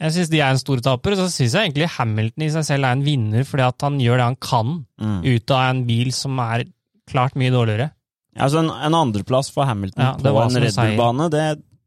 jeg 0.00 0.12
syns 0.12 0.30
de 0.30 0.40
er 0.40 0.50
en 0.50 0.58
stor 0.58 0.80
taper. 0.80 1.12
Og 1.12 1.18
så 1.18 1.26
syns 1.30 1.52
jeg 1.54 1.70
egentlig 1.70 1.88
Hamilton 1.96 2.42
i 2.46 2.50
seg 2.54 2.64
selv 2.64 2.84
er 2.88 2.92
en 2.96 3.04
vinner, 3.06 3.44
fordi 3.44 3.62
at 3.66 3.80
han 3.86 3.98
gjør 4.00 4.16
det 4.16 4.26
han 4.30 4.36
kan 4.36 4.86
Mm. 5.00 5.18
ut 5.24 5.50
av 5.50 5.62
en 5.70 5.84
bil 5.86 6.12
som 6.12 6.38
er 6.40 6.64
klart 7.06 7.34
mye 7.36 7.50
dårligere. 7.52 7.90
Ja, 8.36 8.44
altså 8.46 8.58
en, 8.62 8.70
en 8.70 8.94
andreplass 8.94 9.50
for 9.52 9.64
Hamilton 9.68 10.02
Ja, 10.02 10.14
på 10.16 10.28
en 10.42 10.56
Red. 10.62 10.72
Bull-bane, 10.76 11.30
det, 11.30 11.42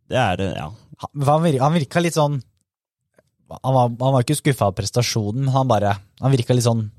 det 0.09 0.17
er 0.17 0.35
det, 0.37 0.47
ja. 0.57 0.69
Han, 0.99 1.23
han 1.25 1.41
virka, 1.43 1.63
han 1.63 1.73
virka 1.73 2.01
litt 2.01 2.13
sånn 2.17 2.41
Han 3.63 3.73
var, 3.73 3.89
han 3.89 4.13
var 4.13 4.21
ikke 4.23 4.37
skuffa 4.37 4.67
av 4.69 4.75
prestasjonen, 4.77 5.45
men 5.45 5.53
han 5.53 5.67
bare 5.67 5.95
Han 6.21 6.31
virka 6.33 6.53
litt 6.53 6.65
sånn 6.65 6.91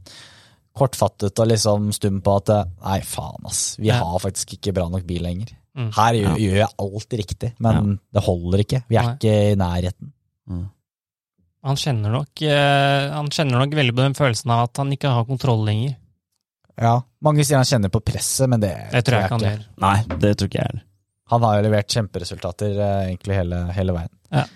kortfattet 0.77 1.39
og 1.43 1.49
liksom 1.51 1.91
stum 1.95 2.21
på 2.25 2.37
at 2.41 2.51
Nei, 2.83 3.01
faen, 3.07 3.45
ass. 3.47 3.77
Vi 3.79 3.89
Ja. 3.91 3.99
har 4.05 4.19
faktisk 4.23 4.55
ikke 4.59 4.73
bra 4.75 4.89
nok 4.89 5.07
bil 5.07 5.23
lenger. 5.23 5.51
Mm. 5.77 5.91
Her 5.95 6.13
gjør, 6.15 6.31
Ja. 6.31 6.37
gjør 6.37 6.57
jeg 6.57 6.69
alt 6.79 7.11
riktig, 7.11 7.53
men 7.59 8.01
det 8.13 8.23
holder 8.25 8.59
ikke. 8.65 8.83
Vi 8.89 8.97
er 8.97 9.03
Nei. 9.03 9.15
ikke 9.15 9.53
i 9.53 9.55
nærheten. 9.57 10.13
Mm. 10.49 10.71
Han 11.66 11.77
kjenner 11.77 12.12
nok 12.14 12.40
eh, 12.46 13.11
Han 13.12 13.27
kjenner 13.29 13.61
nok 13.61 13.75
veldig 13.77 13.92
på 13.96 14.05
den 14.07 14.14
følelsen 14.16 14.53
av 14.55 14.62
at 14.68 14.81
han 14.81 14.92
ikke 14.94 15.11
har 15.12 15.27
kontroll 15.29 15.66
lenger. 15.66 15.96
Ja, 16.81 16.94
Mange 17.20 17.44
sier 17.44 17.59
han 17.61 17.68
kjenner 17.68 17.92
på 17.92 18.01
presset, 18.01 18.49
men 18.49 18.62
det, 18.62 18.70
Det 18.94 19.03
tror 19.05 19.18
jeg 19.18 19.29
ikke 19.29 19.37
han 19.37 19.44
gjør. 19.44 19.66
Nei, 19.85 19.96
det 20.23 20.31
tror 20.40 20.49
ikke 20.49 20.62
jeg 20.62 20.70
heller. 20.70 20.87
Han 21.31 21.44
har 21.46 21.59
jo 21.59 21.66
levert 21.68 21.92
kjemperesultater 21.92 22.79
eh, 22.81 23.03
egentlig 23.11 23.37
hele, 23.37 23.59
hele 23.77 23.92
veien. 23.99 24.12
Ja. 24.33 24.46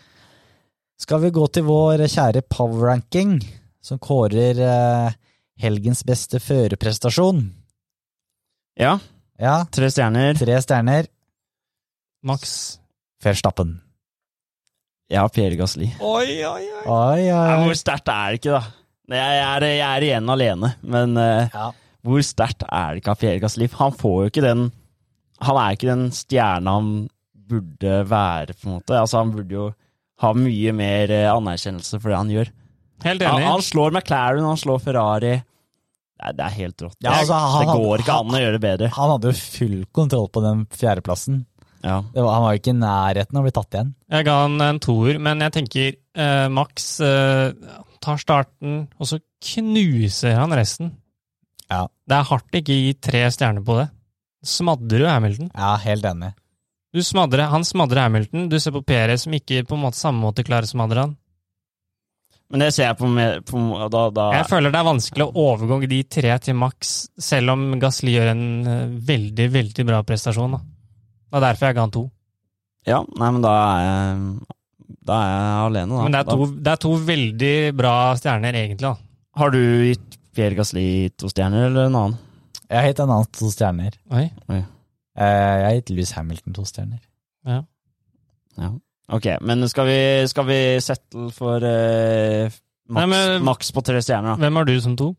Skal 1.04 1.20
vi 1.26 1.30
gå 1.36 1.44
til 1.52 1.66
vår 1.68 2.06
kjære 2.08 2.40
power 2.48 2.88
ranking, 2.88 3.36
som 3.84 4.00
kårer 4.02 4.58
eh, 4.64 5.12
helgens 5.60 6.00
beste 6.08 6.40
førerprestasjon? 6.40 7.44
Ja, 8.80 8.96
Ja, 9.38 9.64
tre 9.70 9.90
stjerner. 9.90 10.32
tre 10.38 10.56
stjerner. 10.62 11.06
Max. 12.24 12.78
Verstappen. 13.22 13.76
Ja, 15.12 15.26
Pierre 15.28 15.56
Gasli. 15.58 15.90
Oi, 16.00 16.40
oi, 16.44 16.64
oi. 16.64 16.84
Oi, 16.86 17.20
Ja, 17.28 17.40
oi, 17.58 17.64
hvor 17.66 17.76
sterkt 17.78 18.08
er 18.08 18.32
det 18.32 18.40
ikke, 18.40 18.54
da? 18.56 18.62
Jeg 19.14 19.40
er, 19.44 19.66
jeg 19.68 19.84
er 19.84 20.06
igjen 20.06 20.30
alene, 20.32 20.70
men 20.82 21.16
uh, 21.20 21.48
Ja. 21.52 21.66
hvor 22.06 22.22
sterkt 22.24 22.64
er 22.64 22.94
det 22.96 23.02
ikke 23.02 23.12
av 23.12 23.18
Pierre 23.20 23.40
Gasli? 23.42 23.68
Han 23.76 23.92
får 23.92 24.16
jo 24.22 24.30
ikke 24.32 24.44
den 24.46 24.62
Han 25.44 25.56
er 25.60 25.74
ikke 25.76 25.90
den 25.90 26.04
stjerna 26.14 26.76
han 26.78 26.90
burde 27.44 27.96
være, 28.08 28.54
på 28.56 28.68
en 28.70 28.76
måte. 28.78 28.96
Altså, 28.96 29.18
han 29.20 29.32
burde 29.34 29.52
jo 29.52 29.64
ha 30.22 30.30
mye 30.32 30.72
mer 30.72 31.10
eh, 31.12 31.26
anerkjennelse 31.28 31.98
for 32.00 32.08
det 32.08 32.16
han 32.16 32.30
gjør. 32.32 32.50
Helt 33.04 33.22
Han, 33.26 33.34
enig. 33.42 33.48
han 33.50 33.64
slår 33.66 33.92
McLaren, 33.92 34.46
han 34.46 34.56
slår 34.56 34.78
Ferrari. 34.80 35.32
Det 36.14 36.24
er, 36.30 36.36
det 36.38 36.44
er 36.46 36.54
helt 36.54 36.84
rått. 36.86 36.96
Ja, 37.04 37.18
altså, 37.18 37.34
han- 37.36 37.66
det 37.66 37.74
går 37.76 37.98
ikke 38.04 38.14
han- 38.14 38.30
an 38.30 38.38
å 38.38 38.40
gjøre 38.40 38.56
det 38.56 38.62
bedre. 38.64 38.88
Han 38.96 39.10
hadde 39.10 39.32
jo 39.34 39.36
full 39.42 39.84
kontroll 39.92 40.28
på 40.32 40.42
den 40.46 40.64
fjerdeplassen. 40.72 41.42
Ja. 41.84 41.98
Det 42.14 42.22
var, 42.22 42.32
han 42.32 42.44
var 42.46 42.54
jo 42.54 42.60
ikke 42.62 42.72
i 42.72 42.78
nærheten 42.80 43.36
av 43.36 43.42
å 43.42 43.46
bli 43.46 43.54
tatt 43.54 43.76
igjen. 43.76 43.90
Jeg 44.16 44.26
ga 44.26 44.36
han 44.40 44.62
en 44.64 44.80
toer, 44.82 45.18
men 45.22 45.44
jeg 45.44 45.54
tenker 45.58 45.90
eh, 45.92 46.46
Max 46.52 46.94
eh, 47.04 47.74
tar 48.04 48.20
starten, 48.22 48.86
og 48.96 49.10
så 49.10 49.20
knuser 49.44 50.38
han 50.38 50.54
resten. 50.56 50.94
Ja. 51.68 51.84
Det 52.08 52.16
er 52.16 52.30
hardt 52.30 52.56
ikke 52.60 52.76
gi 52.78 52.94
tre 53.04 53.26
stjerner 53.32 53.64
på 53.64 53.76
det. 53.82 53.90
Smadrer 54.44 55.04
du 55.04 55.08
Hamilton? 55.08 55.52
Ja, 55.52 55.74
helt 55.84 56.08
enig. 56.08 56.32
Du 56.94 57.02
smadrer, 57.02 57.48
han 57.50 57.64
smadrer 57.66 58.04
Hamilton. 58.04 58.48
Du 58.48 58.56
ser 58.60 58.74
på 58.76 58.84
Perez 58.86 59.24
som 59.24 59.34
ikke 59.34 59.64
på 59.66 59.76
en 59.76 59.82
måte 59.82 59.98
samme 59.98 60.22
måte 60.22 60.44
klarer 60.46 60.68
å 60.68 60.72
smadre 60.72 61.06
han. 61.06 61.14
Men 62.52 62.62
det 62.62 62.68
ser 62.76 62.90
jeg 62.90 62.98
på, 63.00 63.08
med, 63.10 63.40
på 63.48 63.58
da, 63.90 64.04
da 64.14 64.28
Jeg 64.36 64.46
føler 64.46 64.70
det 64.70 64.78
er 64.78 64.86
vanskelig 64.86 65.24
å 65.26 65.44
overgå 65.48 65.80
de 65.90 66.02
tre 66.06 66.36
til 66.44 66.54
Max, 66.60 66.92
selv 67.18 67.54
om 67.56 67.64
Gasli 67.82 68.14
gjør 68.14 68.30
en 68.30 68.44
eh, 68.68 68.94
veldig, 69.08 69.48
veldig 69.56 69.86
bra 69.88 70.02
prestasjon. 70.06 70.54
Da. 70.54 70.60
Det 71.34 71.40
er 71.40 71.46
derfor 71.48 71.66
jeg 71.66 71.74
ga 71.74 71.82
han 71.82 71.92
to. 71.94 72.04
Ja, 72.86 73.00
nei, 73.18 73.30
men 73.34 73.42
da 73.42 73.52
er 73.58 73.80
jeg, 73.82 74.58
da 75.08 75.16
er 75.18 75.32
jeg 75.32 75.64
alene, 75.64 75.96
da. 75.96 76.02
Men 76.04 76.14
det 76.14 76.20
er, 76.20 76.28
to, 76.28 76.46
det 76.54 76.72
er 76.74 76.82
to 76.84 76.92
veldig 77.08 77.54
bra 77.74 77.94
stjerner, 78.20 78.58
egentlig. 78.60 78.86
da. 78.86 78.92
Har 79.40 79.50
du 79.50 79.58
gitt 79.88 80.18
Pierre 80.36 80.54
Gasli 80.54 80.84
to 81.18 81.30
stjerner, 81.32 81.66
eller 81.72 81.88
en 81.88 81.98
annen? 81.98 82.20
Jeg 82.68 82.78
har 82.78 82.86
gitt 82.92 83.02
en 83.02 83.14
annen 83.16 83.32
to 83.34 83.50
stjerner. 83.50 83.98
Oi. 84.14 84.28
Oi. 84.52 84.60
Jeg 85.18 85.64
har 85.66 85.74
gitt 85.80 85.90
Louis 85.94 86.14
Hamilton 86.14 86.54
to 86.54 86.66
stjerner. 86.70 87.02
Ja. 87.50 87.58
ja. 88.62 88.70
Ok, 89.18 89.26
men 89.44 89.66
skal 89.68 89.90
vi, 89.90 89.98
skal 90.30 90.46
vi 90.48 90.60
settle 90.86 91.28
for 91.34 91.66
eh, 91.66 92.54
maks, 92.94 93.74
på 93.74 93.82
tre 93.84 93.98
stjerner, 94.06 94.36
da? 94.36 94.38
Hvem 94.46 94.62
har 94.62 94.70
du 94.70 94.74
som 94.86 94.94
to? 95.02 95.10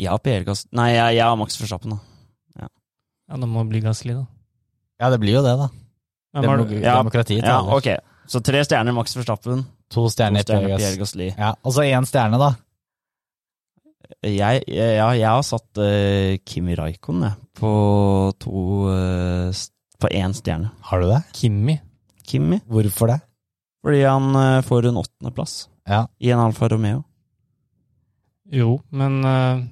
Ja, 0.00 0.16
Pierre 0.18 0.44
Gasli 0.48 0.72
Nei, 0.74 0.94
jeg, 0.96 1.18
jeg 1.20 1.24
har 1.28 1.38
Max 1.38 1.60
Verstappen, 1.60 1.94
da. 1.94 2.66
Ja, 2.66 3.38
Det 3.38 3.48
må 3.48 3.62
bli 3.68 3.80
Gasli, 3.84 4.16
da. 4.18 4.26
Ja, 5.02 5.10
det 5.10 5.18
blir 5.22 5.34
jo 5.40 5.42
det, 5.44 5.52
da. 5.58 5.68
Hvem 6.32 6.46
har 6.48 6.60
du? 6.60 6.64
Demo 6.70 6.84
Ja, 6.84 6.96
Demokratiet 7.02 7.44
Ja, 7.44 7.58
ok. 7.74 7.88
Så 8.30 8.40
tre 8.44 8.60
stjerner 8.64 8.94
Max 8.94 9.16
Verstappen, 9.18 9.64
To 9.92 10.04
to 10.06 10.10
stjerner, 10.14 10.44
stjerner 10.46 10.70
Pierre 10.70 10.78
Pierre 10.80 11.00
Gasli. 11.00 11.26
Ja, 11.34 11.50
og 11.60 11.74
så 11.74 11.82
én 11.84 12.06
stjerne, 12.08 12.38
da. 12.40 12.52
Jeg, 14.22 14.62
ja, 14.70 15.08
jeg 15.16 15.26
har 15.26 15.42
satt 15.44 15.80
uh, 15.82 16.36
Kimi 16.46 16.76
Raikon 16.78 17.24
jeg, 17.26 17.34
på 17.58 17.72
to 18.40 18.62
uh, 18.92 19.62
På 20.00 20.10
én 20.12 20.34
stjerne. 20.36 20.70
Har 20.88 21.02
du 21.02 21.08
det? 21.10 21.20
Kimi. 21.36 21.76
Kimi. 22.28 22.60
Hvorfor 22.70 23.10
det? 23.10 23.18
Fordi 23.82 24.02
han 24.06 24.30
uh, 24.36 24.62
får 24.64 24.88
en 24.92 25.00
åttendeplass 25.02 25.56
Ja. 25.90 26.04
i 26.22 26.30
en 26.30 26.38
Alfa 26.46 26.68
Romeo. 26.70 27.02
Jo, 28.52 28.76
men 28.92 29.24
eh, 29.24 29.62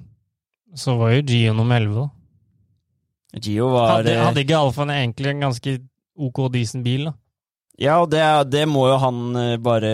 så 0.75 0.95
var 0.97 1.11
jo 1.13 1.21
Gio 1.29 1.53
nummer 1.53 1.77
11, 1.77 1.93
da. 1.99 2.07
Gio 3.39 3.69
var 3.71 3.97
Hadde, 3.97 4.15
eh, 4.15 4.23
hadde 4.25 4.43
ikke 4.43 4.57
Alfaen 4.59 4.91
egentlig 4.93 5.31
en 5.31 5.45
ganske 5.47 5.75
OK 6.21 6.41
decent 6.53 6.83
bil, 6.83 7.05
da? 7.07 7.13
Ja, 7.81 7.99
og 8.03 8.11
det, 8.11 8.23
det 8.51 8.65
må 8.69 8.83
jo 8.89 8.97
han 9.01 9.21
eh, 9.39 9.53
bare 9.63 9.91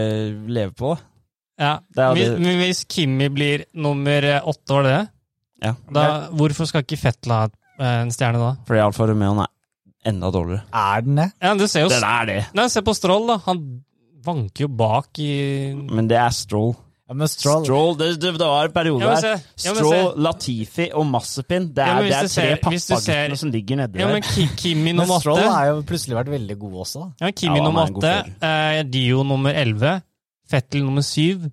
leve 0.49 0.73
på. 0.75 0.95
Ja, 1.57 1.77
Det 1.93 2.07
hvis, 2.17 2.33
men 2.41 2.59
hvis 2.61 2.83
Kimmi 2.89 3.29
blir 3.33 3.63
nummer 3.77 4.25
eh, 4.25 4.41
åtte, 4.43 4.73
var 4.73 4.87
det 4.87 4.95
det? 4.95 5.05
Ja. 5.67 5.73
Da, 5.93 6.07
hvorfor 6.37 6.69
skal 6.69 6.83
ikke 6.85 6.99
Fettel 7.01 7.33
ha 7.33 7.45
en 7.81 8.11
stjerne 8.13 8.41
da? 8.41 8.51
Fordi 8.67 8.81
Alfa 8.83 9.07
Romeoen 9.09 9.41
er 9.45 9.53
enda 10.09 10.29
dårligere. 10.33 10.65
Er 10.73 11.05
den 11.05 11.21
det? 11.21 11.29
Ja, 11.41 11.53
du 11.57 11.65
ser 11.69 11.85
jo 11.85 11.89
Den 11.93 12.05
er 12.05 12.27
det, 12.29 12.37
Nei, 12.57 12.67
Se 12.73 12.83
på 12.85 12.93
Stroll, 12.97 13.25
da. 13.29 13.39
Han 13.47 13.63
vanker 14.27 14.65
jo 14.65 14.69
bak 14.73 15.17
i 15.23 15.31
men 15.73 16.09
det 16.09 16.17
er 16.19 16.33
Stroll. 16.35 16.75
Ja, 17.07 17.15
men 17.15 17.29
Stroll, 17.31 17.63
Stroll, 17.63 17.93
det, 17.97 18.07
det, 18.19 18.33
det 18.35 18.47
var 18.49 18.65
en 18.67 18.73
periode 18.75 19.05
Ja, 19.05 19.13
der. 19.23 19.43
men 19.63 19.75
Stroll. 19.77 20.09
Latifi 20.25 20.89
og 20.91 21.05
Massepin. 21.07 21.69
Det 21.73 21.83
er, 21.85 21.87
ja, 21.87 22.01
det 22.03 22.17
er 22.17 22.31
tre 22.33 22.47
pappaguttene 22.65 23.37
som 23.39 23.51
ligger 23.53 23.79
nedi 23.79 24.01
Ja, 24.01 24.09
men 24.11 24.25
der. 24.25 24.49
Kimi 24.59 24.81
men 24.89 24.99
nummer 24.99 25.21
Stroll 25.23 25.39
har 25.45 25.69
jo 25.69 25.77
plutselig 25.87 26.17
vært 26.19 26.31
veldig 26.33 26.57
god 26.65 26.75
også, 26.83 27.05
Ja, 27.21 27.29
Ja, 27.29 27.31
Kimi 27.31 27.61
Ja, 27.61 27.63
nummer 27.63 27.87
er 27.87 27.95
åtte. 28.01 28.33
Eh, 28.49 28.81
Dio 28.91 29.23
nummer 29.23 29.55
elleve. 29.55 29.93
Fettel 30.51 30.83
nummer 30.83 31.01
syv. 31.07 31.47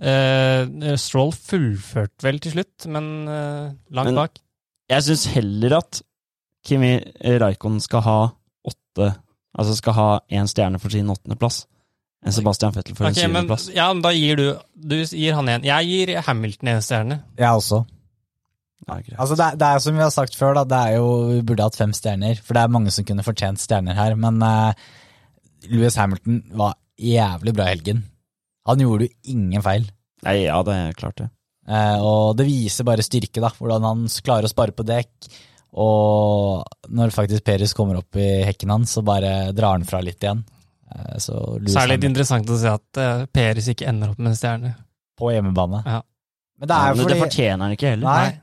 Eh, 0.00 0.96
Stroll 1.00 1.32
fullførte 1.36 2.24
vel 2.26 2.40
til 2.42 2.56
slutt, 2.56 2.88
men 2.92 3.10
eh, 3.28 3.68
langt 3.94 4.08
Men- 4.10 4.22
bak. 4.22 4.40
Jeg 4.90 5.02
syns 5.06 5.26
heller 5.32 5.78
at 5.78 6.00
Kimi 6.66 6.96
Raikon 7.40 7.78
skal 7.80 8.00
ha 8.04 8.18
åtte 8.68 9.14
Altså 9.56 9.76
skal 9.78 9.92
ha 9.94 10.08
én 10.34 10.48
stjerne 10.50 10.80
for 10.82 10.90
sin 10.90 11.06
åttendeplass, 11.12 11.66
enn 12.24 12.32
Sebastian 12.32 12.72
Fettel 12.74 12.96
for 12.96 13.06
okay, 13.06 13.24
en 13.26 13.32
men, 13.32 13.44
syvendeplass. 13.44 13.66
ja, 13.76 13.88
men 13.92 14.00
da 14.04 14.12
gir 14.16 14.38
du 14.40 14.46
Du 14.74 14.96
gir 15.04 15.34
han 15.36 15.50
én. 15.52 15.64
Jeg 15.68 15.90
gir 15.90 16.14
Hamilton 16.26 16.70
en 16.72 16.82
stjerne. 16.84 17.18
Jeg 17.38 17.48
også. 17.60 17.82
Ja, 18.88 18.96
greit. 19.00 19.16
Altså 19.18 19.36
det, 19.38 19.44
er- 19.46 19.56
det 19.60 19.68
er 19.68 19.78
som 19.84 19.96
vi 19.96 20.02
har 20.04 20.10
sagt 20.12 20.34
før, 20.36 20.54
da, 20.58 20.64
det 20.68 20.80
er 20.88 20.96
jo, 20.98 21.06
vi 21.30 21.42
burde 21.46 21.64
hatt 21.68 21.76
fem 21.78 21.92
stjerner. 21.96 22.40
For 22.44 22.56
det 22.56 22.64
er 22.64 22.72
mange 22.74 22.92
som 22.92 23.06
kunne 23.08 23.24
fortjent 23.24 23.60
stjerner 23.62 23.96
her. 23.96 24.16
Men 24.20 24.42
uh, 24.44 24.72
Louis 25.70 25.96
Hamilton 25.96 26.42
var 26.60 26.74
jævlig 27.00 27.54
bra 27.56 27.68
i 27.68 27.74
helgen. 27.76 28.02
Han 28.68 28.80
gjorde 28.84 29.08
jo 29.08 29.32
ingen 29.36 29.64
feil. 29.64 29.86
Nei, 30.24 30.36
ja, 30.46 30.58
det 30.64 30.74
er 30.76 30.98
klart 31.00 31.20
det. 31.20 31.30
Uh, 31.68 31.96
og 32.04 32.36
det 32.36 32.44
viser 32.48 32.84
bare 32.84 33.04
styrke, 33.04 33.40
da. 33.40 33.48
Hvordan 33.56 33.84
han 33.88 34.04
klarer 34.24 34.48
å 34.48 34.52
spare 34.52 34.76
på 34.76 34.84
dekk. 34.88 35.30
Og 35.80 36.62
når 36.94 37.10
faktisk 37.14 37.44
Peres 37.44 37.72
kommer 37.74 37.98
opp 37.98 38.16
i 38.20 38.44
hekken 38.46 38.70
hans, 38.70 38.92
så 38.94 39.02
bare 39.06 39.50
drar 39.56 39.74
han 39.78 39.88
fra 39.88 40.00
litt 40.04 40.22
igjen. 40.22 40.44
Eh, 40.94 41.18
så 41.18 41.36
Så 41.66 41.80
er 41.80 41.86
det 41.88 41.96
litt 41.96 42.08
interessant 42.10 42.50
å 42.50 42.58
se 42.60 42.70
at 42.70 42.86
Peris 42.94 43.30
Peres 43.34 43.68
ikke 43.74 43.88
ender 43.90 44.14
opp 44.14 44.18
med 44.22 44.32
en 44.32 44.38
stjerne. 44.38 44.74
på 45.18 45.30
hjemmebane. 45.30 45.82
Ja. 45.86 46.00
Men 46.58 46.68
det 46.68 46.74
Ja, 46.74 46.88
er 46.88 46.94
men 46.94 47.04
fordi... 47.04 47.14
det 47.14 47.22
fortjener 47.22 47.62
han 47.64 47.72
ikke 47.76 47.90
heller. 47.94 48.08
Nei. 48.08 48.40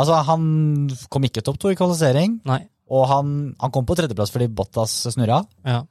Altså, 0.00 0.18
han 0.24 0.90
kom 1.10 1.24
ikke 1.24 1.42
topp 1.44 1.58
to 1.60 1.70
i 1.72 1.76
kvalifisering. 1.78 2.40
Nei. 2.48 2.60
Og 2.90 3.06
han, 3.08 3.54
han 3.60 3.70
kom 3.72 3.86
på 3.86 3.96
tredjeplass 3.96 4.32
fordi 4.34 4.48
Bottas 4.52 4.92
snurra. 5.14 5.40
Ja. 5.64 5.82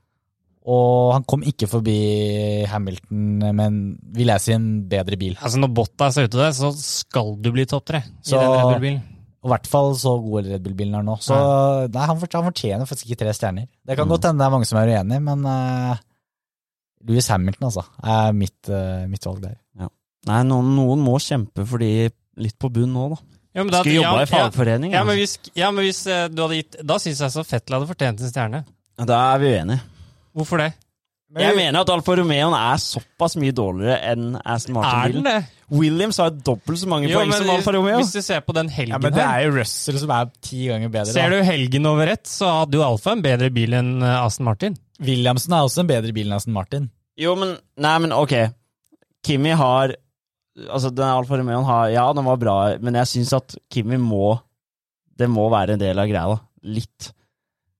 Og 0.69 1.13
han 1.15 1.23
kom 1.23 1.41
ikke 1.47 1.69
forbi 1.71 1.95
Hamilton 2.69 3.39
men 3.39 3.59
en, 3.63 3.77
vil 4.13 4.27
jeg 4.33 4.43
si, 4.43 4.51
en 4.53 4.67
bedre 4.91 5.17
bil. 5.17 5.37
Altså 5.41 5.61
Når 5.61 5.71
Bottas 5.73 6.17
er 6.19 6.27
ute 6.27 6.37
der, 6.41 6.51
så 6.53 6.69
skal 6.75 7.31
du 7.41 7.49
bli 7.55 7.65
topp 7.69 7.85
tre 7.89 8.03
i 8.03 8.33
den 8.33 8.43
Red 8.43 8.65
Bull-bilen. 8.67 8.99
Og 9.39 9.47
i 9.47 9.51
hvert 9.53 9.67
fall 9.71 9.93
så 9.95 10.11
god 10.19 10.47
Red 10.49 10.63
Bull-bilen 10.65 10.95
er 10.99 11.03
nå. 11.07 11.15
Så 11.23 11.35
nei, 11.93 12.05
han, 12.09 12.17
fort- 12.19 12.33
han 12.35 12.43
fortjener 12.49 12.85
faktisk 12.89 13.07
ikke 13.07 13.21
tre 13.21 13.31
stjerner. 13.37 13.69
Det 13.87 13.95
kan 13.95 14.07
Mm. 14.07 14.11
godt 14.11 14.25
hende 14.27 14.41
det 14.41 14.47
er 14.49 14.51
mange 14.57 14.67
som 14.67 14.79
er 14.81 14.91
uenig, 14.91 15.19
men 15.23 15.45
uh, 15.47 15.95
Louis 17.07 17.27
Hamilton 17.31 17.69
altså, 17.69 17.85
er 18.03 18.33
mitt, 18.35 18.57
uh, 18.67 19.05
mitt 19.07 19.23
valg 19.25 19.41
der. 19.45 19.57
Nei, 20.27 20.41
noen, 20.43 20.73
noen 20.75 20.99
må 20.99 21.13
kjempe 21.23 21.63
for 21.65 21.79
de 21.79 22.09
litt 22.43 22.57
på 22.59 22.67
bunn 22.75 22.91
nå, 22.91 23.05
da. 23.13 23.21
Ja, 23.55 23.63
men 23.63 23.71
da- 23.71 23.79
Skulle 23.79 24.01
jobba 24.01 24.17
ja, 24.19 24.25
i 24.25 24.29
fagforening. 24.33 24.91
Ja, 24.91 24.99
altså. 24.99 25.07
men 25.07 25.17
hvis, 25.21 25.37
ja, 25.55 25.71
men 25.71 25.85
hvis 25.87 26.01
uh, 26.11 26.27
du 26.27 26.41
hadde 26.43 26.57
gitt 26.59 26.75
Da 26.85 26.97
syns 27.01 27.21
jeg 27.23 27.31
så 27.33 27.43
Fettel 27.47 27.77
hadde 27.79 27.87
fortjent 27.89 28.19
en 28.21 28.29
stjerne. 28.33 28.59
Da 28.99 29.21
er 29.33 29.39
vi 29.41 29.53
uenige. 29.55 29.79
Hvorfor 30.35 30.59
det? 30.61 30.73
Jeg 31.37 31.55
mener 31.57 31.83
at 31.83 31.89
Alfa 31.93 32.15
Romeoen 32.17 32.55
er 32.57 32.79
såpass 32.81 33.35
mye 33.37 33.53
dårligere 33.53 33.99
enn 34.11 34.31
Aston 34.41 34.73
Martin. 34.79 34.99
Er 34.99 35.13
den 35.19 35.27
det? 35.27 35.39
Williams 35.69 36.17
har 36.17 36.31
dobbelt 36.33 36.79
så 36.81 36.87
mange 36.89 37.11
poeng 37.11 37.29
som 37.35 37.51
Alfa 37.53 37.73
Romeo. 37.75 37.99
hvis 37.99 38.15
du 38.15 38.23
ser 38.25 38.41
på 38.41 38.55
den 38.57 38.71
helgen 38.73 38.95
Ja, 38.95 39.01
men 39.03 39.13
det 39.13 39.21
er 39.21 39.43
jo 39.45 39.51
Russell 39.59 39.99
som 40.01 40.13
er 40.15 40.31
ti 40.41 40.63
ganger 40.65 40.89
bedre. 40.89 41.13
Ser 41.13 41.29
da. 41.29 41.37
du 41.37 41.45
helgen 41.45 41.85
over 41.85 42.09
ett, 42.15 42.25
så 42.25 42.49
hadde 42.63 42.79
jo 42.79 42.85
Alfa 42.87 43.13
en 43.13 43.21
bedre 43.25 43.51
bil 43.53 43.75
enn 43.77 43.99
eh, 44.01 44.15
Aston 44.23 44.47
Martin. 44.49 44.77
Williamsen 45.05 45.53
er 45.53 45.67
også 45.67 45.83
en 45.83 45.91
bedre 45.91 46.15
bil 46.15 46.25
enn 46.31 46.39
Aston 46.39 46.55
Martin. 46.57 46.89
Jo, 47.19 47.35
men 47.37 47.53
Nei, 47.77 47.95
men 48.01 48.15
ok. 48.15 48.35
Kimi 49.25 49.53
har 49.59 49.95
Altså, 50.59 50.89
den 50.91 51.05
Alfa 51.07 51.37
Romeoen 51.39 51.63
har 51.67 51.91
Ja, 51.93 52.07
den 52.11 52.25
var 52.25 52.39
bra, 52.41 52.55
men 52.81 52.97
jeg 52.99 53.07
syns 53.13 53.35
at 53.37 53.53
Kimi 53.71 53.99
må 54.01 54.33
Det 55.19 55.29
må 55.31 55.45
være 55.53 55.77
en 55.77 55.79
del 55.83 55.99
av 56.01 56.09
greia, 56.09 56.33
da. 56.33 56.41
Litt. 56.67 57.13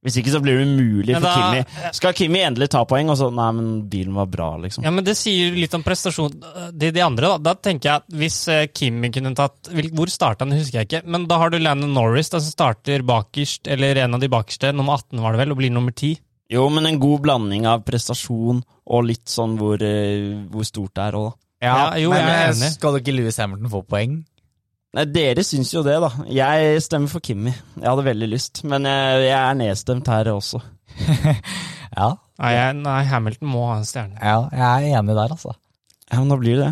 Hvis 0.06 0.16
ikke 0.22 0.32
så 0.32 0.40
blir 0.40 0.56
det 0.56 0.68
umulig 0.70 1.16
for 1.18 1.26
da- 1.26 1.34
Kimi. 1.36 1.90
Skal 1.98 2.14
Kimi 2.16 2.40
endelig 2.40 2.70
ta 2.72 2.86
poeng, 2.88 3.10
og 3.12 3.18
så 3.20 3.28
Nei, 3.36 3.50
men 3.58 3.68
bilen 3.92 4.14
var 4.16 4.30
bra, 4.32 4.48
liksom. 4.64 4.86
Ja, 4.86 4.94
men 4.96 5.04
Det 5.04 5.18
sier 5.20 5.52
litt 5.52 5.74
om 5.76 5.84
prestasjon. 5.84 6.38
De, 6.72 6.92
de 6.96 7.02
andre, 7.04 7.34
da. 7.34 7.38
Da 7.50 7.54
tenker 7.60 7.90
jeg 7.90 7.96
at 8.04 8.16
hvis 8.22 8.38
eh, 8.48 8.68
Kimi 8.72 9.10
kunne 9.12 9.34
tatt 9.36 9.68
Hvor 9.68 10.08
starta 10.14 10.46
han, 10.48 10.56
husker 10.56 10.80
jeg 10.80 10.88
ikke. 10.88 11.04
Men 11.06 11.28
da 11.28 11.38
har 11.42 11.52
du 11.52 11.60
Landon 11.60 11.92
Norris, 11.94 12.32
da, 12.32 12.40
som 12.40 12.56
starter 12.56 13.04
bakerst, 13.04 13.68
eller 13.68 14.00
en 14.06 14.16
av 14.16 14.24
de 14.24 14.32
bakerste, 14.32 14.72
nummer 14.72 14.96
18 15.04 15.20
var 15.26 15.36
det 15.36 15.44
vel, 15.44 15.52
og 15.52 15.60
blir 15.60 15.76
nummer 15.76 15.92
10. 15.92 16.16
Jo, 16.50 16.64
men 16.74 16.88
en 16.90 16.98
god 17.04 17.20
blanding 17.28 17.68
av 17.70 17.84
prestasjon 17.86 18.64
og 18.90 19.04
litt 19.06 19.28
sånn 19.30 19.58
hvor, 19.60 19.84
eh, 19.84 20.32
hvor 20.50 20.66
stort 20.66 20.96
det 20.96 21.10
er 21.12 21.20
òg, 21.20 21.28
da. 21.30 21.36
Ja, 21.60 21.76
jo, 22.00 22.10
men 22.16 22.24
jeg 22.24 22.38
er 22.40 22.46
eh, 22.48 22.54
enig. 22.56 22.72
skal 22.78 22.96
ikke 23.02 23.14
Louis 23.18 23.36
Hamilton 23.38 23.70
få 23.70 23.82
poeng? 23.86 24.14
Nei, 24.98 25.04
dere 25.14 25.44
syns 25.46 25.70
jo 25.76 25.84
det, 25.86 26.00
da. 26.02 26.10
Jeg 26.34 26.80
stemmer 26.82 27.12
for 27.12 27.22
Kimmi. 27.22 27.52
Jeg 27.78 27.86
hadde 27.86 28.06
veldig 28.08 28.30
lyst, 28.32 28.64
men 28.66 28.88
jeg, 28.90 29.20
jeg 29.28 29.38
er 29.38 29.58
nedstemt 29.60 30.08
her 30.10 30.32
også. 30.34 30.62
Ja, 32.00 32.12
Nei, 32.40 32.50
jeg, 32.54 32.76
nei, 32.86 33.00
Hamilton 33.10 33.50
må 33.52 33.64
ha 33.68 33.80
en 33.80 33.88
stjerne. 33.88 34.16
ja 34.22 34.36
jeg 34.54 34.92
er 34.94 35.00
enig 35.02 35.16
der, 35.18 35.32
altså. 35.34 35.52
Ja, 36.12 36.20
men 36.22 36.30
da 36.32 36.38
blir 36.40 36.60
det. 36.62 36.68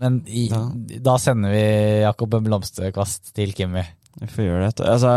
Men 0.00 0.16
i, 0.26 0.46
Ja. 0.50 0.62
da 1.04 1.14
sender 1.20 1.52
vi 1.52 1.60
Jakob 2.02 2.34
en 2.34 2.46
blomsterkvast 2.48 3.28
til 3.36 3.52
Kimmy. 3.54 3.84
Vi 4.22 4.26
får 4.32 4.48
gjøre 4.48 4.70
det. 4.72 4.86
Altså, 4.88 5.12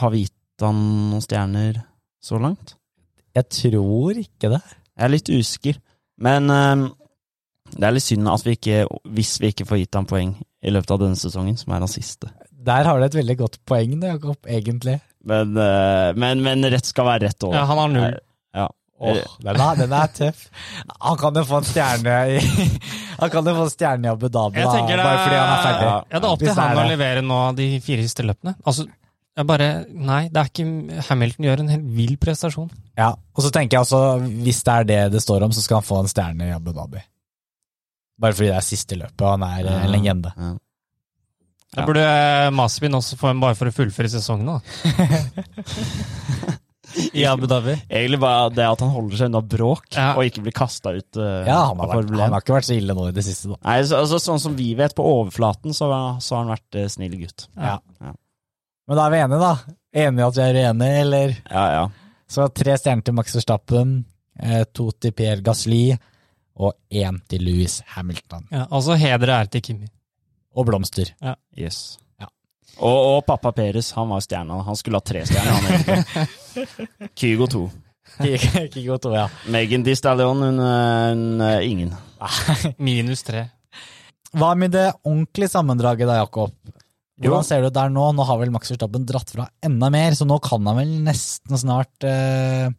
har 0.00 0.10
vi 0.14 0.24
gitt 0.24 0.64
han 0.64 0.80
noen 1.12 1.22
stjerner 1.22 1.82
så 2.24 2.40
langt? 2.42 2.74
Jeg 3.36 3.46
tror 3.60 4.18
ikke 4.24 4.50
det. 4.56 4.62
Jeg 4.96 5.04
er 5.06 5.12
litt 5.14 5.30
usikker. 5.30 5.78
Men 6.24 6.50
um, 6.50 6.86
det 7.76 7.86
er 7.86 7.94
litt 7.94 8.08
synd 8.08 8.28
at 8.32 8.44
vi 8.48 8.56
ikke, 8.56 8.82
hvis 9.14 9.36
vi 9.44 9.52
ikke 9.52 9.68
får 9.68 9.82
gitt 9.84 10.00
han 10.00 10.08
poeng 10.10 10.34
i 10.62 10.72
løpet 10.72 10.94
av 10.94 11.00
denne 11.02 11.18
sesongen, 11.18 11.56
som 11.58 11.74
er 11.74 11.82
hans 11.82 11.96
siste. 11.98 12.30
Der 12.62 12.86
har 12.86 13.00
du 13.00 13.06
et 13.06 13.16
veldig 13.18 13.38
godt 13.40 13.58
poeng, 13.66 13.96
da, 14.00 14.14
Jakob, 14.14 14.38
egentlig. 14.46 15.00
Men, 15.26 15.56
eh, 15.58 16.12
men, 16.18 16.42
men 16.44 16.70
rett 16.70 16.86
skal 16.86 17.08
være 17.08 17.26
rett 17.28 17.48
òg. 17.48 17.56
Ja, 17.56 17.66
han 17.66 17.80
har 17.82 17.90
null. 17.90 18.14
Ja. 18.54 18.68
Oh, 19.02 19.18
den, 19.42 19.58
er, 19.58 19.78
den 19.80 19.94
er 19.98 20.10
tøff. 20.14 20.44
Han 21.02 21.16
kan 21.18 21.34
jo 21.34 21.42
få 21.48 21.58
en 21.58 21.66
stjerne 21.66 22.18
i 22.30 22.36
Han 23.22 23.30
kan 23.32 23.48
jo 23.50 23.54
få 23.56 23.64
en 23.66 23.72
stjerne 23.72 24.06
i 24.06 24.10
Abu 24.12 24.28
Dhabi, 24.28 24.62
da, 24.62 24.76
det, 24.86 24.98
bare 25.00 25.22
fordi 25.24 25.38
han 25.40 25.48
er 25.50 25.64
ferdig. 25.64 25.88
Ja, 25.88 25.96
det 26.12 26.20
er 26.20 26.28
opp 26.28 26.42
til 26.44 26.60
han 26.60 26.82
å 26.84 26.84
levere 26.86 27.24
nå 27.26 27.38
de 27.58 27.66
fire 27.82 28.04
siste 28.06 28.26
løpene. 28.26 28.54
Altså, 28.62 28.86
jeg 29.32 29.48
bare 29.48 29.68
Nei, 29.90 30.22
det 30.30 30.38
er 30.38 30.50
ikke 30.52 31.02
Hamilton 31.08 31.48
gjør 31.48 31.64
en 31.64 31.72
helt 31.72 31.90
vill 31.96 32.14
prestasjon. 32.20 32.70
Ja, 32.98 33.10
og 33.16 33.44
så 33.44 33.50
tenker 33.54 33.78
jeg 33.78 33.86
altså, 33.86 34.02
hvis 34.44 34.62
det 34.66 34.74
er 34.76 34.88
det 34.92 35.00
det 35.16 35.24
står 35.24 35.48
om, 35.48 35.54
så 35.54 35.64
skal 35.64 35.80
han 35.80 35.88
få 35.88 36.02
en 36.04 36.12
stjerne 36.12 36.50
i 36.50 36.54
Abu 36.54 36.70
Dhabi. 36.76 37.02
Bare 38.20 38.34
fordi 38.36 38.50
det 38.50 38.58
er 38.58 38.66
siste 38.66 38.98
løpet, 38.98 39.22
og 39.24 39.30
han 39.36 39.44
er 39.48 39.62
eh, 39.70 39.84
en 39.86 39.92
legende. 39.94 40.30
Ja. 40.36 40.50
Da 41.72 41.86
burde 41.88 42.02
eh, 42.04 42.50
også 42.98 43.16
få 43.16 43.30
en 43.32 43.40
bare 43.40 43.56
for 43.56 43.66
å 43.70 43.74
fullføre 43.74 44.10
sesongen, 44.12 44.50
da. 44.50 44.56
I 47.16 47.22
Abu 47.24 47.46
Dhabi. 47.48 47.72
Egentlig 47.88 48.18
bare 48.20 48.50
det 48.52 48.66
at 48.68 48.82
han 48.84 48.90
holder 48.92 49.16
seg 49.16 49.30
unna 49.30 49.40
bråk, 49.40 49.86
Ja. 49.96 50.10
og 50.12 50.26
ikke 50.26 50.42
blir 50.44 50.52
kasta 50.52 50.92
ut. 50.92 51.16
Uh, 51.16 51.40
Ja, 51.48 51.62
han 51.70 51.78
har, 51.80 51.88
vært, 51.88 51.96
Formel 52.02 52.18
1. 52.18 52.22
han 52.26 52.34
har 52.36 52.42
ikke 52.44 52.56
vært 52.58 52.68
så 52.68 52.76
ille 52.76 52.92
nå 52.98 53.06
i 53.08 53.14
det 53.16 53.24
siste, 53.24 53.48
da. 53.54 53.58
Nei, 53.64 53.78
så, 53.88 53.94
altså, 54.02 54.16
sånn 54.20 54.42
som 54.42 54.52
vi 54.58 54.74
vet, 54.76 54.92
på 54.98 55.06
overflaten, 55.06 55.72
så, 55.72 55.88
så 56.20 56.36
har 56.36 56.42
han 56.44 56.52
vært 56.52 56.72
uh, 56.82 56.88
snill 56.92 57.16
gutt. 57.22 57.46
Ja. 57.56 57.78
Ja. 58.02 58.12
Men 58.88 58.96
da 58.98 59.02
er 59.06 59.12
vi 59.14 59.18
enige, 59.24 59.40
da. 59.40 59.54
Enige 60.04 60.26
at 60.28 60.36
vi 60.36 60.42
er 60.44 60.54
uenige, 60.60 61.00
eller? 61.06 61.28
Ja, 61.48 61.64
ja. 61.78 61.84
Så 62.32 62.40
tre 62.56 62.72
stjerner 62.80 63.04
til 63.06 63.14
Max 63.16 63.28
Verstappen, 63.36 63.88
eh, 64.40 64.62
to 64.72 64.84
til 65.00 65.12
Pierre 65.16 65.42
Gasly, 65.44 65.96
og 66.62 66.76
én 66.92 67.18
til 67.30 67.44
Louis 67.46 67.80
Hamilton. 67.94 68.46
Ja, 68.52 68.66
altså 68.70 68.96
heder 69.00 69.28
og 69.28 69.36
ære 69.40 69.52
til 69.56 69.64
Kimi. 69.68 69.90
Og 70.54 70.66
blomster. 70.68 71.12
Yes. 71.58 71.98
Ja. 72.20 72.28
Og, 72.78 72.98
og 73.14 73.24
pappa 73.26 73.52
Peres, 73.56 73.92
han 73.96 74.10
var 74.12 74.20
stjerna. 74.24 74.60
Han 74.66 74.76
skulle 74.76 75.00
ha 75.00 75.06
tre 75.06 75.24
stjerner, 75.28 75.52
han 75.56 75.72
egentlig. 75.72 77.08
Kygo 77.18 77.48
2. 77.54 77.62
Kygo 78.74 78.98
2, 79.08 79.14
ja. 79.16 79.26
Megan 79.52 79.84
Di 79.86 79.96
Stallion, 79.96 80.44
hun, 80.44 80.60
hun 80.60 81.46
eh, 81.48 81.70
ingen. 81.70 81.94
Minus 82.86 83.24
tre. 83.26 83.46
Hva 84.32 84.54
med 84.56 84.72
det 84.72 84.86
ordentlige 85.04 85.52
sammendraget 85.52 86.08
da, 86.08 86.20
Jakob? 86.20 86.54
Hvordan 87.22 87.46
ser 87.46 87.62
du 87.62 87.68
det 87.68 87.76
der 87.76 87.92
nå? 87.92 88.08
Nå 88.16 88.24
har 88.26 88.38
vel 88.40 88.52
Max 88.52 88.72
Verstappen 88.72 89.04
dratt 89.06 89.30
fra 89.30 89.46
enda 89.64 89.90
mer, 89.92 90.16
så 90.16 90.26
nå 90.26 90.38
kan 90.42 90.64
han 90.66 90.80
vel 90.80 90.92
nesten 91.06 91.60
snart 91.60 92.06
eh, 92.08 92.72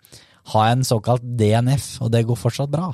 ha 0.53 0.63
en 0.69 0.83
såkalt 0.87 1.23
DNF, 1.39 2.01
og 2.03 2.11
det 2.13 2.25
går 2.27 2.39
fortsatt 2.39 2.71
bra. 2.73 2.89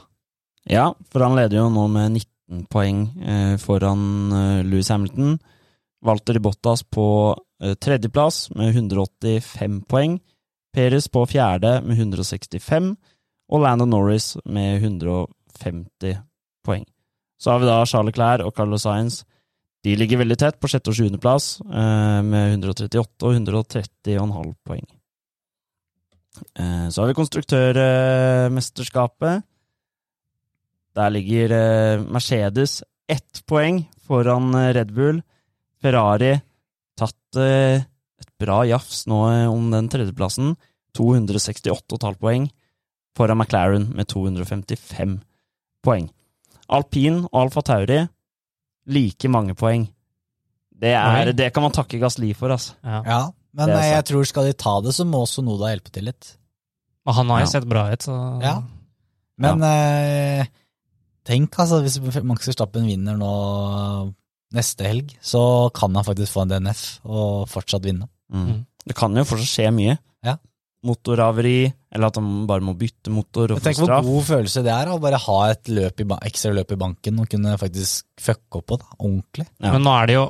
Ja, 0.68 0.92
for 1.12 1.24
han 1.24 1.38
leder 1.38 1.62
jo 1.62 1.70
nå 1.72 1.86
med 1.92 2.18
19 2.18 2.66
poeng 2.72 3.06
eh, 3.24 3.56
foran 3.62 4.34
eh, 4.34 4.66
Louis 4.68 4.90
Hamilton. 4.90 5.38
Walter 6.06 6.40
Bottas 6.40 6.84
på 6.84 7.36
eh, 7.64 7.76
tredjeplass 7.80 8.50
med 8.56 8.76
185 8.76 9.82
poeng. 9.90 10.20
Perez 10.76 11.08
på 11.10 11.26
fjerde 11.26 11.82
med 11.82 11.98
165, 11.98 12.96
og 13.50 13.62
Landon 13.64 13.90
Norris 13.90 14.38
med 14.46 14.84
150 14.84 16.20
poeng. 16.66 16.86
Så 17.42 17.52
har 17.52 17.60
vi 17.60 17.66
da 17.70 17.86
Charles 17.90 18.14
Clair 18.14 18.40
og 18.46 18.56
Carlos 18.56 18.82
Sainz. 18.86 19.24
De 19.84 19.96
ligger 19.96 20.18
veldig 20.20 20.38
tett, 20.38 20.60
på 20.60 20.68
sjette 20.70 20.90
og 20.92 20.96
sjuendeplass, 20.98 21.62
eh, 21.64 22.22
med 22.28 22.52
138 22.60 23.26
og 23.26 23.34
130,5 23.34 24.56
poeng. 24.68 24.86
Eh, 26.60 26.88
så 26.92 27.02
har 27.02 27.08
vi 27.08 27.14
konstruktørmesterskapet. 27.18 29.44
Der 31.00 31.14
ligger 31.16 31.54
eh, 31.56 32.02
Mercedes 32.12 32.82
ett 33.10 33.42
poeng 33.48 33.86
foran 34.08 34.52
eh, 34.60 34.72
Red 34.76 34.92
Bull. 34.96 35.22
Ferrari 35.80 36.34
tatt 37.00 37.40
eh, 37.40 37.80
et 38.20 38.32
bra 38.42 38.62
jafs 38.68 39.06
nå 39.08 39.20
eh, 39.32 39.46
om 39.48 39.70
den 39.72 39.88
tredjeplassen. 39.92 40.56
268,5 40.98 42.18
poeng 42.20 42.50
foran 43.16 43.40
McLaren 43.40 43.86
med 43.96 44.10
255 44.12 45.20
poeng. 45.86 46.10
Alpin 46.70 47.22
og 47.30 47.38
Alfa 47.46 47.64
Tauri 47.66 48.02
like 48.90 49.30
mange 49.32 49.56
poeng. 49.58 49.88
Det, 50.80 50.92
er, 50.96 51.32
det 51.36 51.50
kan 51.54 51.64
man 51.66 51.74
takke 51.76 52.00
Gasli 52.02 52.32
for, 52.38 52.52
altså. 52.56 52.76
Ja. 52.84 53.00
Ja, 53.06 53.22
men 53.60 53.72
jeg 53.76 54.04
tror 54.08 54.28
skal 54.30 54.48
de 54.48 54.54
ta 54.56 54.78
det, 54.86 54.94
så 54.96 55.04
må 55.08 55.24
også 55.26 55.44
Noda 55.44 55.72
hjelpe 55.74 55.92
til 55.92 56.06
litt. 56.08 56.30
Og 57.10 57.16
han 57.18 57.32
har 57.34 57.42
jo 57.44 57.48
Ja. 57.48 57.52
sett 57.52 57.68
bra 57.68 57.88
ut, 57.92 58.06
så 58.06 58.16
Ja. 58.44 58.54
Men 59.40 59.64
eh, 59.64 60.48
tenk 61.30 61.60
altså, 61.62 61.80
hvis 61.86 62.00
Max 62.26 62.50
Verstappen 62.50 62.88
vinner 62.90 63.18
nå 63.20 63.34
neste 64.56 64.88
helg, 64.88 65.14
så 65.22 65.42
kan 65.76 65.94
han 65.94 66.06
faktisk 66.08 66.34
få 66.34 66.46
en 66.46 66.54
DNF 66.56 66.84
og 67.06 67.50
fortsatt 67.52 67.86
vinne. 67.86 68.10
Mm. 68.34 68.46
Mm. 68.46 68.62
Det 68.90 68.96
kan 68.98 69.18
jo 69.18 69.26
fortsatt 69.28 69.52
skje 69.52 69.68
mye. 69.76 69.98
Ja. 70.26 70.36
Motorhaveri, 70.88 71.70
eller 71.94 72.10
at 72.10 72.18
han 72.18 72.30
bare 72.50 72.64
må 72.66 72.74
bytte 72.80 73.12
motor 73.14 73.54
og 73.54 73.60
få 73.60 73.68
Tenk 73.68 73.82
hvor 73.84 74.08
god 74.08 74.28
følelse 74.30 74.64
det 74.66 74.74
er 74.74 74.90
å 74.90 75.00
bare 75.04 75.20
ha 75.22 75.40
et 75.52 75.70
løp 75.70 76.02
i, 76.02 76.08
ekstra 76.30 76.54
løp 76.56 76.74
i 76.74 76.80
banken 76.80 77.22
og 77.22 77.30
kunne 77.30 77.58
faktisk 77.62 78.08
fucke 78.22 78.62
opp 78.62 78.70
på 78.72 78.80
det 78.80 78.90
ordentlig. 78.98 79.48
Ja. 79.60 79.74
Men 79.76 79.86
nå 79.86 79.96
er 79.98 80.10
det 80.10 80.18
jo 80.18 80.26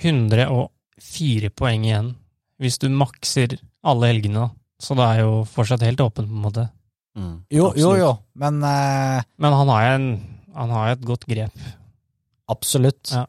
104 0.00 1.52
poeng 1.56 1.86
igjen, 1.86 2.14
hvis 2.60 2.80
du 2.82 2.90
makser 2.92 3.56
alle 3.86 4.12
helgene. 4.12 4.50
Så 4.80 4.96
det 4.96 5.06
er 5.06 5.22
jo 5.24 5.32
fortsatt 5.48 5.84
helt 5.84 6.00
åpent, 6.00 6.28
på 6.28 6.36
en 6.36 6.44
måte. 6.44 6.66
Mm, 7.18 7.44
Jo, 7.50 7.72
jo, 7.76 7.94
jo, 7.98 8.10
men 8.38 8.60
uh, 8.62 9.20
Men 9.38 9.52
han 9.52 9.68
har 9.68 9.82
en, 9.96 10.04
han 10.54 10.70
har 10.70 10.92
et 10.92 11.00
godt 11.04 11.24
grep. 11.26 11.50
absolutt. 12.48 13.10
Ja. 13.12 13.24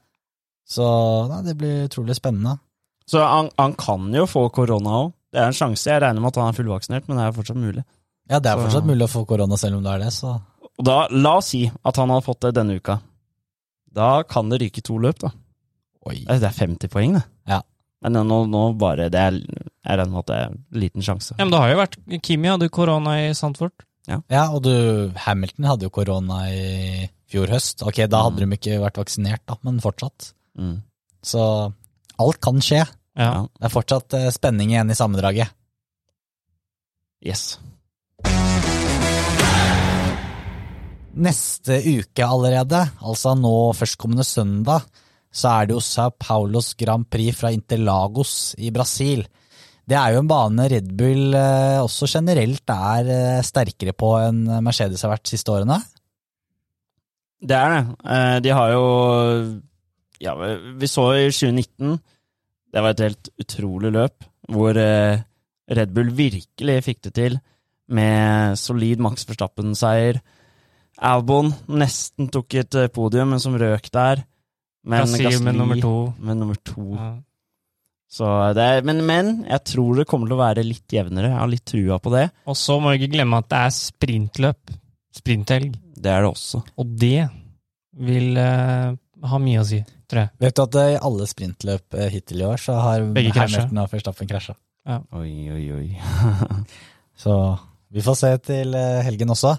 Så 0.69 0.85
nei, 1.29 1.41
det 1.49 1.55
blir 1.59 1.87
utrolig 1.87 2.15
spennende. 2.15 2.57
Så 3.09 3.19
han, 3.25 3.49
han 3.57 3.73
kan 3.75 4.05
jo 4.15 4.25
få 4.29 4.45
korona 4.55 4.93
òg. 5.03 5.11
Det 5.31 5.39
er 5.41 5.49
en 5.49 5.55
sjanse. 5.57 5.87
Jeg 5.89 6.01
regner 6.03 6.21
med 6.23 6.31
at 6.31 6.39
han 6.41 6.51
er 6.53 6.57
fullvaksinert, 6.57 7.07
men 7.09 7.17
det 7.19 7.25
er 7.25 7.35
fortsatt 7.35 7.59
mulig. 7.59 7.83
Ja, 8.31 8.39
det 8.39 8.51
er 8.51 8.55
Så- 8.57 8.65
fortsatt 8.67 8.87
mulig 8.87 9.07
å 9.07 9.11
få 9.11 9.25
korona 9.27 9.57
selv 9.59 9.77
om 9.79 9.83
det 9.83 9.91
er 9.95 9.99
det, 10.05 10.13
så 10.13 10.37
Og 10.79 10.85
da, 10.87 11.07
la 11.11 11.35
oss 11.37 11.49
si 11.51 11.65
at 11.85 11.95
han 11.99 12.09
har 12.09 12.21
fått 12.25 12.39
det 12.45 12.53
denne 12.55 12.77
uka. 12.79 12.99
Da 13.91 14.23
kan 14.23 14.49
det 14.49 14.61
ryke 14.61 14.81
to 14.81 14.95
løp, 14.97 15.19
da. 15.19 15.29
Oi. 16.07 16.23
Det 16.25 16.41
er 16.47 16.55
50 16.55 16.87
poeng, 16.89 17.13
det. 17.19 17.23
Ja. 17.47 17.61
Men 18.01 18.13
nå, 18.25 18.39
nå 18.49 18.61
bare 18.79 19.09
det 19.13 19.19
er, 19.19 19.35
Med 19.81 19.97
det 19.97 20.05
en 20.05 20.17
en 20.35 20.59
liten 20.77 21.01
sjanse. 21.01 21.33
Ja, 21.37 21.45
men 21.45 21.53
det 21.53 21.61
har 21.61 21.71
jo 21.71 21.79
vært 21.79 21.97
Kimi 22.21 22.51
hadde 22.51 22.69
korona 22.69 23.15
i 23.23 23.33
Sandfort. 23.33 23.85
Ja, 24.09 24.47
og 24.51 24.63
du, 24.65 25.11
Hamilton 25.25 25.67
hadde 25.69 25.87
jo 25.87 25.93
korona 25.93 26.43
i 26.51 27.07
fjor 27.31 27.51
høst. 27.53 27.83
Ok, 27.87 28.03
da 28.11 28.25
hadde 28.25 28.43
de 28.43 28.57
ikke 28.57 28.81
vært 28.81 28.99
vaksinert, 28.99 29.43
da, 29.47 29.57
men 29.65 29.79
fortsatt. 29.83 30.33
Mm. 30.59 30.81
Så 31.23 31.43
alt 32.21 32.41
kan 32.43 32.61
skje. 32.63 32.83
Ja. 33.17 33.27
Ja. 33.27 33.41
Det 33.47 33.67
er 33.67 33.73
fortsatt 33.73 34.15
eh, 34.17 34.29
spenning 34.33 34.73
igjen 34.73 34.91
i 34.91 34.97
sammendraget. 34.97 35.51
Yes. 37.21 37.59
Neste 41.11 41.77
uke 41.83 42.25
allerede, 42.25 42.85
altså 43.03 43.35
nå 43.37 43.53
førstkommende 43.77 44.25
søndag, 44.25 44.87
så 45.31 45.51
er 45.51 45.67
det 45.67 45.75
jo 45.75 45.83
Sao 45.83 46.13
Paulos 46.15 46.73
Grand 46.79 47.05
Prix 47.11 47.35
fra 47.37 47.51
Interlagos 47.53 48.55
i 48.57 48.71
Brasil. 48.73 49.25
Det 49.91 49.97
er 49.99 50.13
jo 50.15 50.21
en 50.21 50.29
bane 50.29 50.67
Red 50.71 50.91
Bull 50.95 51.33
eh, 51.35 51.79
også 51.83 52.07
generelt 52.07 52.71
er 52.71 53.09
eh, 53.11 53.41
sterkere 53.43 53.91
på 53.97 54.13
enn 54.21 54.45
Mercedes 54.63 55.03
har 55.03 55.11
vært 55.11 55.25
de 55.27 55.33
siste 55.33 55.51
årene. 55.51 55.81
Det 57.41 57.57
er 57.57 57.73
det. 57.73 57.81
Eh, 58.15 58.37
De 58.45 58.53
har 58.55 58.71
jo 58.75 58.85
Ja, 60.21 60.35
vi 60.37 60.87
så 60.87 61.07
i 61.17 61.25
2019 61.33 61.97
Det 62.71 62.83
var 62.85 62.93
et 62.93 63.03
helt 63.03 63.31
utrolig 63.41 63.91
løp, 63.91 64.27
hvor 64.47 64.77
Red 64.77 65.95
Bull 65.95 66.11
virkelig 66.15 66.77
fikk 66.85 67.01
det 67.09 67.13
til 67.17 67.39
med 67.91 68.55
solid 68.55 69.01
Max 69.03 69.25
Verstappen-seier. 69.27 70.21
Albon 71.03 71.49
nesten 71.67 72.29
tok 72.31 72.55
et 72.61 72.77
podium, 72.95 73.33
men 73.33 73.41
som 73.43 73.57
røk 73.59 73.89
der. 73.91 74.21
Men 74.87 75.03
Brasil 75.03 75.43
med 75.43 75.59
nummer 75.59 75.81
to. 75.83 75.91
med 76.23 76.39
nummer 76.39 76.55
to. 76.63 76.85
Ja. 76.95 77.09
Så 78.11 78.27
det 78.57 78.63
er, 78.67 78.81
men, 78.87 78.99
men 79.07 79.29
jeg 79.47 79.63
tror 79.71 80.01
det 80.01 80.07
kommer 80.09 80.27
til 80.27 80.35
å 80.35 80.41
være 80.41 80.65
litt 80.67 80.91
jevnere. 80.91 81.29
Jeg 81.31 81.39
har 81.39 81.51
litt 81.51 81.67
trua 81.71 81.99
på 82.03 82.11
det. 82.11 82.25
Og 82.51 82.57
så 82.59 82.75
må 82.83 82.91
vi 82.91 82.99
ikke 82.99 83.13
glemme 83.13 83.39
at 83.39 83.47
det 83.53 83.61
er 83.61 83.75
sprintløp. 83.77 84.73
Sprinthelg. 85.15 85.77
Det 85.95 86.11
er 86.11 86.25
det 86.25 86.31
også. 86.31 86.59
Og 86.81 86.91
det 86.99 87.29
vil 88.01 88.35
uh, 88.35 88.91
ha 89.31 89.39
mye 89.43 89.61
å 89.61 89.67
si, 89.67 89.79
tror 90.11 90.25
jeg. 90.25 90.33
Vet 90.43 90.57
du 90.57 90.63
at 90.63 90.77
i 90.81 90.99
alle 90.99 91.27
sprintløp 91.29 91.97
eh, 91.99 92.11
hittil 92.11 92.43
i 92.43 92.47
år 92.47 92.61
så 92.63 92.77
har. 92.81 93.05
Hamilton 93.05 93.81
og 93.83 93.91
Verstappen 93.91 94.29
krasja. 94.29 94.57
Oi, 95.15 95.33
oi, 95.53 95.65
oi. 95.77 95.87
Så 97.21 97.35
vi 97.93 98.01
får 98.03 98.17
se 98.17 98.31
til 98.47 98.75
eh, 98.77 99.03
helgen 99.05 99.31
også. 99.33 99.53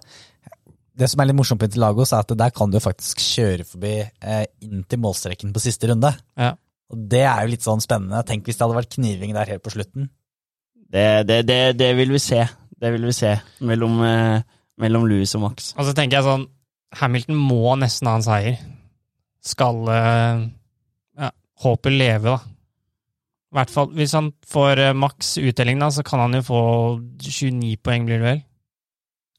Det 0.92 1.08
som 1.08 1.22
er 1.22 1.30
litt 1.30 1.38
morsomt 1.38 1.60
på 1.62 1.68
Interlagos, 1.68 2.12
er 2.12 2.24
at 2.24 2.34
der 2.36 2.52
kan 2.52 2.72
du 2.72 2.80
faktisk 2.82 3.22
kjøre 3.22 3.64
forbi 3.68 3.94
eh, 4.02 4.44
inn 4.66 4.82
til 4.88 5.00
målstreken 5.00 5.54
på 5.54 5.62
siste 5.62 5.88
runde. 5.92 6.10
Ja. 6.36 6.52
Og 6.92 7.04
det 7.12 7.22
er 7.24 7.44
jo 7.46 7.52
litt 7.54 7.64
sånn 7.64 7.80
spennende. 7.80 8.20
Tenk 8.28 8.44
hvis 8.46 8.58
det 8.58 8.66
hadde 8.66 8.76
vært 8.76 8.96
kniving 8.98 9.32
der 9.36 9.48
helt 9.48 9.62
på 9.64 9.72
slutten. 9.72 10.10
Det, 10.92 11.06
det, 11.28 11.38
det, 11.48 11.60
det 11.80 11.90
vil 11.96 12.12
vi 12.12 12.20
se. 12.20 12.42
Det 12.82 12.90
vil 12.92 13.06
vi 13.08 13.14
se 13.16 13.30
mellom, 13.64 13.94
eh, 14.04 14.42
mellom 14.82 15.06
Louis 15.08 15.32
og 15.38 15.44
Max. 15.46 15.70
Og 15.78 15.86
så 15.88 15.94
tenker 15.96 16.18
jeg 16.18 16.26
sånn 16.28 16.48
Hamilton 17.00 17.38
må 17.40 17.72
nesten 17.80 18.10
ha 18.10 18.16
en 18.18 18.24
seier. 18.26 18.58
Skal 19.42 19.78
eh, 19.88 20.42
ja, 21.22 21.30
håpet 21.64 21.94
leve, 21.96 22.34
da. 22.34 22.40
I 23.52 23.56
hvert 23.58 23.72
fall 23.72 23.88
hvis 23.96 24.12
han 24.16 24.28
får 24.48 24.80
eh, 24.90 24.92
maks 24.96 25.34
uttelling, 25.40 25.80
da, 25.80 25.88
så 25.92 26.04
kan 26.04 26.20
han 26.26 26.36
jo 26.36 26.42
få 26.44 26.60
29 27.24 27.72
poeng, 27.84 28.04
blir 28.08 28.20
det 28.20 28.26
vel. 28.28 28.42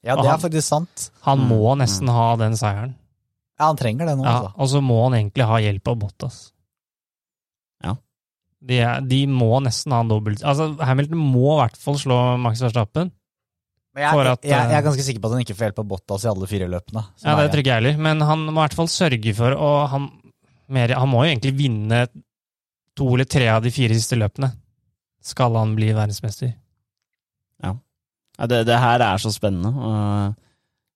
Ja, 0.04 0.18
det 0.18 0.26
det 0.26 0.34
er 0.34 0.42
faktisk 0.42 0.68
sant. 0.68 1.06
Han 1.30 1.40
Mm, 1.46 1.48
må 1.54 1.76
nesten 1.80 2.10
ha 2.12 2.26
den 2.42 2.58
seieren. 2.60 2.96
Ja, 3.60 3.70
han 3.70 3.78
trenger 3.80 4.10
det 4.10 4.18
nå, 4.18 4.26
Ja, 4.26 4.34
altså. 4.42 4.52
og 4.58 4.70
så 4.74 4.82
må 4.84 4.98
han 5.06 5.14
egentlig 5.22 5.46
ha 5.48 5.62
hjelp 5.64 5.88
av 5.94 6.00
Bottas. 6.02 6.40
De, 8.64 8.78
er, 8.80 9.04
de 9.04 9.20
må 9.28 9.50
nesten 9.60 9.92
ha 9.92 10.00
en 10.00 10.08
dobbelt 10.08 10.40
Altså, 10.48 10.70
Hamilton 10.88 11.20
må 11.20 11.50
i 11.52 11.60
hvert 11.60 11.76
fall 11.82 11.98
slå 12.00 12.20
Max 12.40 12.62
Verstappen. 12.64 13.10
Men 13.94 14.06
jeg, 14.06 14.16
For 14.16 14.26
jeg, 14.26 14.38
at, 14.40 14.46
jeg, 14.48 14.70
eh, 14.70 14.76
er 14.78 14.86
ganske 14.86 15.06
sikker 15.06 15.22
på 15.22 15.30
at 15.30 15.36
han 15.36 15.44
ikke 15.44 15.56
får 15.58 15.68
hjelp 15.68 15.82
av 15.84 15.90
Bottas 15.92 16.24
i 16.26 16.30
alle 16.32 16.48
fire 16.50 16.70
løpene. 16.72 17.04
Ja, 17.22 17.36
det 17.38 17.50
tror 17.52 17.62
ikke 17.62 17.74
jeg 17.74 17.82
heller, 17.82 18.00
men 18.08 18.24
han 18.26 18.46
må 18.48 18.56
i 18.56 18.62
hvert 18.64 18.78
fall 18.80 18.90
sørge 18.90 19.34
for 19.38 19.54
å 19.54 19.72
han, 19.92 20.08
mer, 20.74 20.96
han 20.98 21.12
må 21.12 21.26
jo 21.26 21.34
egentlig 21.34 21.54
vinne 21.60 22.00
to 22.98 23.10
eller 23.12 23.28
tre 23.30 23.52
av 23.54 23.62
de 23.66 23.74
fire 23.74 23.98
siste 23.98 24.18
løpene. 24.18 24.50
Skal 25.24 25.60
han 25.60 25.76
bli 25.78 25.92
verdensmester. 25.94 26.56
Ja, 28.34 28.48
det, 28.50 28.64
det 28.66 28.80
her 28.82 29.04
er 29.06 29.22
så 29.22 29.30
spennende. 29.30 29.70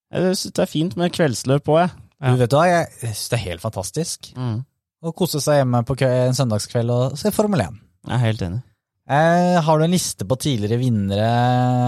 Jeg 0.10 0.38
syns 0.40 0.56
det 0.58 0.64
er 0.64 0.72
fint 0.72 0.96
med 0.98 1.14
kveldsløp 1.14 1.70
òg, 1.70 1.84
jeg. 1.84 1.92
Ja. 2.18 2.32
Du 2.34 2.42
vet 2.42 2.56
hva, 2.56 2.64
jeg 2.66 2.88
synes 3.04 3.28
det 3.30 3.38
er 3.38 3.44
helt 3.44 3.62
fantastisk 3.62 4.32
Mm. 4.34 4.58
Å 5.04 5.14
kose 5.16 5.42
seg 5.44 5.62
hjemme 5.62 5.84
på 5.86 5.98
en 6.08 6.38
søndagskveld 6.38 6.94
og 6.94 7.20
se 7.20 7.32
Formel 7.36 7.68
1. 7.68 7.78
Jeg 8.08 8.16
er 8.16 8.24
helt 8.24 8.44
enig. 8.48 8.64
Eh, 9.08 9.56
har 9.64 9.80
du 9.80 9.86
en 9.86 9.94
liste 9.94 10.26
på 10.28 10.36
tidligere 10.42 10.82
vinnere 10.82 11.28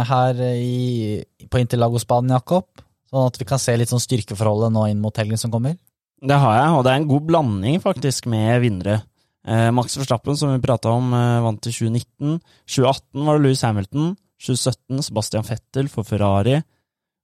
her 0.08 0.38
i, 0.56 1.20
på 1.52 1.60
Interlagosbanen, 1.60 2.32
Jakob? 2.38 2.70
Sånn 3.10 3.28
at 3.28 3.40
vi 3.42 3.48
kan 3.50 3.60
se 3.60 3.76
litt 3.76 3.92
sånn 3.92 4.04
styrkeforholdet 4.04 4.72
nå 4.72 4.86
inn 4.92 5.02
mot 5.04 5.16
helgen 5.20 5.42
som 5.42 5.52
kommer? 5.52 5.76
Det 6.20 6.38
har 6.40 6.56
jeg, 6.56 6.76
og 6.76 6.84
det 6.86 6.92
er 6.92 7.02
en 7.02 7.10
god 7.10 7.28
blanding 7.28 7.80
faktisk 7.84 8.28
med 8.32 8.62
vinnere. 8.64 9.02
Eh, 9.48 9.70
Max 9.76 9.98
Verstappen, 9.98 10.38
som 10.38 10.54
vi 10.54 10.64
prata 10.64 10.92
om, 10.92 11.14
eh, 11.14 11.44
vant 11.44 11.68
i 11.68 11.72
2019. 11.72 12.40
2018 12.68 13.26
var 13.26 13.38
det 13.38 13.44
Louis 13.44 13.62
Hamilton. 13.62 14.18
2017 14.40 15.04
Sebastian 15.04 15.44
Fettel 15.44 15.90
for 15.90 16.04
Ferrari. 16.04 16.64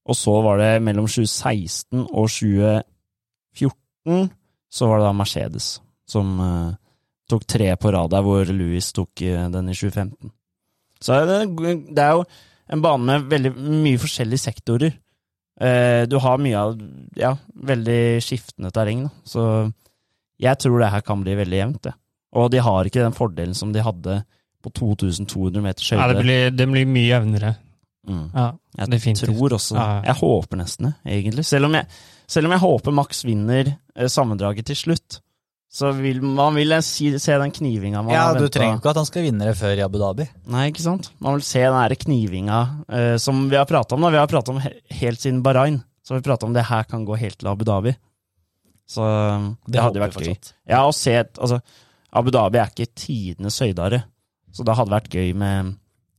Og 0.06 0.16
så 0.16 0.44
var 0.44 0.58
det 0.58 0.84
mellom 0.84 1.08
2016 1.08 2.08
og 2.12 2.30
2014 2.30 4.30
så 4.76 4.90
var 4.90 5.00
det 5.00 5.08
da 5.08 5.14
Mercedes 5.16 5.70
som 6.10 6.34
eh, 6.44 6.74
tok 7.32 7.46
tre 7.50 7.72
på 7.80 7.94
rad 7.96 8.12
der, 8.14 8.26
hvor 8.26 8.46
Louis 8.52 8.92
tok 8.94 9.24
eh, 9.26 9.48
den 9.54 9.72
i 9.72 9.78
2015. 9.78 10.34
Så 11.06 11.18
det, 11.30 11.40
det 11.96 12.04
er 12.04 12.20
jo 12.20 12.26
en 12.76 12.82
bane 12.84 13.06
med 13.08 13.28
veldig 13.32 13.52
mye 13.56 14.02
forskjellige 14.02 14.44
sektorer. 14.46 14.94
Eh, 15.62 16.04
du 16.12 16.18
har 16.20 16.42
mye 16.42 16.60
av 16.60 16.76
ja, 17.20 17.34
veldig 17.72 18.00
skiftende 18.26 18.72
terreng, 18.76 19.06
da. 19.08 19.14
så 19.28 19.44
jeg 20.42 20.60
tror 20.60 20.82
det 20.84 20.92
her 20.92 21.04
kan 21.08 21.22
bli 21.24 21.36
veldig 21.40 21.60
jevnt. 21.62 21.84
Det. 21.88 21.94
Og 22.36 22.50
de 22.52 22.60
har 22.64 22.88
ikke 22.90 23.04
den 23.06 23.16
fordelen 23.16 23.56
som 23.56 23.72
de 23.72 23.84
hadde 23.86 24.18
på 24.66 24.72
2200 24.76 25.62
meters 25.64 25.92
Ja, 25.94 26.08
det 26.12 26.24
blir, 26.26 26.50
det 26.52 26.66
blir 26.68 26.90
mye 26.90 27.08
jevnere. 27.08 27.54
Mm. 28.06 28.26
Ja, 28.36 28.50
Jeg 28.78 28.92
definitivt. 28.92 29.32
tror 29.32 29.56
også 29.58 29.78
Ja, 29.78 29.86
ja. 29.96 30.02
Jeg 30.12 30.20
håper 30.20 30.60
nesten 30.60 30.90
det, 30.90 30.94
egentlig. 31.16 31.46
Selv 31.48 31.70
om 31.70 31.78
jeg, 31.78 31.88
selv 32.28 32.50
om 32.50 32.56
jeg 32.56 32.64
håper 32.64 32.96
Max 32.96 33.24
vinner 33.28 33.72
eh, 33.74 34.10
sammendraget 34.12 34.68
til 34.70 34.80
slutt, 34.80 35.20
så 35.76 35.90
vil 35.92 36.22
man 36.24 36.56
vil 36.56 36.72
si, 36.86 37.10
se 37.20 37.36
den 37.36 37.52
knivinga 37.52 38.00
man 38.06 38.14
Ja, 38.16 38.30
har 38.30 38.40
du 38.40 38.48
trenger 38.48 38.78
ikke 38.80 38.94
at 38.94 39.00
han 39.02 39.08
skal 39.10 39.26
vinne 39.26 39.50
det 39.50 39.58
før 39.60 39.76
i 39.76 39.84
Abu 39.84 39.98
Dhabi. 40.00 40.28
Nei, 40.54 40.70
ikke 40.72 40.86
sant? 40.86 41.10
Man 41.20 41.36
vil 41.36 41.44
se 41.44 41.66
den 41.66 41.76
her 41.76 41.96
knivinga 42.00 42.60
uh, 42.88 43.16
som 43.20 43.42
vi 43.52 43.60
har 43.60 43.68
prata 43.68 43.98
om. 43.98 44.06
da. 44.06 44.14
Vi 44.14 44.22
har 44.22 44.32
prata 44.32 44.54
om 44.54 44.62
he 44.64 44.72
helt 45.02 45.20
siden 45.20 45.44
Bahrain. 45.44 45.82
Så 46.06 46.14
har 46.14 46.22
vi 46.22 46.28
prata 46.30 46.48
om 46.48 46.56
det 46.56 46.64
her 46.70 46.88
kan 46.88 47.04
gå 47.04 47.18
helt 47.20 47.42
til 47.42 47.50
Abu 47.52 47.66
Dhabi. 47.68 47.92
Så 48.88 49.04
det, 49.04 49.74
det, 49.74 49.82
hadde 49.82 50.04
vært 50.06 50.20
gøy. 50.22 50.36
Ja, 50.70 50.86
og 50.86 50.94
se 50.96 51.18
altså, 51.18 51.60
Abu 52.16 52.32
Dhabi 52.32 52.62
er 52.62 52.72
ikke 52.72 52.88
tidenes 52.96 53.58
høydare, 53.60 54.06
så 54.54 54.64
det 54.64 54.78
hadde 54.78 54.94
vært 54.94 55.10
gøy 55.12 55.34
med 55.36 55.76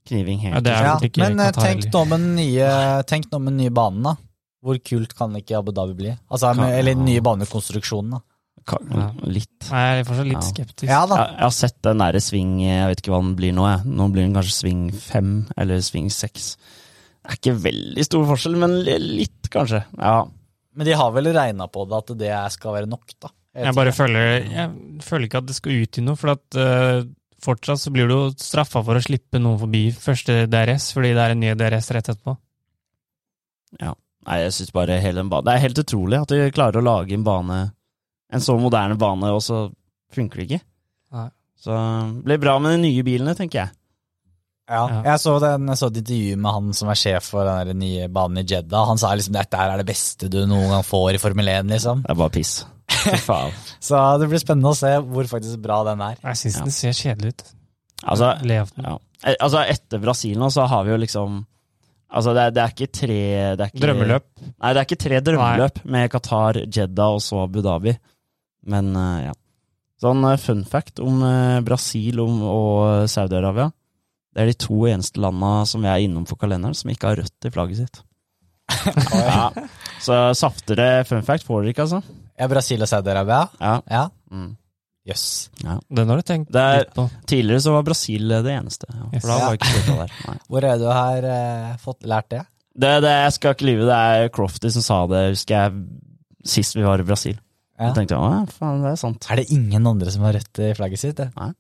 kniving 0.07 0.43
helt 0.43 0.59
Ja, 0.59 0.63
det 0.67 0.75
er 0.75 0.89
Ja, 0.91 0.97
ikke 1.03 1.23
men 1.23 1.41
eh, 1.43 1.53
tenk 1.57 1.87
nå 1.95 2.03
med 2.11 2.25
den 2.25 2.35
nye, 2.39 2.71
tenk 3.09 3.31
nå 3.33 3.41
med 3.41 3.55
den 3.55 3.63
nye 3.65 3.75
banen, 3.75 4.11
da. 4.11 4.17
Hvor 4.67 4.79
kult 4.83 5.13
kan 5.19 5.35
ikke 5.39 5.61
Abu 5.61 5.71
Dhabi 5.75 5.95
bli? 5.99 6.15
Altså, 6.27 6.51
med, 6.59 6.73
eller 6.81 6.97
den 6.99 7.07
nye 7.07 7.23
banekonstruksjonen, 7.23 8.17
da. 8.19 8.23
Kan, 8.67 8.89
Ja. 8.91 9.05
Litt. 9.31 9.69
Nei, 9.71 9.83
Jeg 9.87 10.01
er 10.01 10.07
fortsatt 10.09 10.27
litt 10.27 10.41
Ja. 10.43 10.47
skeptisk. 10.49 10.89
Ja 10.91 11.03
da. 11.07 11.17
Jeg, 11.21 11.35
jeg 11.37 11.45
har 11.47 11.53
sett 11.55 11.77
den 11.87 11.99
derre 12.03 12.23
sving 12.25 12.55
Jeg 12.65 12.89
vet 12.91 13.03
ikke 13.03 13.13
hva 13.15 13.21
den 13.23 13.37
blir 13.39 13.53
nå. 13.55 13.67
Jeg. 13.71 13.85
Nå 14.01 14.09
blir 14.11 14.25
den 14.27 14.35
kanskje 14.35 14.57
sving 14.57 14.81
fem 14.91 15.29
eller 15.57 15.79
sving 15.87 16.09
seks. 16.11 16.57
Det 17.23 17.31
er 17.31 17.39
ikke 17.39 17.55
veldig 17.63 18.05
stor 18.07 18.25
forskjell, 18.27 18.57
men 18.59 18.75
litt, 18.83 19.47
kanskje. 19.55 19.85
Ja. 19.99 20.17
Men 20.75 20.87
de 20.87 20.97
har 20.99 21.13
vel 21.15 21.31
regna 21.35 21.69
på 21.71 21.87
det 21.89 21.97
at 22.03 22.11
det 22.19 22.33
skal 22.57 22.75
være 22.75 22.91
nok, 22.91 23.15
da. 23.23 23.31
Jeg 23.57 23.75
bare 23.75 23.93
føler 23.97 24.45
Jeg 24.45 25.03
føler 25.07 25.27
ikke 25.29 25.39
at 25.41 25.47
det 25.49 25.57
skal 25.57 25.79
ut 25.83 25.99
i 25.99 26.05
noe, 26.05 26.19
for 26.21 26.35
at 26.35 26.59
uh, 26.61 27.07
fortsatt 27.43 27.81
så 27.81 27.93
blir 27.95 28.11
du 28.11 28.19
straffa 28.43 28.83
for 28.85 28.99
å 28.99 29.03
slippe 29.05 29.41
noen 29.41 29.59
forbi 29.63 29.85
første 29.95 30.43
DRS, 30.51 30.91
fordi 30.97 31.15
det 31.17 31.23
er 31.23 31.35
en 31.37 31.41
ny 31.41 31.55
DRS 31.55 31.91
rett 31.97 32.11
etterpå. 32.13 32.37
Nei, 34.27 34.41
jeg 34.43 34.53
synes 34.57 34.73
bare 34.75 34.97
hele 35.01 35.21
den 35.23 35.29
banen 35.31 35.47
Det 35.47 35.53
er 35.55 35.63
helt 35.63 35.79
utrolig 35.79 36.19
at 36.19 36.33
de 36.33 36.51
klarer 36.55 36.81
å 36.81 36.87
lage 36.87 37.15
en 37.15 37.23
bane 37.27 37.59
En 38.35 38.43
så 38.43 38.57
moderne 38.59 38.97
bane, 38.99 39.29
og 39.31 39.43
så 39.45 39.69
funker 40.13 40.41
det 40.43 40.47
ikke. 40.49 40.63
Nei. 41.15 41.29
Så 41.63 41.75
det 42.17 42.25
blir 42.27 42.41
bra 42.43 42.57
med 42.63 42.75
de 42.75 42.81
nye 42.89 43.05
bilene, 43.07 43.35
tenker 43.39 43.61
jeg. 43.61 43.71
Ja, 44.67 44.81
jeg 45.07 45.21
så, 45.23 45.37
den, 45.43 45.69
jeg 45.71 45.79
så 45.79 45.89
et 45.93 45.99
intervju 46.01 46.39
med 46.43 46.51
han 46.57 46.73
som 46.75 46.89
er 46.91 46.99
sjef 46.99 47.29
for 47.37 47.47
den 47.69 47.79
nye 47.79 48.09
banen 48.11 48.41
i 48.43 48.47
Jeddah. 48.51 48.89
Han 48.91 48.99
sa 48.99 49.13
liksom 49.15 49.37
dette 49.37 49.61
er 49.63 49.77
det 49.79 49.87
beste 49.87 50.27
du 50.33 50.41
noen 50.51 50.73
gang 50.75 50.83
får 50.87 51.15
i 51.15 51.21
Formel 51.23 51.53
1, 51.53 51.71
liksom. 51.71 52.03
Det 52.03 52.11
er 52.11 52.19
bare 52.19 52.35
piss. 52.35 52.55
Faen. 53.29 53.55
Så 53.79 54.01
det 54.19 54.27
blir 54.33 54.43
spennende 54.43 54.73
å 54.75 54.79
se 54.79 54.91
hvor 55.07 55.31
faktisk 55.31 55.63
bra 55.63 55.85
den 55.87 56.03
er. 56.03 56.19
Jeg 56.19 56.41
syns 56.43 56.59
Ja. 56.59 56.65
den 56.67 56.75
ser 56.75 56.99
kjedelig 56.99 57.35
ut. 57.37 57.45
Altså, 58.11 58.33
ja. 58.51 58.97
Eh, 59.23 59.37
altså, 59.39 59.63
etter 59.63 60.03
Brasil 60.03 60.35
nå, 60.43 60.51
så 60.51 60.67
har 60.71 60.83
vi 60.87 60.93
jo 60.97 60.99
liksom 61.07 61.45
Altså, 62.07 62.33
det 62.37 62.43
er, 62.43 62.53
det 62.55 62.63
er 62.63 62.75
ikke 62.75 62.93
tre 62.95 63.23
det 63.59 63.65
er 63.65 63.73
ikke, 63.73 63.83
Drømmeløp. 63.83 64.27
Nei, 64.45 64.71
det 64.71 64.79
er 64.81 64.87
ikke 64.87 65.01
tre 65.03 65.23
drømmeløp 65.27 65.81
med 65.91 66.13
Qatar, 66.13 66.61
Jeddah 66.77 67.17
og 67.17 67.25
så 67.25 67.43
Abu 67.43 67.59
Dhabi. 67.65 67.97
Men 68.71 68.93
eh, 68.99 69.27
ja. 69.27 69.35
Sånn 70.03 70.23
eh, 70.29 70.39
fun 70.41 70.63
fact 70.69 71.01
om 71.03 71.23
eh, 71.25 71.63
Brasil 71.67 72.21
om, 72.23 72.43
og 72.47 73.11
Saudi-Arabia. 73.11 73.71
Det 74.37 74.45
er 74.45 74.53
de 74.53 74.59
to 74.61 74.83
eneste 74.91 75.23
landa 75.23 75.65
som 75.69 75.83
vi 75.83 75.89
er 75.91 76.05
innom 76.05 76.27
for 76.29 76.39
kalenderen, 76.41 76.77
som 76.77 76.93
ikke 76.93 77.11
har 77.11 77.23
rødt 77.23 77.49
i 77.49 77.53
flagget 77.55 77.81
sitt. 77.81 78.03
ja. 79.31 79.49
Så 80.03 80.21
saftere 80.37 81.07
fun 81.09 81.25
fact 81.27 81.47
får 81.47 81.65
dere 81.65 81.75
ikke, 81.75 81.87
altså. 81.89 82.03
Ja, 82.37 82.49
Brasil 82.53 82.85
og 82.85 82.91
Saudi-Arabia? 82.91 83.47
Ja. 83.63 83.75
Ja. 83.89 84.05
Mm. 84.31 84.53
Jøss. 85.07 85.25
Den 85.63 86.09
har 86.11 86.19
du 86.19 86.23
tenkt 86.27 86.51
Det 86.53 86.63
er- 86.63 86.81
litt 86.85 86.95
på. 86.97 87.05
Tidligere 87.31 87.63
så 87.63 87.73
var 87.77 87.83
Brasil 87.87 88.29
det 88.29 88.53
eneste. 88.57 88.89
Ja. 88.91 89.05
Yes. 89.13 89.23
For 89.23 89.29
da 89.31 89.39
var 89.39 89.47
Ja. 89.47 89.59
ikke 89.61 89.73
flertall 89.75 90.01
der. 90.03 90.15
Nei. 90.29 90.37
Hvor 90.51 90.59
er 90.65 90.69
det 90.73 90.81
du 90.83 90.89
har 90.91 91.29
eh, 91.31 91.77
fått 91.83 92.03
lært 92.11 92.29
det? 92.35 92.43
Det, 92.77 92.91
det, 93.07 93.13
jeg 93.25 93.33
skal 93.39 93.55
ikke 93.55 93.69
lyve, 93.71 93.87
det 93.89 93.97
er 93.97 94.29
Crofty 94.35 94.69
som 94.75 94.83
sa 94.85 94.97
det, 95.09 95.21
husker 95.33 95.55
jeg, 95.57 95.85
sist 96.45 96.75
vi 96.77 96.83
var 96.85 97.01
i 97.01 97.07
Brasil. 97.09 97.39
Ja. 97.79 97.87
Jeg 97.91 97.95
tenkte 98.03 98.19
å, 98.19 98.27
ja, 98.33 98.43
faen, 98.53 98.83
det 98.83 98.91
er 98.93 98.99
sant. 99.01 99.27
Er 99.33 99.37
det 99.41 99.47
ingen 99.55 99.87
andre 99.89 100.11
som 100.13 100.23
har 100.27 100.35
rødt 100.37 100.61
i 100.65 100.75
flagget 100.77 101.01
sitt? 101.01 101.17
det? 101.17 101.31
Nei. 101.37 101.53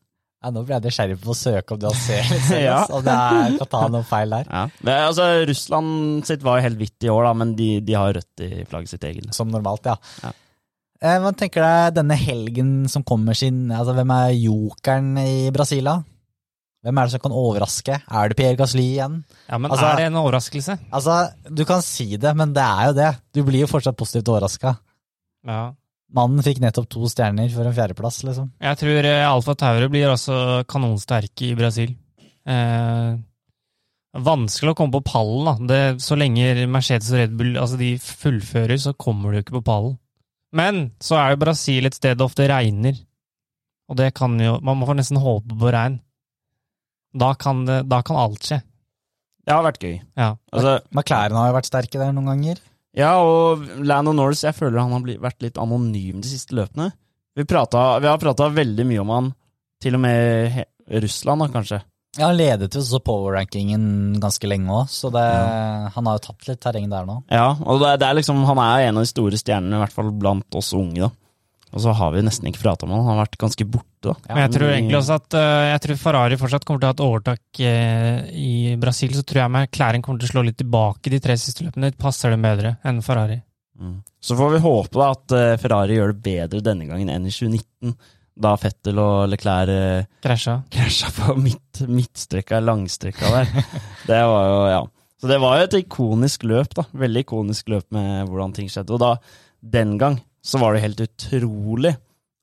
Ja, 0.44 0.50
nå 0.52 0.62
ble 0.68 0.76
jeg 0.76 0.84
nysgjerrig 0.84 1.16
på 1.22 1.32
å 1.32 1.34
søke 1.36 1.72
om 1.74 1.80
du 1.80 1.86
har 1.88 1.96
sett 1.96 2.50
Ja. 2.68 2.82
om 2.92 3.00
det 3.02 3.14
er, 3.16 3.56
kan 3.62 3.70
ta 3.72 3.80
noen 3.88 4.04
feil 4.06 4.30
der. 4.36 4.44
Ja. 4.52 4.66
Men, 4.84 5.00
altså, 5.08 5.24
Russland 5.48 6.26
sitt 6.28 6.44
var 6.44 6.58
jo 6.60 6.66
helt 6.68 6.78
hvitt 6.82 7.06
i 7.08 7.10
år, 7.10 7.24
da, 7.30 7.32
men 7.40 7.54
de, 7.56 7.70
de 7.80 7.96
har 7.96 8.12
rødt 8.18 8.44
i 8.44 8.50
flagget 8.68 8.92
sitt 8.92 9.06
egentlig. 9.08 9.32
Som 9.34 9.48
normalt, 9.54 9.88
ja. 9.88 9.96
Eh, 11.02 11.18
Hva 11.20 11.32
tenker 11.36 11.60
deg 11.64 11.96
denne 11.98 12.16
helgen 12.16 12.70
som 12.88 13.02
kommer 13.04 13.36
sin 13.36 13.66
altså 13.68 13.92
Hvem 13.96 14.12
er 14.14 14.30
jokeren 14.40 15.10
i 15.20 15.50
Brasil, 15.54 15.84
da? 15.84 15.98
Hvem 16.86 16.98
er 17.00 17.08
det 17.08 17.12
som 17.16 17.22
kan 17.24 17.34
overraske? 17.34 17.96
Er 18.06 18.28
det 18.30 18.36
Pierre 18.38 18.56
Gasly 18.56 18.84
igjen? 18.94 19.16
Ja, 19.48 19.58
men 19.58 19.70
Altså- 19.72 19.88
er 19.90 19.96
det 19.96 20.06
en 20.06 20.20
overraskelse? 20.20 20.78
Altså, 20.92 21.16
du 21.52 21.64
kan 21.64 21.82
si 21.82 22.16
det, 22.16 22.34
men 22.36 22.52
det 22.54 22.62
er 22.62 22.86
jo 22.86 22.92
det. 22.94 23.08
Du 23.34 23.42
blir 23.42 23.60
jo 23.64 23.66
fortsatt 23.66 23.96
positivt 23.96 24.28
overraska. 24.30 24.76
Ja. 25.44 25.72
Mannen 26.14 26.44
fikk 26.46 26.60
nettopp 26.62 26.88
to 26.88 27.00
stjerner 27.10 27.50
for 27.50 27.66
en 27.66 27.74
fjerdeplass, 27.74 28.22
liksom. 28.22 28.52
Jeg 28.62 28.78
tror 28.78 29.04
eh, 29.04 29.26
Alfa 29.26 29.54
Taure 29.58 29.88
blir 29.90 30.06
også 30.12 30.64
kanonsterke 30.70 31.50
i 31.50 31.56
Brasil. 31.58 31.96
Eh, 32.46 33.16
vanskelig 34.14 34.70
å 34.72 34.76
komme 34.78 34.94
på 34.94 35.02
pallen, 35.10 35.44
da. 35.44 35.54
Det, 35.66 36.00
så 36.00 36.16
lenge 36.16 36.68
Mercedes 36.70 37.10
og 37.10 37.18
Red 37.18 37.36
Bull 37.36 37.56
altså 37.58 37.76
de 37.80 37.96
fullfører, 37.98 38.78
så 38.78 38.94
kommer 38.96 39.32
du 39.34 39.42
ikke 39.42 39.58
på 39.58 39.64
pallen. 39.66 39.98
Men 40.56 40.90
så 41.02 41.18
er 41.20 41.34
jo 41.34 41.42
Brasil 41.42 41.88
et 41.88 41.96
sted 41.96 42.16
det 42.16 42.24
ofte 42.24 42.46
regner. 42.50 42.96
Og 43.86 43.98
det 44.00 44.10
kan 44.18 44.34
jo 44.40 44.56
Man 44.64 44.80
må 44.80 44.88
få 44.88 44.96
nesten 44.98 45.20
håpe 45.22 45.54
på 45.58 45.72
regn. 45.74 46.00
Da 47.16 47.32
kan, 47.38 47.64
det, 47.68 47.82
da 47.88 48.02
kan 48.04 48.18
alt 48.20 48.44
skje. 48.44 48.60
Det 49.46 49.54
har 49.54 49.62
vært 49.64 49.80
gøy. 49.80 49.94
Ja. 50.18 50.32
Altså, 50.52 50.80
McLaren 50.90 51.38
har 51.38 51.48
jo 51.48 51.56
vært 51.56 51.68
sterke 51.70 52.00
der 52.00 52.10
noen 52.12 52.32
ganger. 52.32 52.58
ja, 52.96 53.12
og 53.22 53.62
Lando 53.86 54.12
Norris, 54.16 54.42
jeg 54.44 54.56
føler 54.56 54.80
han 54.82 54.92
har 54.92 55.04
blitt, 55.04 55.20
vært 55.22 55.44
litt 55.44 55.60
anonym 55.60 56.20
de 56.20 56.28
siste 56.28 56.56
løpene. 56.58 56.90
Vi, 57.36 57.44
pratet, 57.48 58.02
vi 58.02 58.10
har 58.10 58.18
prata 58.20 58.48
veldig 58.52 58.86
mye 58.88 59.02
om 59.04 59.12
han, 59.14 59.30
til 59.80 59.96
og 59.96 60.02
med 60.02 60.50
he 60.56 60.64
Russland, 61.04 61.44
da, 61.44 61.48
kanskje. 61.52 61.80
Ja, 62.16 62.26
Han 62.30 62.36
ledet 62.38 62.74
jo 62.74 62.80
så 62.86 63.00
power-rankingen 63.04 64.16
ganske 64.22 64.48
lenge 64.48 64.72
òg, 64.72 64.88
så 64.92 65.10
det, 65.12 65.24
han 65.94 66.06
har 66.08 66.16
jo 66.18 66.24
tapt 66.30 66.48
litt 66.48 66.60
terreng 66.64 66.88
der 66.92 67.06
nå. 67.08 67.20
Ja, 67.32 67.50
og 67.60 67.80
det, 67.82 67.92
er- 67.92 68.00
det 68.02 68.08
er 68.08 68.18
liksom, 68.20 68.42
han 68.48 68.60
er 68.62 68.86
en 68.88 68.96
av 69.00 69.04
de 69.06 69.10
store 69.12 69.36
stjernene, 69.40 69.76
i 69.78 69.84
hvert 69.84 69.92
fall 69.96 70.10
blant 70.16 70.58
oss 70.58 70.72
unge. 70.76 71.06
da. 71.06 71.10
Og 71.76 71.82
så 71.82 71.92
har 71.98 72.12
vi 72.14 72.22
nesten 72.24 72.46
ikke 72.48 72.62
prata 72.62 72.86
med 72.86 72.94
han, 72.96 73.04
han 73.04 73.16
har 73.18 73.24
vært 73.26 73.36
ganske 73.42 73.64
borte. 73.68 74.06
da. 74.06 74.14
Men 74.30 74.44
jeg 74.46 74.52
tror 74.54 74.70
egentlig 74.70 74.96
også 75.00 75.16
at 75.18 75.34
eh, 75.36 75.64
jeg 75.72 75.80
tror 75.84 75.98
Ferrari 76.00 76.38
fortsatt 76.40 76.64
kommer 76.64 76.80
til 76.80 76.86
å 76.88 76.92
ha 76.92 76.96
et 76.96 77.02
overtak 77.04 77.60
eh, 77.60 78.20
i 78.32 78.52
Brasil. 78.80 79.12
Så 79.18 79.24
tror 79.26 79.42
jeg 79.42 79.50
McLaren 79.52 80.04
kommer 80.06 80.22
til 80.22 80.30
å 80.30 80.32
slå 80.36 80.44
litt 80.46 80.56
tilbake 80.62 81.10
de 81.12 81.18
tre 81.20 81.36
siste 81.36 81.66
løpene. 81.66 81.90
Det 81.90 81.98
passer 82.00 82.32
dem 82.32 82.46
bedre 82.46 82.76
enn 82.86 83.02
Ferrari. 83.04 83.40
Mm. 83.76 83.98
Så 84.24 84.38
får 84.38 84.54
vi 84.54 84.62
håpe 84.64 84.96
da 84.96 85.10
at 85.12 85.34
eh, 85.36 85.56
Ferrari 85.60 85.98
gjør 85.98 86.14
det 86.14 86.22
bedre 86.30 86.62
denne 86.64 86.86
gangen 86.88 87.10
enn 87.12 87.26
i 87.28 87.34
2019, 87.34 87.92
da 88.36 88.52
Fettel 88.60 88.98
og 89.00 89.30
Leclerc 89.32 89.72
eh, 89.72 90.08
Krasja. 90.24 90.58
krasja 90.72 91.10
på 91.16 91.36
midt, 91.40 91.82
midtstrekka, 91.88 92.60
langstrekka 92.60 93.32
der. 93.32 93.52
Det 94.06 94.20
var 94.28 94.50
jo, 94.50 94.58
ja. 94.70 94.82
Så 95.16 95.30
det 95.30 95.38
var 95.40 95.56
jo 95.56 95.66
et 95.66 95.78
ikonisk 95.78 96.44
løp, 96.44 96.74
da. 96.76 96.84
Veldig 96.92 97.22
ikonisk 97.24 97.70
løp 97.72 97.86
med 97.96 98.28
hvordan 98.28 98.52
ting 98.58 98.68
skjedde. 98.68 98.92
Og 98.92 99.00
da, 99.00 99.14
den 99.64 99.96
gang, 100.00 100.18
så 100.44 100.60
var 100.60 100.76
det 100.76 100.84
helt 100.84 101.00
utrolig 101.06 101.94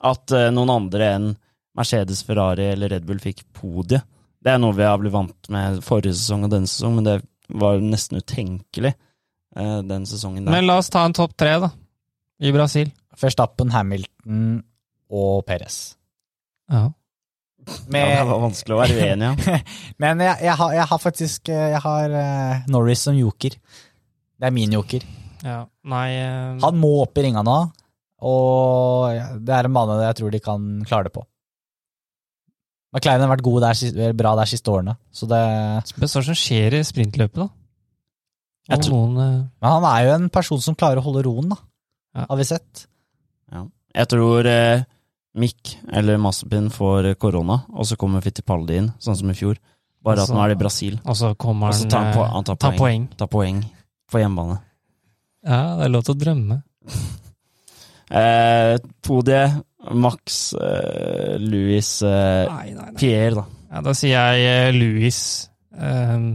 at 0.03 0.33
uh, 0.33 0.49
noen 0.51 0.73
andre 0.73 1.11
enn 1.15 1.29
Mercedes, 1.77 2.25
Ferrari 2.25 2.71
eller 2.73 2.91
Red 2.91 3.05
Bull 3.07 3.21
fikk 3.21 3.45
podiet. 3.55 4.03
Det 4.43 4.51
er 4.51 4.59
noe 4.59 4.75
vi 4.75 4.83
har 4.83 4.97
blitt 4.99 5.13
vant 5.13 5.49
med 5.53 5.79
forrige 5.85 6.17
sesong 6.17 6.43
og 6.47 6.51
denne 6.51 6.67
sesong, 6.67 6.97
men 6.97 7.07
det 7.07 7.15
var 7.61 7.79
nesten 7.79 8.19
utenkelig 8.19 8.91
uh, 8.97 9.79
den 9.85 10.09
sesongen 10.09 10.43
der. 10.43 10.57
Men 10.57 10.67
la 10.67 10.81
oss 10.81 10.91
ta 10.93 11.05
en 11.05 11.15
topp 11.15 11.37
tre, 11.39 11.55
da. 11.61 11.69
I 12.43 12.51
Brasil. 12.51 12.89
Verstappen, 13.21 13.71
Hamilton 13.71 14.63
og 15.13 15.43
Perez. 15.47 15.79
Ja. 16.71 16.87
Med, 17.87 18.03
ja, 18.03 18.23
det 18.23 18.27
var 18.27 18.41
vanskelig 18.43 18.75
å 18.75 18.79
være 18.81 18.95
uenig, 18.99 19.27
ja. 19.29 19.59
Men 20.03 20.23
jeg, 20.25 20.35
jeg, 20.49 20.55
har, 20.59 20.73
jeg 20.75 20.87
har 20.89 20.99
faktisk 20.99 21.51
eh, 21.53 21.69
Jeg 21.71 21.79
har 21.85 22.11
uh, 22.11 22.65
Norris 22.71 23.05
som 23.07 23.15
joker. 23.15 23.55
Det 24.35 24.49
er 24.49 24.55
min 24.55 24.73
joker. 24.75 25.05
ja. 25.45 25.61
Nei 25.87 26.07
uh... 26.19 26.57
Han 26.65 26.81
må 26.81 26.97
opp 27.05 27.19
i 27.19 27.23
ringa 27.27 27.43
nå, 27.45 27.57
og 28.27 29.39
det 29.43 29.55
er 29.55 29.69
en 29.69 29.77
bane 29.77 30.01
jeg 30.01 30.19
tror 30.19 30.33
de 30.33 30.43
kan 30.43 30.67
klare 30.87 31.07
det 31.07 31.15
på. 31.15 31.23
McLean 32.93 33.23
har 33.23 33.31
vært 33.31 33.45
god 33.47 33.63
der, 33.65 34.13
bra 34.13 34.35
der 34.37 34.49
siste 34.49 34.69
årene, 34.69 34.97
så 35.09 35.25
det 35.29 35.43
Spørs 35.89 36.17
hva 36.19 36.25
som 36.27 36.37
skjer 36.37 36.77
i 36.77 36.83
sprintløpet, 36.85 37.39
da. 37.41 37.47
Jeg 38.73 38.83
tror- 38.85 39.07
noen 39.07 39.15
uh... 39.19 39.45
Men 39.63 39.77
han 39.77 39.87
er 39.89 40.07
jo 40.07 40.17
en 40.17 40.27
person 40.33 40.61
som 40.63 40.75
klarer 40.77 40.99
å 40.99 41.05
holde 41.07 41.23
roen, 41.25 41.53
da. 41.55 41.59
Ja. 42.13 42.27
Har 42.27 42.37
vi 42.37 42.45
sett. 42.45 42.83
Jeg 43.93 44.09
tror 44.09 44.47
eh, 44.49 44.83
Mick 45.35 45.77
eller 45.91 46.17
Mazepin 46.21 46.67
får 46.69 47.07
eh, 47.11 47.15
korona, 47.17 47.61
og 47.73 47.87
så 47.89 47.97
kommer 47.97 48.21
Fittipaldi 48.21 48.75
inn, 48.77 48.91
sånn 49.01 49.17
som 49.17 49.31
i 49.31 49.37
fjor. 49.37 49.57
Bare 50.03 50.19
at 50.21 50.27
Altså- 50.27 50.35
nå 50.35 50.43
er 50.43 50.49
det 50.53 50.59
Brasil. 50.59 50.99
Og 51.05 51.15
så 51.15 51.33
kommer 51.39 51.71
han, 51.73 51.89
tar 51.89 52.03
han, 52.03 52.13
på, 52.13 52.23
eh, 52.25 52.31
han 52.35 52.43
tar 52.43 52.55
poeng. 52.55 52.77
poeng. 52.77 53.07
Tar 53.17 53.27
poeng 53.27 53.63
på 54.11 54.19
hjemmebane. 54.21 54.59
Ja, 55.45 55.75
det 55.77 55.85
er 55.85 55.89
lov 55.95 56.03
til 56.03 56.15
å 56.15 56.19
drømme. 56.25 56.63
Eh, 58.13 58.77
podiet, 59.01 59.55
Max, 59.95 60.53
eh, 60.53 61.37
Louis, 61.39 61.87
eh, 62.03 62.45
Nei, 62.45 62.73
nei, 62.75 62.83
nei. 62.91 62.93
Pierre, 62.99 63.33
da. 63.39 63.45
Ja, 63.71 63.81
da 63.81 63.93
sier 63.97 64.11
jeg 64.35 64.43
eh, 64.45 64.71
Louis, 64.75 65.49
eh, 65.73 66.27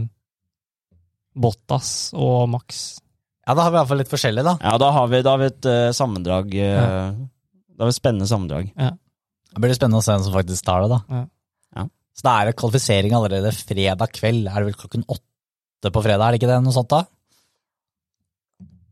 Bottas 1.39 1.91
og 2.17 2.49
Max. 2.51 2.99
Ja, 3.47 3.55
da 3.55 3.63
har 3.63 3.71
vi 3.71 3.79
iallfall 3.79 4.01
litt 4.01 4.11
forskjellig, 4.11 4.43
da. 4.43 4.57
Ja, 4.61 4.73
da 4.81 4.89
har 4.97 5.07
vi, 5.13 5.21
da 5.23 5.31
har 5.37 5.41
vi 5.45 5.47
et 5.53 5.69
eh, 5.71 5.91
sammendrag 5.95 6.53
eh, 6.53 6.75
Da 6.75 7.13
har 7.79 7.87
var 7.87 7.93
et 7.93 7.99
spennende 7.99 8.27
sammendrag. 8.29 8.71
Det 9.49 9.61
blir 9.63 9.73
spennende 9.77 10.01
å 10.01 10.05
se 10.05 10.13
hvem 10.13 10.25
som 10.27 10.35
faktisk 10.35 10.65
tar 10.67 10.83
det, 10.85 10.89
da. 10.93 10.99
Ja. 11.09 11.21
Ja. 11.79 11.83
Så 12.19 12.25
da 12.27 12.33
er 12.41 12.49
det 12.49 12.57
kvalifisering 12.59 13.15
allerede 13.17 13.51
fredag 13.55 14.11
kveld. 14.17 14.47
Er 14.49 14.59
det 14.61 14.67
vel 14.71 14.77
klokken 14.81 15.05
åtte 15.09 15.91
på 15.95 16.03
fredag, 16.03 16.25
er 16.27 16.35
det 16.35 16.41
ikke 16.41 16.51
det? 16.51 16.59
Noe 16.65 16.75
sånt 16.75 16.91
da? 16.91 17.03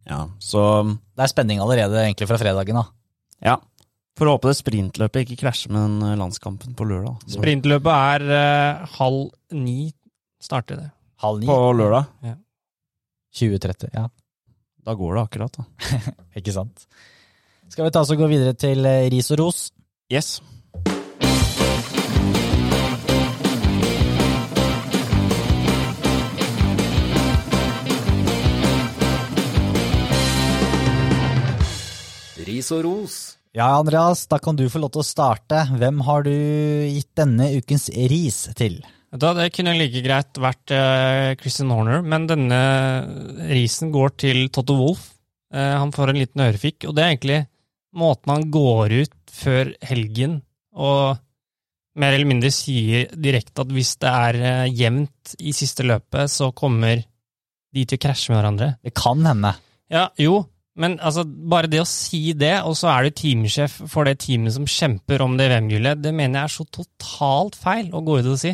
Ja, 0.08 0.22
så 0.40 0.62
Det 0.88 1.26
er 1.26 1.32
spenning 1.34 1.60
allerede 1.60 2.00
egentlig 2.00 2.30
fra 2.30 2.38
fredagen, 2.40 2.80
da. 2.80 2.86
ja. 3.44 3.58
Får 4.18 4.32
håpe 4.32 4.50
det 4.50 4.58
sprintløpet 4.58 5.28
ikke 5.28 5.36
krasjer 5.44 5.70
med 5.76 5.84
den 5.84 6.06
eh, 6.08 6.16
landskampen 6.18 6.74
på 6.74 6.88
lørdag. 6.90 7.20
Så- 7.28 7.38
Sprintløpet 7.38 7.92
er 7.94 8.24
uh, 8.26 8.86
halv 8.98 9.28
ni 9.54 9.92
starter 10.42 10.80
det. 10.80 10.88
Halv 11.22 11.44
ni. 11.44 11.46
På 11.46 11.70
lørdag. 11.78 12.08
2030, 13.38 13.92
ja. 13.94 14.08
Da 14.88 14.96
går 14.98 15.14
det 15.20 15.22
akkurat, 15.28 15.60
da. 15.60 15.66
Ikke 16.40 16.56
sant. 16.56 16.88
Skal 17.68 17.84
vi 17.84 17.92
ta 17.92 18.00
oss 18.00 18.12
og 18.14 18.22
gå 18.22 18.28
videre 18.32 18.56
til 18.56 18.86
eh, 18.88 19.10
ris 19.12 19.28
og 19.36 19.42
ros? 19.42 19.58
Yes. 20.08 20.40
Ris 32.48 32.72
og 32.72 32.86
ros. 32.88 33.18
Ja, 33.58 33.74
Andreas, 33.76 34.24
da 34.32 34.40
kan 34.40 34.56
du 34.56 34.70
få 34.72 34.80
lov 34.80 34.94
til 34.96 35.04
å 35.04 35.08
starte. 35.08 35.66
Hvem 35.76 36.00
har 36.08 36.24
du 36.24 36.32
gitt 36.32 37.12
denne 37.20 37.50
ukens 37.58 37.90
ris 38.12 38.46
til? 38.56 38.80
Da, 39.12 39.34
det 39.36 39.50
kunne 39.56 39.76
like 39.76 40.04
greit 40.06 40.40
vært 40.40 40.72
uh, 40.72 41.36
Christian 41.42 41.72
Horner, 41.74 42.00
men 42.06 42.28
denne 42.30 42.64
risen 43.52 43.92
går 43.92 44.16
til 44.24 44.42
Totto 44.54 44.80
Wolff. 44.80 45.14
Uh, 45.52 45.76
han 45.82 45.92
får 45.96 46.14
en 46.14 46.20
liten 46.22 46.44
ørefik, 46.48 46.88
og 46.88 46.96
det 46.96 47.04
er 47.04 47.14
egentlig 47.16 47.40
måten 47.98 48.34
han 48.34 48.50
går 48.54 49.00
ut 49.04 49.16
før 49.34 49.74
helgen 49.86 50.42
og 50.78 51.18
mer 51.98 52.14
eller 52.14 52.30
mindre 52.30 52.52
sier 52.54 53.08
direkte 53.18 53.64
at 53.64 53.72
hvis 53.74 53.96
det 54.02 54.12
er 54.12 54.42
uh, 54.42 54.66
jevnt 54.70 55.38
i 55.42 55.54
siste 55.56 55.86
løpet, 55.88 56.30
så 56.30 56.52
kommer 56.54 57.02
de 57.74 57.86
til 57.86 57.98
å 57.98 58.04
krasje 58.04 58.32
med 58.32 58.40
hverandre. 58.40 58.70
Det 58.86 58.94
kan 58.98 59.26
hende. 59.26 59.56
Ja, 59.92 60.06
jo, 60.22 60.44
men 60.78 61.00
altså, 61.02 61.24
bare 61.26 61.70
det 61.72 61.82
å 61.82 61.90
si 61.90 62.36
det, 62.38 62.54
og 62.68 62.78
så 62.78 62.92
er 62.94 63.08
du 63.08 63.18
teamsjef 63.18 63.80
for 63.90 64.06
det 64.08 64.20
teamet 64.22 64.54
som 64.54 64.70
kjemper 64.70 65.24
om 65.26 65.38
det 65.40 65.50
VM-gullet, 65.50 66.02
det 66.04 66.14
mener 66.14 66.44
jeg 66.44 66.52
er 66.52 66.54
så 66.54 66.66
totalt 66.78 67.58
feil 67.58 67.90
å 67.96 68.04
gå 68.06 68.20
ut 68.22 68.32
og 68.36 68.40
si. 68.42 68.54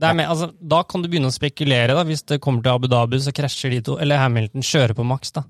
Med, 0.00 0.24
altså, 0.24 0.48
da 0.56 0.80
kan 0.88 1.02
du 1.04 1.10
begynne 1.12 1.28
å 1.28 1.34
spekulere, 1.34 1.92
da, 1.92 2.06
hvis 2.08 2.24
det 2.30 2.40
kommer 2.40 2.64
til 2.64 2.72
Abu 2.72 2.88
Dhabi, 2.88 3.20
så 3.20 3.34
krasjer 3.36 3.74
de 3.74 3.82
to, 3.84 3.98
eller 4.00 4.22
Hamilton 4.22 4.64
kjører 4.64 4.96
på 4.96 5.04
maks, 5.04 5.34
da. 5.36 5.44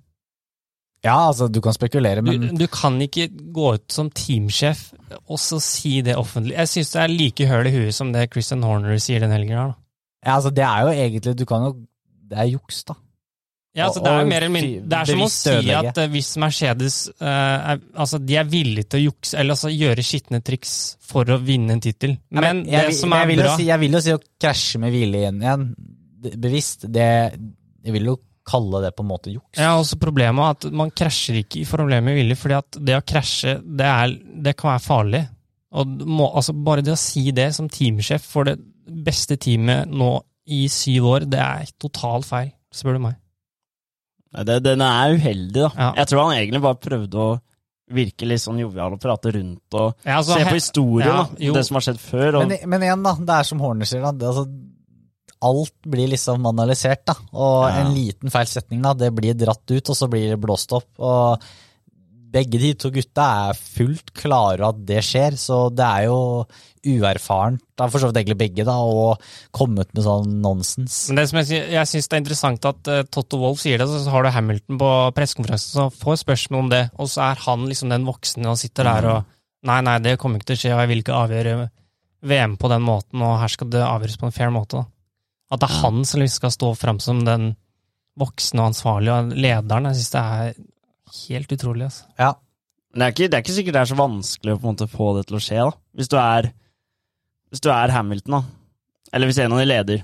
Ja, 1.01 1.17
altså, 1.31 1.49
du 1.49 1.63
kan 1.65 1.73
spekulere, 1.73 2.21
men 2.25 2.43
du, 2.43 2.49
du, 2.61 2.67
kan 2.69 2.99
ikke 3.01 3.31
gå 3.55 3.75
ut 3.79 3.87
som 3.93 4.11
teamsjef 4.13 4.91
og 5.25 5.39
så 5.41 5.57
si 5.65 6.01
det 6.05 6.19
offentlig. 6.21 6.57
Jeg 6.59 6.69
syns 6.75 6.91
det 6.93 7.03
er 7.03 7.15
like 7.15 7.47
høl 7.49 7.71
i 7.71 7.73
huet 7.75 7.97
som 7.97 8.11
det 8.13 8.27
Christian 8.35 8.65
Horner 8.67 9.01
sier 9.01 9.25
den 9.25 9.33
helgen 9.33 9.57
her, 9.57 9.71
da. 9.73 9.79
Ja, 10.21 10.35
altså, 10.37 10.51
det 10.53 10.67
er 10.67 10.83
jo 10.85 10.91
egentlig 10.93 11.33
Du 11.33 11.47
kan 11.49 11.63
jo 11.65 11.71
Det 12.29 12.37
er 12.37 12.51
juks, 12.51 12.83
da. 12.85 12.99
Ja, 13.73 13.87
altså, 13.87 14.03
det 14.05 14.11
er 14.11 14.27
mer 14.27 14.45
eller 14.45 14.53
mindre 14.53 14.89
Det 14.91 14.99
er 14.99 15.09
som 15.09 15.23
å 15.23 15.29
si 15.33 15.73
at 15.79 15.99
uh, 16.03 16.07
hvis 16.11 16.31
Mercedes 16.43 16.97
uh, 17.23 17.27
er, 17.31 17.83
altså, 17.95 18.19
de 18.19 18.37
er 18.37 18.49
villige 18.51 18.91
til 18.91 18.99
å 18.99 19.05
jukse, 19.05 19.37
eller 19.39 19.57
altså 19.57 19.71
gjøre 19.71 20.05
skitne 20.05 20.41
triks 20.45 20.75
for 21.07 21.31
å 21.31 21.39
vinne 21.41 21.77
en 21.77 21.83
tittel. 21.83 22.17
Men, 22.29 22.43
ja, 22.43 22.51
men 22.51 22.65
jeg, 22.67 22.91
det 22.91 22.99
som 22.99 23.15
er 23.15 23.31
bra 23.31 23.55
si, 23.55 23.69
Jeg 23.71 23.83
vil 23.85 23.95
jo 23.97 24.03
si 24.03 24.15
å 24.17 24.21
krasje 24.43 24.83
med 24.83 24.93
hvile 24.95 25.23
igjen, 25.23 25.41
igjen 25.47 25.69
bevisst, 26.43 26.89
det 26.93 27.07
Jeg 27.07 27.95
vil 27.95 28.11
jo 28.11 28.19
kalle 28.51 28.83
det 28.85 28.93
på 28.97 29.05
en 29.05 29.11
måte 29.11 29.33
juks. 29.33 29.59
Ja, 29.59 29.77
også 29.79 29.99
Problemet 30.01 30.43
er 30.43 30.57
at 30.57 30.81
man 30.83 30.93
krasjer 30.95 31.41
ikke 31.43 31.63
i 31.63 31.69
problemet 31.69 32.11
med 32.11 32.19
vilje, 32.19 32.39
fordi 32.41 32.59
at 32.59 32.81
det 32.91 32.99
å 32.99 33.05
krasje, 33.07 33.57
det, 33.63 33.87
er, 33.87 34.17
det 34.47 34.57
kan 34.59 34.73
være 34.75 34.85
farlig. 34.85 35.23
Og 35.79 36.03
må, 36.03 36.27
altså 36.35 36.55
Bare 36.67 36.83
det 36.83 36.97
å 36.97 36.99
si 36.99 37.29
det 37.35 37.51
som 37.55 37.71
teamsjef 37.71 38.25
for 38.27 38.49
det 38.49 38.57
beste 38.91 39.39
teamet 39.39 39.91
nå 39.91 40.17
i 40.51 40.65
syv 40.73 41.07
år, 41.13 41.29
det 41.31 41.43
er 41.43 41.75
totalt 41.79 42.27
feil, 42.27 42.51
spør 42.75 42.99
du 42.99 43.05
meg. 43.05 43.21
Det, 44.47 44.59
den 44.63 44.83
er 44.83 45.15
uheldig, 45.15 45.61
da. 45.61 45.71
Ja. 45.75 45.93
Jeg 46.01 46.11
tror 46.11 46.25
han 46.25 46.37
egentlig 46.39 46.63
bare 46.63 46.79
prøvde 46.83 47.23
å 47.23 47.31
virke 47.91 48.27
litt 48.29 48.43
sånn 48.43 48.61
jovial 48.63 48.95
og 48.95 49.01
prate 49.03 49.33
rundt 49.35 49.75
og 49.75 50.05
ja, 50.07 50.21
altså, 50.21 50.37
se 50.39 50.47
på 50.47 50.55
historien, 50.55 51.11
ja, 51.11 51.23
da. 51.27 51.55
Det 51.57 51.65
som 51.67 51.79
har 51.79 51.87
skjedd 51.87 52.03
før. 52.03 52.29
Og... 52.39 52.45
Men, 52.47 52.69
men, 52.71 52.85
igjen, 52.87 53.07
da. 53.07 53.15
Det 53.19 53.37
er 53.37 53.49
som 53.49 53.63
Horner 53.65 53.91
sier, 53.91 54.05
da. 54.05 54.13
Det, 54.15 54.29
altså, 54.31 54.45
alt 55.41 55.77
blir 55.89 56.11
liksom 56.13 56.45
analysert, 56.51 57.07
da. 57.09 57.17
Og 57.33 57.67
en 57.71 57.95
liten 57.95 58.33
feil 58.33 58.49
setning, 58.51 58.83
da, 58.85 58.95
det 58.97 59.13
blir 59.17 59.39
dratt 59.39 59.65
ut, 59.65 59.93
og 59.93 59.97
så 59.97 60.09
blir 60.11 60.35
det 60.35 60.41
blåst 60.41 60.73
opp. 60.77 60.91
Og 61.01 61.45
begge 62.31 62.61
de 62.63 62.75
to 62.79 62.91
gutta 62.95 63.27
er 63.49 63.59
fullt 63.59 64.13
klare 64.17 64.69
at 64.69 64.83
det 64.87 65.01
skjer, 65.07 65.37
så 65.41 65.65
det 65.75 65.87
er 65.87 66.07
jo 66.11 66.21
uerfarent, 66.87 67.63
da, 67.77 67.89
for 67.91 68.01
så 68.01 68.09
vidt 68.09 68.21
egentlig 68.23 68.39
begge, 68.41 68.65
da, 68.69 68.77
og 68.81 69.21
ut 69.21 69.91
med 69.97 70.05
sånn 70.05 70.39
nonsens. 70.45 71.03
Men 71.11 71.21
det 71.21 71.27
som 71.29 71.41
Jeg, 71.43 71.67
jeg 71.75 71.91
syns 71.91 72.09
det 72.09 72.17
er 72.17 72.23
interessant 72.23 72.71
at 72.71 72.93
uh, 72.93 73.03
Totto 73.09 73.41
Wolff 73.43 73.65
sier 73.65 73.81
det, 73.81 73.89
så 73.91 74.13
har 74.13 74.25
du 74.25 74.33
Hamilton 74.33 74.81
på 74.81 74.93
pressekonferansen 75.17 75.75
som 75.75 75.93
får 75.93 76.23
spørsmål 76.23 76.65
om 76.65 76.73
det, 76.73 76.85
og 76.97 77.11
så 77.11 77.27
er 77.31 77.45
han 77.45 77.67
liksom 77.69 77.93
den 77.93 78.09
voksne 78.09 78.49
og 78.53 78.61
sitter 78.61 78.89
der 78.93 79.13
og 79.17 79.37
Nei, 79.61 79.83
nei, 79.85 79.99
det 80.01 80.15
kommer 80.17 80.41
ikke 80.41 80.55
til 80.55 80.57
å 80.57 80.61
skje, 80.63 80.71
og 80.73 80.79
jeg 80.81 80.89
vil 80.89 81.01
ikke 81.03 81.17
avgjøre 81.19 81.55
VM 82.31 82.55
på 82.57 82.71
den 82.73 82.81
måten, 82.81 83.21
og 83.21 83.35
her 83.43 83.53
skal 83.53 83.69
det 83.69 83.83
avgjøres 83.85 84.17
på 84.17 84.31
en 84.31 84.33
fair 84.33 84.55
måte. 84.55 84.81
da. 84.81 85.00
At 85.51 85.63
det 85.63 85.69
er 85.69 85.81
han 85.83 86.05
som 86.07 86.23
liksom 86.23 86.43
skal 86.43 86.55
stå 86.55 86.75
fram 86.79 87.01
som 87.03 87.25
den 87.27 87.53
voksne 88.21 88.63
og 88.63 88.71
ansvarlige 88.71 89.17
og 89.17 89.35
lederen. 89.35 89.89
Jeg 89.91 89.99
syns 89.99 90.15
det 90.15 90.23
er 90.23 90.55
helt 91.25 91.53
utrolig. 91.57 91.89
altså. 91.89 92.07
Ja. 92.19 92.33
Men 92.91 93.03
det 93.03 93.07
er, 93.07 93.15
ikke, 93.15 93.29
det 93.31 93.39
er 93.39 93.45
ikke 93.45 93.57
sikkert 93.57 93.77
det 93.77 93.83
er 93.83 93.91
så 93.91 93.99
vanskelig 93.99 94.55
å 94.55 94.59
på 94.59 94.67
en 94.67 94.75
måte 94.75 94.91
få 94.91 95.13
det 95.17 95.29
til 95.29 95.39
å 95.39 95.43
skje, 95.43 95.61
da. 95.69 95.75
Hvis 95.99 96.11
du 96.11 96.17
er 96.19 96.51
hvis 97.51 97.63
du 97.65 97.71
er 97.75 97.91
Hamilton, 97.91 98.39
da, 98.39 98.43
eller 99.13 99.31
hvis 99.31 99.41
en 99.43 99.55
av 99.55 99.61
de 99.61 99.67
leder, 99.67 100.03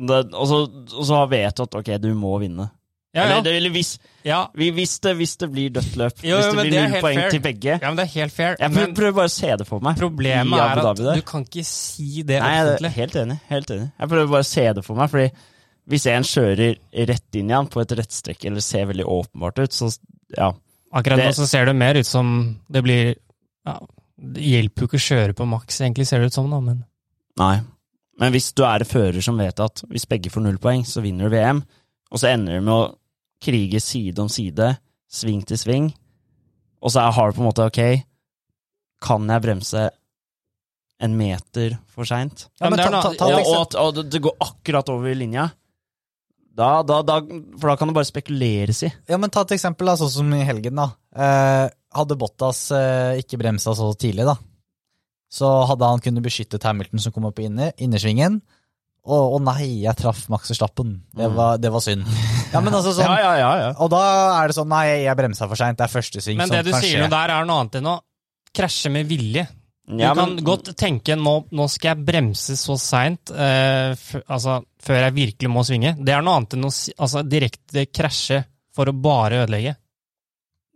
det, 0.00 0.20
og, 0.32 0.44
så, 0.48 0.60
og, 0.96 1.02
så, 1.04 1.18
vet 1.28 1.56
du 1.56 1.64
at 1.66 1.76
ok, 1.82 1.90
du 2.00 2.12
må 2.16 2.32
vinne. 2.40 2.70
Ja, 3.10 3.24
ja. 3.26 3.38
Eller, 3.40 3.56
eller 3.58 3.72
hvis, 3.74 3.96
ja. 4.22 4.44
hvis, 4.54 4.92
det, 5.02 5.16
hvis, 5.18 5.32
det, 5.40 5.48
blir 5.50 5.70
dødt 5.74 5.96
løp, 5.98 6.20
jo, 6.22 6.36
hvis 6.38 6.46
det 6.46 6.64
blir 6.68 6.76
null 6.76 6.92
poeng 7.02 7.16
fair. 7.18 7.30
til 7.34 7.40
begge 7.42 7.72
Ja, 7.72 7.88
men 7.88 7.98
det 7.98 8.04
er 8.04 8.12
helt 8.12 8.34
fair. 8.34 8.54
Jeg 8.60 8.70
prøver, 8.70 8.92
prøver 9.00 9.16
bare 9.16 9.30
å 9.30 9.34
se 9.34 9.54
det 9.58 9.66
for 9.66 9.82
meg. 9.82 9.98
Problemet 9.98 10.62
er 10.62 10.82
at 10.92 11.00
du 11.18 11.22
kan 11.26 11.46
ikke 11.48 11.64
si 11.66 12.22
det 12.22 12.38
Nei, 12.38 12.52
offentlig. 12.60 12.92
Helt 13.00 13.16
enig. 13.24 13.38
helt 13.48 13.72
enig. 13.74 13.88
Jeg 13.98 14.12
prøver 14.12 14.30
bare 14.36 14.46
å 14.46 14.50
se 14.50 14.66
det 14.78 14.84
for 14.86 15.00
meg, 15.00 15.10
fordi 15.10 15.26
hvis 15.90 16.06
en 16.12 16.28
kjører 16.30 17.06
rett 17.10 17.40
inn 17.40 17.50
i 17.50 17.56
han 17.56 17.70
på 17.72 17.82
et 17.82 17.96
rettstrekk, 17.98 18.46
eller 18.46 18.62
ser 18.62 18.86
veldig 18.92 19.08
åpenbart 19.10 19.58
ut, 19.64 19.74
så 19.74 19.90
ja. 20.36 20.52
Akkurat 20.94 21.22
nå 21.22 21.32
så 21.34 21.48
ser 21.50 21.66
det 21.66 21.74
mer 21.78 21.98
ut 21.98 22.06
som 22.06 22.30
det 22.70 22.82
blir 22.86 23.10
ja, 23.66 23.74
det 24.20 24.44
hjelper 24.44 24.84
jo 24.84 24.90
ikke 24.90 25.00
å 25.00 25.04
kjøre 25.08 25.36
på 25.36 25.48
maks, 25.48 25.80
egentlig, 25.82 26.06
ser 26.06 26.22
det 26.22 26.30
ut 26.30 26.38
som, 26.38 26.50
da, 26.52 26.62
men 26.62 26.82
Nei. 27.40 27.56
Men 28.20 28.34
hvis 28.34 28.50
du 28.52 28.64
er 28.68 28.84
fører 28.84 29.22
som 29.24 29.38
vet 29.40 29.62
at 29.64 29.82
hvis 29.88 30.06
begge 30.10 30.32
får 30.32 30.44
null 30.44 30.58
poeng, 30.60 30.82
så 30.84 31.00
vinner 31.02 31.26
du 31.26 31.34
VM, 31.34 31.62
og 32.10 32.20
så 32.20 32.34
ender 32.34 32.58
du 32.58 32.66
med 32.66 32.74
å 32.74 32.82
krige 33.40 33.80
side 33.82 34.20
om 34.22 34.28
side, 34.32 34.74
sving 35.10 35.42
til 35.48 35.58
sving, 35.58 35.88
og 36.80 36.92
så 36.92 37.08
har 37.12 37.30
du 37.30 37.38
på 37.38 37.44
en 37.44 37.50
måte 37.50 37.66
ok, 37.66 37.80
kan 39.00 39.32
jeg 39.32 39.44
bremse 39.44 39.86
en 41.00 41.16
meter 41.16 41.78
for 41.88 42.08
seint? 42.08 42.46
Ja, 42.60 42.68
ja, 42.76 43.00
og, 43.00 43.74
og, 43.80 44.02
det 44.04 44.20
går 44.20 44.36
akkurat 44.44 44.92
over 44.92 45.16
linja. 45.16 45.48
Da, 46.60 46.82
da, 46.84 47.00
da, 47.06 47.20
for 47.56 47.70
da 47.70 47.76
kan 47.78 47.88
det 47.88 47.96
bare 47.96 48.08
spekuleres 48.08 48.82
i. 48.84 48.90
Ja, 49.08 49.16
men 49.20 49.32
Ta 49.32 49.46
et 49.46 49.54
eksempel, 49.56 49.88
da, 49.88 49.96
sånn 49.96 50.12
som 50.12 50.34
i 50.36 50.44
helgen. 50.44 50.76
da. 50.76 50.90
Eh, 51.16 51.66
hadde 51.96 52.18
Bottas 52.20 52.66
eh, 52.76 53.20
ikke 53.22 53.40
bremsa 53.40 53.72
så 53.74 53.88
tidlig, 53.98 54.26
da, 54.28 54.36
så 55.30 55.48
hadde 55.70 55.88
han 55.88 56.02
kunnet 56.04 56.26
beskyttet 56.26 56.66
Hamilton 56.66 57.02
som 57.02 57.14
kom 57.14 57.28
opp 57.30 57.40
i 57.40 57.46
inner, 57.48 57.72
innersvingen. 57.80 58.40
Å, 59.00 59.16
å, 59.16 59.38
nei, 59.40 59.86
jeg 59.86 59.96
traff 59.96 60.26
Max 60.28 60.50
Verstappen. 60.52 60.98
Det, 61.16 61.30
mm. 61.30 61.40
det 61.62 61.72
var 61.72 61.84
synd. 61.84 62.04
Ja, 62.50 62.60
men 62.64 62.74
altså 62.74 62.92
sånn, 62.96 63.06
ja, 63.06 63.32
ja, 63.38 63.50
ja, 63.60 63.70
Og 63.82 63.90
da 63.92 64.02
er 64.40 64.50
det 64.50 64.56
sånn 64.56 64.70
Nei, 64.72 64.84
jeg 65.04 65.16
bremsa 65.18 65.46
for 65.50 65.58
seint. 65.58 65.78
Det 65.78 65.86
er 65.86 65.92
første 65.92 66.22
sving. 66.24 66.38
Men 66.40 66.50
det 66.50 66.64
du 66.66 66.72
sier 66.74 67.02
nå 67.04 67.10
der, 67.12 67.32
er 67.34 67.48
noe 67.48 67.62
annet 67.62 67.80
enn 67.80 67.90
å 67.92 67.96
krasje 68.56 68.92
med 68.92 69.06
vilje. 69.10 69.46
Du 69.90 69.98
ja, 69.98 70.12
kan 70.14 70.36
godt 70.46 70.70
tenke 70.78 71.16
nå, 71.18 71.32
nå, 71.50 71.66
skal 71.70 71.94
jeg 71.94 72.06
bremse 72.06 72.54
så 72.58 72.76
seint 72.78 73.32
eh, 73.34 73.90
altså, 74.30 74.60
før 74.82 75.00
jeg 75.06 75.16
virkelig 75.16 75.50
må 75.50 75.64
svinge. 75.66 75.96
Det 75.98 76.14
er 76.14 76.22
noe 76.22 76.38
annet 76.38 76.54
enn 76.58 76.68
å 76.68 76.70
altså, 76.70 77.24
direkte 77.26 77.88
krasje 77.90 78.44
for 78.76 78.90
å 78.90 78.94
bare 78.94 79.42
ødelegge. 79.44 79.74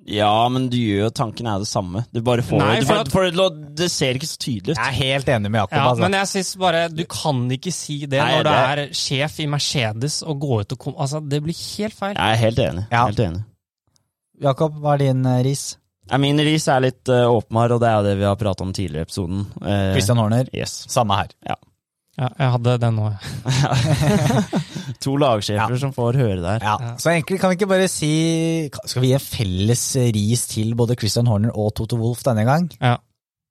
Ja, 0.04 0.48
men 0.52 0.66
du 0.68 0.76
gjør 0.76 1.06
jo 1.06 1.10
tanken 1.16 1.46
er 1.48 1.62
det 1.62 1.68
samme. 1.68 2.02
Du 2.12 2.20
bare 2.24 2.44
får 2.44 2.60
Nei, 2.60 2.72
du, 2.82 2.88
for, 2.88 3.08
for, 3.08 3.28
for, 3.32 3.60
Det 3.78 3.86
ser 3.92 4.18
ikke 4.18 4.28
så 4.28 4.36
tydelig 4.42 4.74
ut. 4.74 4.80
Jeg 4.80 4.90
er 4.90 4.98
helt 4.98 5.30
enig 5.32 5.52
med 5.52 5.62
Jakob. 5.62 5.78
Ja, 5.78 5.84
altså. 5.90 6.04
Men 6.04 6.16
jeg 6.18 6.30
synes 6.32 6.50
bare, 6.60 6.82
du 6.92 7.04
kan 7.08 7.40
ikke 7.56 7.72
si 7.72 7.96
det 8.04 8.20
Nei, 8.20 8.34
når 8.34 8.44
det... 8.44 8.52
du 8.52 8.82
er 8.82 8.98
sjef 9.00 9.38
i 9.40 9.48
Mercedes 9.54 10.18
og 10.26 10.42
går 10.44 10.66
ut 10.66 10.76
og 10.76 10.82
kommer 10.84 11.06
altså, 11.06 11.22
Det 11.24 11.40
blir 11.46 11.56
helt 11.56 11.96
feil. 11.96 12.18
Jeg 12.18 12.36
er 12.36 12.42
helt 12.42 12.62
enig. 12.66 12.84
Ja. 12.92 13.06
Helt 13.08 13.24
enig. 13.24 13.42
Jakob, 14.44 14.76
hva 14.82 14.98
er 14.98 15.06
din 15.06 15.24
uh, 15.24 15.38
ris? 15.46 15.66
Ja, 16.10 16.18
min 16.20 16.40
ris 16.44 16.66
er 16.68 16.84
litt 16.84 17.08
uh, 17.08 17.24
åpenbar, 17.32 17.72
og 17.72 17.80
det 17.80 17.92
er 17.94 18.04
det 18.04 18.18
vi 18.20 18.26
har 18.28 18.36
pratet 18.36 18.66
om 18.66 18.74
tidligere 18.76 19.06
i 19.06 19.08
episoden. 19.08 19.46
Uh, 19.62 19.94
Christian 19.94 20.20
Horner. 20.20 20.50
Yes. 20.52 20.82
Samme 20.92 21.16
her. 21.22 21.32
Ja. 21.48 21.56
Ja, 22.14 22.28
jeg 22.38 22.50
hadde 22.54 22.74
den 22.78 22.98
òg. 23.02 23.24
to 25.04 25.16
lagsjefer 25.18 25.74
ja. 25.74 25.78
som 25.82 25.94
får 25.94 26.18
høre 26.20 26.38
det 26.38 26.52
her. 26.52 26.66
Ja. 26.66 26.92
Så 27.00 27.10
egentlig 27.10 27.40
kan 27.42 27.50
vi 27.50 27.58
ikke 27.58 27.70
bare 27.72 27.88
si 27.90 28.10
Skal 28.70 29.02
vi 29.02 29.10
gi 29.10 29.16
en 29.16 29.24
felles 29.24 29.82
ris 30.14 30.44
til 30.52 30.76
både 30.78 30.94
Christian 31.00 31.26
Horner 31.30 31.50
og 31.58 31.72
Toto 31.74 31.98
Wolff 31.98 32.22
denne 32.26 32.46
gang? 32.46 32.68
Ja. 32.78 32.94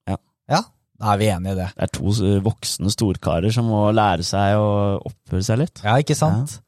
ja. 0.07 0.18
ja. 0.55 0.61
Da 0.95 1.11
er 1.11 1.20
vi 1.20 1.30
enige 1.34 1.57
i 1.57 1.59
det. 1.59 1.70
Det 1.76 1.89
er 1.89 1.93
to 1.99 2.16
voksne 2.47 2.95
storkarer 2.95 3.51
som 3.51 3.68
må 3.68 3.84
lære 3.91 4.24
seg 4.28 4.55
å 4.55 4.70
oppføre 5.11 5.43
seg 5.43 5.64
litt. 5.66 5.84
Ja, 5.84 5.99
ikke 5.99 6.16
sant? 6.16 6.61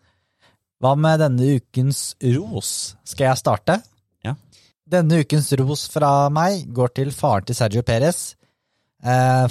Hva 0.84 0.98
med 1.00 1.24
denne 1.24 1.56
ukens 1.56 2.10
ros? 2.36 2.72
Skal 3.08 3.32
jeg 3.32 3.40
starte? 3.40 3.80
Ja. 4.26 4.36
Denne 4.84 5.24
ukens 5.24 5.48
ros 5.62 5.88
fra 5.94 6.28
meg 6.28 6.68
går 6.76 6.98
til 7.00 7.16
faren 7.16 7.48
til 7.48 7.56
Sergio 7.56 7.88
Perez 7.88 8.34
Eh, 8.36 8.45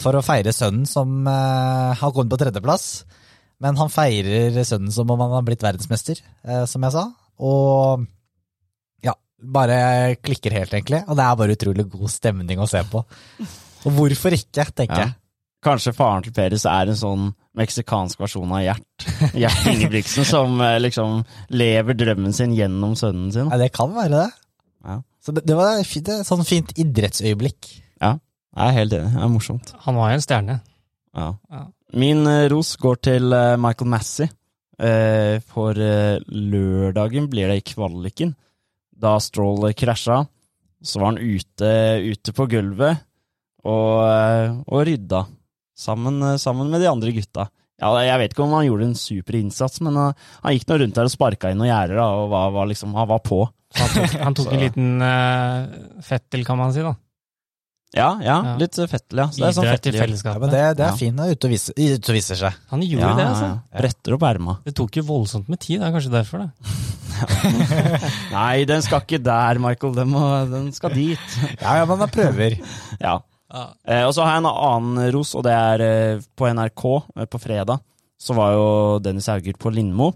for 0.03 0.19
å 0.19 0.25
feire 0.25 0.53
sønnen 0.55 0.87
som 0.89 1.29
eh, 1.31 1.93
har 2.01 2.15
kommet 2.15 2.33
på 2.33 2.41
tredjeplass. 2.41 2.89
Men 3.63 3.79
han 3.79 3.93
feirer 3.93 4.57
sønnen 4.67 4.93
som 4.93 5.11
om 5.11 5.21
han 5.23 5.37
har 5.37 5.45
blitt 5.47 5.63
verdensmester, 5.65 6.19
eh, 6.45 6.65
som 6.71 6.83
jeg 6.85 6.95
sa. 6.97 7.05
Og 7.45 8.07
ja, 9.05 9.15
bare 9.39 10.17
klikker 10.21 10.57
helt, 10.59 10.75
egentlig. 10.75 11.05
Og 11.07 11.19
det 11.19 11.27
er 11.27 11.39
bare 11.41 11.57
utrolig 11.57 11.87
god 11.93 12.11
stemning 12.13 12.63
å 12.63 12.69
se 12.71 12.83
på. 12.91 13.05
Og 13.85 13.95
hvorfor 13.95 14.35
ikke, 14.37 14.67
tenker 14.73 14.99
ja. 14.99 15.07
jeg. 15.07 15.19
Kanskje 15.65 15.95
faren 15.97 16.27
til 16.27 16.35
Peres 16.37 16.67
er 16.69 16.91
en 16.93 16.99
sånn 16.99 17.31
meksikansk 17.57 18.21
versjon 18.21 18.51
av 18.53 18.61
Gjert. 18.67 19.07
Gjert 19.45 19.71
Ingebrigtsen 19.71 20.27
som 20.29 20.59
liksom 20.83 21.23
lever 21.57 21.97
drømmen 21.97 22.35
sin 22.37 22.53
gjennom 22.59 22.93
sønnen 23.01 23.31
sin. 23.33 23.49
Ja, 23.49 23.61
det 23.63 23.71
kan 23.73 23.95
være 23.95 24.13
det. 24.13 24.27
Ja. 24.85 24.99
Så 25.25 25.33
det, 25.33 25.47
det 25.49 25.57
var 25.57 25.81
fint, 25.89 26.11
et 26.13 26.29
sånn 26.29 26.45
fint 26.45 26.75
idrettsøyeblikk. 26.77 27.71
Jeg 28.55 28.71
er 28.71 28.77
helt 28.79 28.95
enig. 28.95 29.11
Det 29.15 29.25
er 29.27 29.33
morsomt. 29.33 29.73
Han 29.87 29.99
var 29.99 30.13
jo 30.13 30.19
en 30.19 30.25
stjerne. 30.25 30.57
Ja. 31.15 31.29
Ja. 31.51 31.65
Min 31.95 32.27
eh, 32.27 32.47
ros 32.51 32.75
går 32.81 33.01
til 33.07 33.35
eh, 33.35 33.55
Michael 33.61 33.91
Massey. 33.91 34.31
Eh, 34.75 35.39
for 35.51 35.79
lørdagen 35.79 37.29
blir 37.31 37.51
det 37.51 37.61
i 37.61 37.67
kvaliken. 37.75 38.35
Da 38.95 39.17
Stroll 39.23 39.67
krasja, 39.75 40.23
så 40.85 41.01
var 41.01 41.13
han 41.13 41.19
ute, 41.23 41.71
ute 42.15 42.35
på 42.35 42.47
gulvet 42.51 43.03
og, 43.67 44.63
og 44.71 44.87
rydda. 44.87 45.25
Sammen, 45.75 46.23
sammen 46.39 46.71
med 46.71 46.85
de 46.85 46.91
andre 46.91 47.11
gutta. 47.15 47.49
Ja, 47.83 47.91
jeg 48.07 48.21
vet 48.21 48.35
ikke 48.35 48.45
om 48.45 48.55
han 48.55 48.69
gjorde 48.69 48.87
en 48.87 48.99
super 48.99 49.37
innsats, 49.39 49.81
men 49.83 49.99
han, 49.99 50.15
han 50.45 50.55
gikk 50.55 50.69
nå 50.69 50.79
rundt 50.79 50.99
der 50.99 51.09
og 51.11 51.13
sparka 51.13 51.51
inn 51.51 51.59
noen 51.59 51.73
gjerder 51.73 51.99
og 52.05 52.29
var, 52.31 52.53
var 52.55 52.69
liksom, 52.71 52.95
han 52.95 53.11
var 53.11 53.23
på. 53.27 53.41
Han 53.75 53.91
tok, 53.91 54.15
han 54.23 54.37
tok 54.39 54.53
en 54.55 54.63
liten 54.69 54.93
uh, 55.03 55.99
fettel, 56.07 56.47
kan 56.47 56.61
man 56.61 56.75
si. 56.77 56.85
da. 56.87 56.95
Ja, 57.95 58.09
ja, 58.18 58.36
Ja. 58.42 58.55
litt 58.59 58.76
eh, 58.78 58.88
Fettel, 58.90 59.20
ja. 59.22 59.26
Så 59.30 59.38
det 59.38 59.47
er 59.49 59.53
sånn 59.55 59.68
Fettel. 59.70 59.95
Ja, 59.95 60.38
men 60.42 60.51
det, 60.51 60.62
det 60.78 60.82
er 60.84 60.90
Ja. 60.90 60.97
fint. 60.99 61.16
Det 61.16 61.26
er 61.28 61.36
ute 61.36 61.47
og 61.47 61.53
viser, 61.55 62.34
og 62.34 62.40
seg. 62.40 62.57
Han 62.72 62.82
gjorde 62.82 63.05
Ja, 63.07 63.12
det, 63.14 63.26
altså. 63.30 63.51
ja. 63.53 63.78
Bretter 63.78 64.16
opp 64.16 64.22
erma. 64.26 64.57
Det 64.64 64.74
tok 64.74 64.97
jo 64.99 65.03
voldsomt 65.07 65.49
med 65.49 65.61
tid, 65.62 65.80
det 65.80 65.86
er 65.88 65.95
kanskje 65.95 66.11
derfor, 66.14 66.38
det. 66.42 66.51
Nei, 68.34 68.64
den 68.66 68.82
skal 68.82 69.05
ikke 69.05 69.20
der, 69.22 69.61
Michael. 69.62 69.95
Den, 69.95 70.11
må, 70.11 70.24
den 70.51 70.72
skal 70.74 70.90
dit. 70.95 71.38
Ja, 71.61 71.76
ja, 71.80 71.84
men 71.86 72.03
da 72.03 72.09
prøver. 72.11 72.59
Ja. 73.01 73.20
Eh, 73.86 74.03
og 74.03 74.11
så 74.16 74.24
har 74.26 74.34
jeg 74.34 74.42
en 74.42 74.51
annen 74.51 75.12
ros, 75.14 75.34
og 75.38 75.45
det 75.47 75.53
er 75.55 75.84
eh, 75.86 76.24
på 76.34 76.49
NRK 76.51 76.84
eh, 77.20 77.28
på 77.30 77.38
fredag. 77.42 77.78
Så 78.18 78.34
var 78.34 78.55
jo 78.57 78.66
Dennis 79.05 79.28
Hauger 79.30 79.55
på 79.61 79.70
Lindmo. 79.74 80.11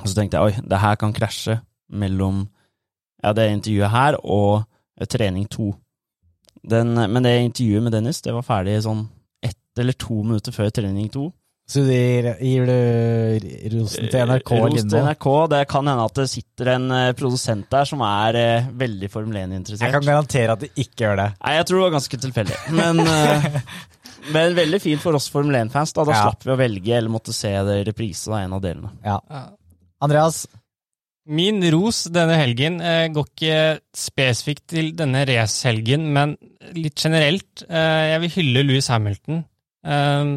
Og 0.00 0.06
så 0.08 0.14
tenkte 0.16 0.38
jeg 0.40 0.54
oi, 0.54 0.64
det 0.70 0.80
her 0.80 0.96
kan 0.96 1.12
krasje 1.12 1.58
mellom 1.92 2.46
ja, 3.20 3.34
det 3.36 3.50
intervjuet 3.52 3.90
her 3.92 4.16
og 4.22 4.62
trening 5.10 5.44
to. 5.52 5.74
Den, 6.62 6.94
men 6.94 7.22
det 7.24 7.36
intervjuet 7.40 7.82
med 7.86 7.92
Dennis 7.96 8.20
det 8.22 8.34
var 8.36 8.42
ferdig 8.44 8.78
sånn 8.84 9.06
ett 9.42 9.56
eller 9.80 9.96
to 9.96 10.22
minutter 10.22 10.52
før 10.52 10.68
trening 10.70 11.08
to. 11.12 11.30
Så 11.70 11.84
du 11.86 11.92
gir, 11.92 12.26
gir 12.42 12.66
du 12.66 13.76
rosen 13.78 14.08
til 14.10 14.24
NRK 14.26 14.50
Eh, 14.56 14.62
Ros 14.66 14.82
til 14.90 15.04
NRK. 15.06 15.26
Det 15.52 15.60
kan 15.70 15.86
hende 15.86 16.04
at 16.08 16.16
det 16.18 16.24
sitter 16.32 16.70
en 16.72 16.86
eh, 16.90 17.12
produsent 17.14 17.68
der 17.70 17.86
som 17.86 18.02
er 18.02 18.34
eh, 18.40 18.66
veldig 18.74 19.10
Formel 19.12 19.38
Jeg 19.38 19.48
1-interessert. 19.52 19.92
kan 19.94 20.02
garantere 20.08 20.56
at 20.56 20.64
de 20.64 20.70
ikke 20.74 21.04
gjør 21.04 21.16
det. 21.22 21.28
Nei, 21.44 21.52
jeg 21.60 21.68
tror 21.70 21.78
det 21.78 21.84
var 21.86 21.94
ganske 21.94 22.20
tilfeldig. 22.26 22.58
Men, 22.74 23.04
men 24.34 24.58
veldig 24.58 24.80
fint 24.82 25.00
for 25.04 25.14
oss 25.14 25.30
Formel 25.30 25.60
1-fans. 25.62 25.94
Da, 25.94 26.04
da 26.10 26.16
Ja. 26.18 26.24
slapp 26.26 26.42
vi 26.48 26.52
å 26.56 26.58
velge 26.58 26.96
eller 26.98 27.14
måtte 27.14 27.32
se 27.32 27.54
det 27.70 27.78
i 27.80 27.86
reprise 27.86 28.28
av 28.34 28.40
en 28.42 28.58
av 28.58 28.64
delene. 28.66 28.90
Ja. 29.06 29.20
Andreas? 30.02 30.42
Min 31.30 31.62
ros 31.70 32.08
denne 32.10 32.34
helgen 32.40 32.80
eh, 32.82 33.06
går 33.14 33.26
ikke 33.28 33.58
spesifikt 33.94 34.64
til 34.72 34.88
denne 34.98 35.22
racehelgen, 35.28 36.08
men 36.10 36.34
litt 36.74 36.98
generelt. 36.98 37.62
Eh, 37.68 38.06
jeg 38.10 38.22
vil 38.24 38.32
hylle 38.34 38.64
Louis 38.66 38.88
Hamilton. 38.90 39.44
Eh, 39.86 40.32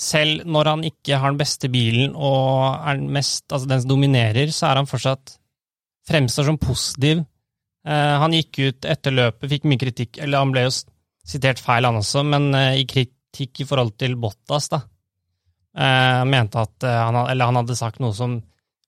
selv 0.00 0.46
når 0.48 0.70
han 0.72 0.86
ikke 0.88 1.18
har 1.20 1.34
den 1.34 1.40
beste 1.42 1.68
bilen 1.68 2.14
og 2.16 2.78
er 2.78 2.96
den, 2.96 3.10
mest, 3.12 3.44
altså 3.50 3.68
den 3.68 3.82
som 3.82 3.92
dominerer, 3.92 4.48
så 4.56 4.70
er 4.70 4.80
han 4.80 4.88
fortsatt 4.88 5.34
fremstår 6.08 6.48
som 6.48 6.56
positiv. 6.58 7.20
Han 7.84 8.32
gikk 8.32 8.58
ut 8.60 8.86
etter 8.88 9.12
løpet, 9.12 9.44
fikk 9.52 9.66
mye 9.68 9.80
kritikk, 9.80 10.18
eller 10.24 10.40
han 10.40 10.50
ble 10.52 10.64
jo 10.66 10.72
sitert 10.72 11.60
feil 11.60 11.84
han 11.84 11.98
også, 12.00 12.24
men 12.28 12.48
i 12.76 12.86
kritikk 12.88 13.60
i 13.60 13.66
forhold 13.68 13.92
til 14.00 14.16
Bottas, 14.20 14.70
da. 14.72 14.80
Han 15.76 16.32
mente 16.32 16.64
at 16.64 16.88
han, 16.88 17.20
eller 17.22 17.52
han 17.52 17.60
hadde 17.60 17.76
sagt 17.78 18.00
noe 18.00 18.16
som 18.16 18.38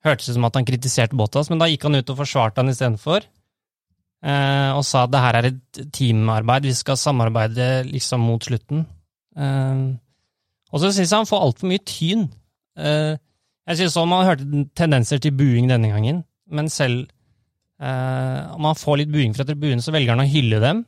hørtes 0.06 0.30
ut 0.30 0.36
som 0.36 0.48
at 0.48 0.58
han 0.58 0.66
kritiserte 0.68 1.18
Bottas, 1.18 1.50
men 1.50 1.62
da 1.62 1.68
gikk 1.70 1.86
han 1.88 1.98
ut 1.98 2.12
og 2.12 2.20
forsvarte 2.22 2.62
han 2.62 2.72
istedenfor. 2.72 3.26
Eh, 4.22 4.70
og 4.76 4.84
sa 4.86 5.04
at 5.04 5.12
det 5.12 5.22
her 5.22 5.38
er 5.38 5.48
et 5.50 5.82
teamarbeid, 5.94 6.68
vi 6.68 6.76
skal 6.78 6.98
samarbeide 7.00 7.70
liksom 7.88 8.22
mot 8.22 8.44
slutten. 8.44 8.84
Eh, 9.36 9.82
og 10.72 10.80
så 10.80 10.92
syns 10.92 11.10
jeg 11.10 11.18
han 11.18 11.28
får 11.28 11.46
altfor 11.48 11.70
mye 11.70 11.84
tyn. 11.86 12.28
Eh, 12.78 13.16
jeg 13.68 13.78
synes 13.78 13.96
også 13.96 14.06
man 14.10 14.26
hørte 14.26 14.64
tendenser 14.78 15.20
til 15.22 15.34
buing 15.38 15.68
denne 15.70 15.90
gangen, 15.92 16.22
men 16.50 16.70
selv 16.72 17.04
eh, 17.82 18.40
om 18.56 18.66
han 18.66 18.78
får 18.78 19.02
litt 19.02 19.12
buing 19.12 19.36
fra 19.36 19.46
tribunen, 19.46 19.82
så 19.84 19.94
velger 19.94 20.16
han 20.16 20.24
å 20.24 20.30
hylle 20.30 20.62
dem. 20.62 20.82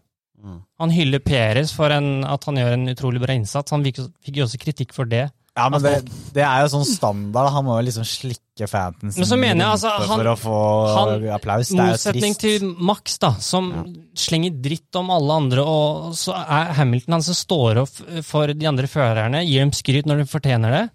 Mm. 0.44 0.58
Han 0.82 0.92
hyller 0.92 1.22
Peres 1.24 1.72
for 1.74 1.94
en, 1.94 2.24
at 2.28 2.44
han 2.48 2.58
gjør 2.60 2.74
en 2.76 2.90
utrolig 2.92 3.22
bra 3.22 3.36
innsats. 3.36 3.72
Han 3.72 3.84
fikk, 3.86 4.02
fikk 4.26 4.40
jo 4.40 4.48
også 4.48 4.60
kritikk 4.60 4.94
for 4.96 5.08
det. 5.08 5.28
Ja, 5.54 5.68
men 5.70 5.82
det, 5.84 6.00
det 6.34 6.42
er 6.42 6.64
jo 6.64 6.72
sånn 6.72 6.88
standard. 6.88 7.52
Han 7.54 7.66
må 7.68 7.78
jo 7.78 7.86
liksom 7.86 8.06
slikke 8.08 8.43
fansen 8.62 9.11
Men 9.18 9.26
så 9.26 9.36
mener 9.36 9.64
jeg, 9.64 9.70
altså, 9.74 9.90
han- 9.98 10.18
for 10.18 10.24
å 10.30 10.36
få 10.38 10.59
han- 10.94 11.28
applaus. 11.34 11.68
Det 11.68 11.78
er 11.78 11.84
jo 11.86 11.90
motsetning 11.90 12.36
til 12.38 12.76
Max, 12.78 13.18
da, 13.18 13.32
som 13.40 13.72
slenger 14.14 14.62
dritt 14.62 14.94
om 14.94 15.11
alle 15.11 15.32
andre, 15.32 15.59
og 15.64 16.12
så 16.14 16.32
er 16.38 16.72
Hamilton 16.74 17.12
han 17.12 17.22
som 17.22 17.34
står 17.34 17.82
opp 17.82 18.22
for 18.24 18.46
de 18.46 18.66
andre 18.66 18.86
førerne, 18.86 19.44
gir 19.44 19.59
dem 19.59 19.72
skryt 19.72 20.07
når 20.07 20.18
de 20.18 20.24
fortjener 20.30 20.70
det. 20.70 20.90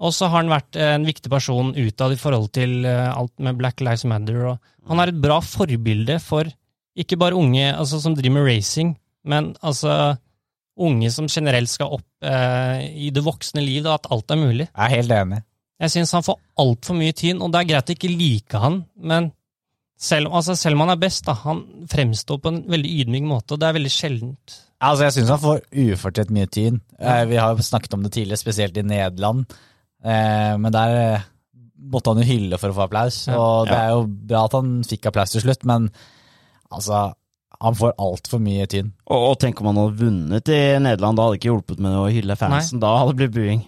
Og 0.00 0.10
så 0.12 0.28
har 0.28 0.42
han 0.42 0.48
vært 0.50 0.74
en 0.76 1.04
viktig 1.06 1.30
person 1.30 1.72
utad 1.72 2.12
i 2.12 2.16
forhold 2.16 2.50
til 2.52 2.84
eh, 2.84 3.12
alt 3.14 3.38
med 3.38 3.56
Black 3.56 3.80
Lives 3.80 4.04
Matter. 4.04 4.44
Og 4.50 4.58
han 4.88 4.98
er 4.98 5.08
et 5.12 5.20
bra 5.20 5.38
forbilde 5.40 6.20
for 6.20 6.44
ikke 6.98 7.16
bare 7.16 7.34
unge 7.38 7.72
altså, 7.72 8.00
som 8.02 8.14
driver 8.14 8.34
med 8.42 8.46
racing, 8.56 8.96
men 9.24 9.54
altså 9.62 10.18
unge 10.76 11.10
som 11.14 11.28
generelt 11.30 11.68
skal 11.70 11.86
opp 11.94 12.04
eh, 12.26 12.82
i 13.06 13.10
det 13.14 13.22
voksne 13.22 13.62
liv, 13.64 13.84
da, 13.84 13.94
at 13.94 14.06
alt 14.10 14.28
er 14.34 14.36
mulig. 14.36 14.66
Jeg 14.66 14.84
er 14.90 14.96
helt 14.96 15.10
enig. 15.12 15.42
Jeg 15.84 15.92
syns 15.94 16.12
han 16.16 16.24
får 16.26 16.38
altfor 16.64 16.96
mye 16.98 17.14
tyn, 17.16 17.40
og 17.44 17.52
det 17.52 17.60
er 17.62 17.70
greit 17.72 17.90
å 17.90 17.96
ikke 17.96 18.12
like 18.12 18.60
han, 18.62 18.82
men 18.96 19.30
selv, 20.00 20.32
altså 20.34 20.56
selv 20.58 20.76
om 20.76 20.84
han 20.84 20.94
er 20.94 21.00
best, 21.00 21.24
da, 21.28 21.36
han 21.44 21.62
fremstår 21.90 22.40
på 22.42 22.50
en 22.52 22.62
veldig 22.72 22.94
ydmyk 23.04 23.26
måte, 23.28 23.54
og 23.54 23.62
det 23.62 23.68
er 23.68 23.76
veldig 23.78 23.92
sjeldent. 23.92 24.56
Altså, 24.84 25.06
Jeg 25.06 25.14
syns 25.16 25.30
han 25.32 25.42
får 25.42 25.62
ufortjent 25.84 26.32
mye 26.34 26.50
tyn. 26.52 26.80
Eh, 26.98 27.22
vi 27.30 27.38
har 27.40 27.54
jo 27.54 27.64
snakket 27.64 27.94
om 27.96 28.02
det 28.04 28.12
tidligere, 28.16 28.40
spesielt 28.40 28.76
i 28.76 28.84
Nederland. 28.84 29.46
Eh, 30.04 30.54
men 30.60 30.74
der 30.74 30.96
eh, 30.98 31.26
måtte 31.94 32.12
han 32.12 32.20
jo 32.20 32.28
hylle 32.28 32.58
for 32.60 32.72
å 32.72 32.76
få 32.76 32.84
applaus. 32.84 33.22
Ja. 33.30 33.38
Og 33.40 33.70
det 33.70 33.78
er 33.78 33.94
jo 33.94 34.04
bra 34.28 34.44
at 34.48 34.56
han 34.58 34.74
fikk 34.88 35.08
applaus 35.08 35.32
til 35.36 35.44
slutt, 35.46 35.64
men 35.68 35.90
altså 36.74 37.12
Han 37.64 37.76
får 37.78 37.92
altfor 38.02 38.40
mye 38.42 38.66
tynn. 38.68 38.88
Og, 39.06 39.20
og 39.30 39.36
tenk 39.40 39.60
om 39.62 39.68
han 39.70 39.78
hadde 39.78 40.00
vunnet 40.02 40.48
i 40.52 40.58
Nederland, 40.82 41.16
da 41.16 41.24
hadde 41.24 41.36
det 41.36 41.38
ikke 41.38 41.52
hjulpet 41.52 41.78
med 41.80 41.94
å 41.96 42.08
hylle 42.12 42.34
fansen. 42.36 42.80
Da 42.82 42.90
hadde 42.98 43.14
det 43.14 43.20
blitt 43.22 43.32
buing. 43.36 43.62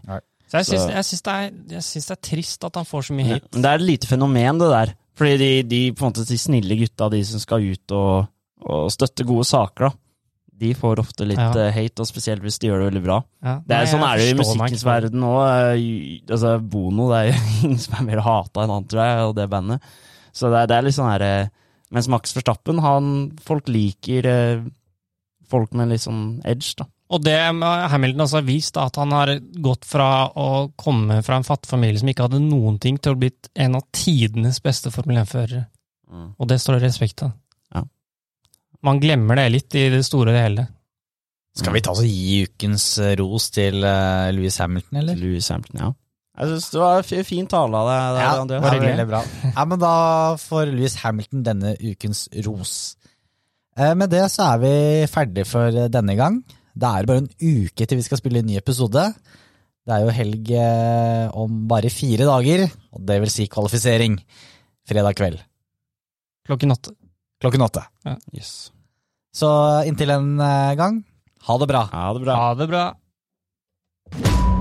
Så 0.46 0.60
jeg 0.60 0.66
syns, 0.68 0.86
jeg 0.94 1.04
syns, 1.08 1.22
det, 1.26 1.32
er, 1.34 1.50
jeg 1.74 1.82
syns 1.88 2.06
det 2.06 2.14
er 2.16 2.22
trist 2.28 2.64
at 2.68 2.76
han 2.78 2.86
får 2.86 3.08
så 3.08 3.14
mye 3.18 3.26
hate. 3.32 3.48
Ja, 3.50 3.60
det 3.64 3.70
er 3.70 3.80
et 3.80 3.86
lite 3.88 4.06
fenomen, 4.10 4.60
det 4.62 4.68
der. 4.70 4.92
Fordi 5.18 5.36
de, 5.40 5.50
de, 5.66 5.78
måte, 5.98 6.24
de 6.28 6.38
snille 6.38 6.76
gutta, 6.78 7.08
de 7.10 7.22
som 7.26 7.40
skal 7.42 7.64
ut 7.66 7.94
og, 7.96 8.28
og 8.68 8.90
støtte 8.94 9.24
gode 9.26 9.46
saker, 9.48 9.88
da. 9.88 9.92
De 10.56 10.70
får 10.72 11.00
ofte 11.02 11.26
litt 11.28 11.36
Ja. 11.40 11.50
eh, 11.66 11.72
hate, 11.74 12.00
og 12.00 12.08
spesielt 12.08 12.40
hvis 12.40 12.56
de 12.62 12.70
gjør 12.70 12.80
det 12.80 12.86
veldig 12.92 13.02
bra. 13.04 13.16
Ja. 13.44 13.56
Det 13.60 13.74
er, 13.76 13.82
Nei, 13.82 13.90
sånn 13.90 14.04
er 14.06 14.16
det 14.16 14.28
jo 14.28 14.34
i 14.36 14.38
musikkens 14.38 14.84
verden 14.86 15.26
òg. 15.28 15.42
Altså, 16.32 16.54
Bono 16.62 17.10
det 17.10 17.18
er 17.18 17.26
jo 17.28 17.42
ingen 17.66 17.82
som 17.82 17.98
er 17.98 18.06
mer 18.06 18.22
hata 18.24 18.62
enn 18.64 18.72
han, 18.72 18.86
tror 18.88 19.02
jeg, 19.04 19.26
og 19.28 19.34
det 19.36 19.48
bandet. 19.52 19.90
Så 20.32 20.48
det 20.52 20.62
er, 20.62 20.70
det 20.70 20.78
er 20.78 20.86
litt 20.86 20.96
sånn 20.96 21.10
her 21.10 21.24
eh, 21.26 21.52
Mens 21.92 22.08
Max 22.10 22.32
Verstappen, 22.34 22.80
han 22.82 23.10
Folk 23.46 23.68
liker 23.70 24.26
eh, 24.26 24.64
folk 25.46 25.76
med 25.78 25.92
litt 25.92 26.02
sånn 26.02 26.40
edge, 26.44 26.72
da. 26.80 26.88
Og 27.06 27.22
det 27.22 27.36
Hamilton 27.38 28.24
også 28.24 28.40
har 28.40 28.46
vist, 28.48 28.74
da, 28.74 28.88
at 28.90 28.96
han 28.98 29.12
har 29.14 29.30
gått 29.62 29.86
fra 29.86 30.26
å 30.34 30.46
komme 30.78 31.20
fra 31.22 31.38
en 31.38 31.46
fattig 31.46 31.70
familie 31.70 32.00
som 32.00 32.10
ikke 32.10 32.26
hadde 32.26 32.42
noen 32.42 32.80
ting, 32.82 32.98
til 32.98 33.14
å 33.14 33.20
blitt 33.20 33.50
en 33.54 33.78
av 33.78 33.84
tidenes 33.94 34.58
beste 34.64 34.90
Formel 34.94 35.20
1-førere. 35.22 35.68
Mm. 36.10 36.32
Og 36.34 36.48
det 36.50 36.58
står 36.62 36.80
det 36.80 36.88
respekt 36.88 37.22
av. 37.26 37.36
Ja. 37.74 37.84
Man 38.86 38.98
glemmer 39.02 39.38
det 39.38 39.46
litt 39.54 39.78
i 39.78 39.86
det 39.94 40.02
store 40.06 40.32
og 40.32 40.38
det 40.38 40.42
hele. 40.48 40.66
Skal 41.56 41.72
vi 41.72 41.84
ta 41.84 41.94
oss 41.94 42.02
og 42.02 42.10
gi 42.10 42.42
ukens 42.44 42.88
eh, 43.00 43.14
ros 43.16 43.46
til 43.54 43.86
uh, 43.86 44.28
Louis 44.34 44.58
Hamilton, 44.60 44.98
eller? 45.00 45.16
Louis 45.22 45.46
Hamilton, 45.54 45.80
ja. 45.86 45.92
Jeg 46.36 46.50
synes 46.50 46.66
det 46.68 46.80
var 46.82 46.98
en 47.00 47.24
fin 47.24 47.46
tale 47.48 47.78
av 47.80 47.86
deg. 47.88 48.20
Ja, 48.20 48.32
Andreas. 48.42 48.64
det 48.66 48.66
var 48.66 48.82
veldig 48.90 49.06
bra. 49.08 49.20
Ja, 49.54 49.62
men 49.64 49.80
da 49.80 49.92
får 50.42 50.68
Louis 50.74 50.96
Hamilton 51.00 51.46
denne 51.46 51.72
ukens 51.80 52.26
ros. 52.44 52.74
Eh, 53.78 53.94
Med 53.96 54.12
det 54.12 54.26
så 54.34 54.50
er 54.50 54.60
vi 54.60 54.74
ferdig 55.08 55.46
for 55.48 55.72
eh, 55.72 55.88
denne 55.92 56.16
gang. 56.18 56.42
Det 56.76 56.88
er 56.92 57.06
bare 57.08 57.22
en 57.24 57.30
uke 57.40 57.86
til 57.88 57.96
vi 57.98 58.04
skal 58.04 58.20
spille 58.20 58.42
en 58.42 58.48
ny 58.50 58.58
episode. 58.60 59.04
Det 59.86 59.94
er 59.94 60.02
jo 60.04 60.12
helg 60.12 60.50
eh, 60.58 61.26
om 61.38 61.62
bare 61.70 61.88
fire 61.94 62.26
dager, 62.28 62.66
og 62.92 63.04
det 63.08 63.20
vil 63.22 63.32
si 63.32 63.46
kvalifisering. 63.48 64.18
Fredag 64.86 65.16
kveld 65.18 65.40
Klokken 66.46 66.70
åtte. 66.74 66.92
klokken 67.42 67.62
åtte. 67.64 67.82
Yes. 68.34 68.70
Så 69.34 69.48
inntil 69.88 70.10
en 70.14 70.36
eh, 70.40 70.74
gang, 70.78 71.00
ha 71.48 71.58
det 71.58 71.68
bra. 71.72 71.86
Ha 71.92 72.12
det 72.14 72.22
bra. 72.26 72.36
Ha 72.36 72.54
det 72.60 72.68
bra. 72.70 74.55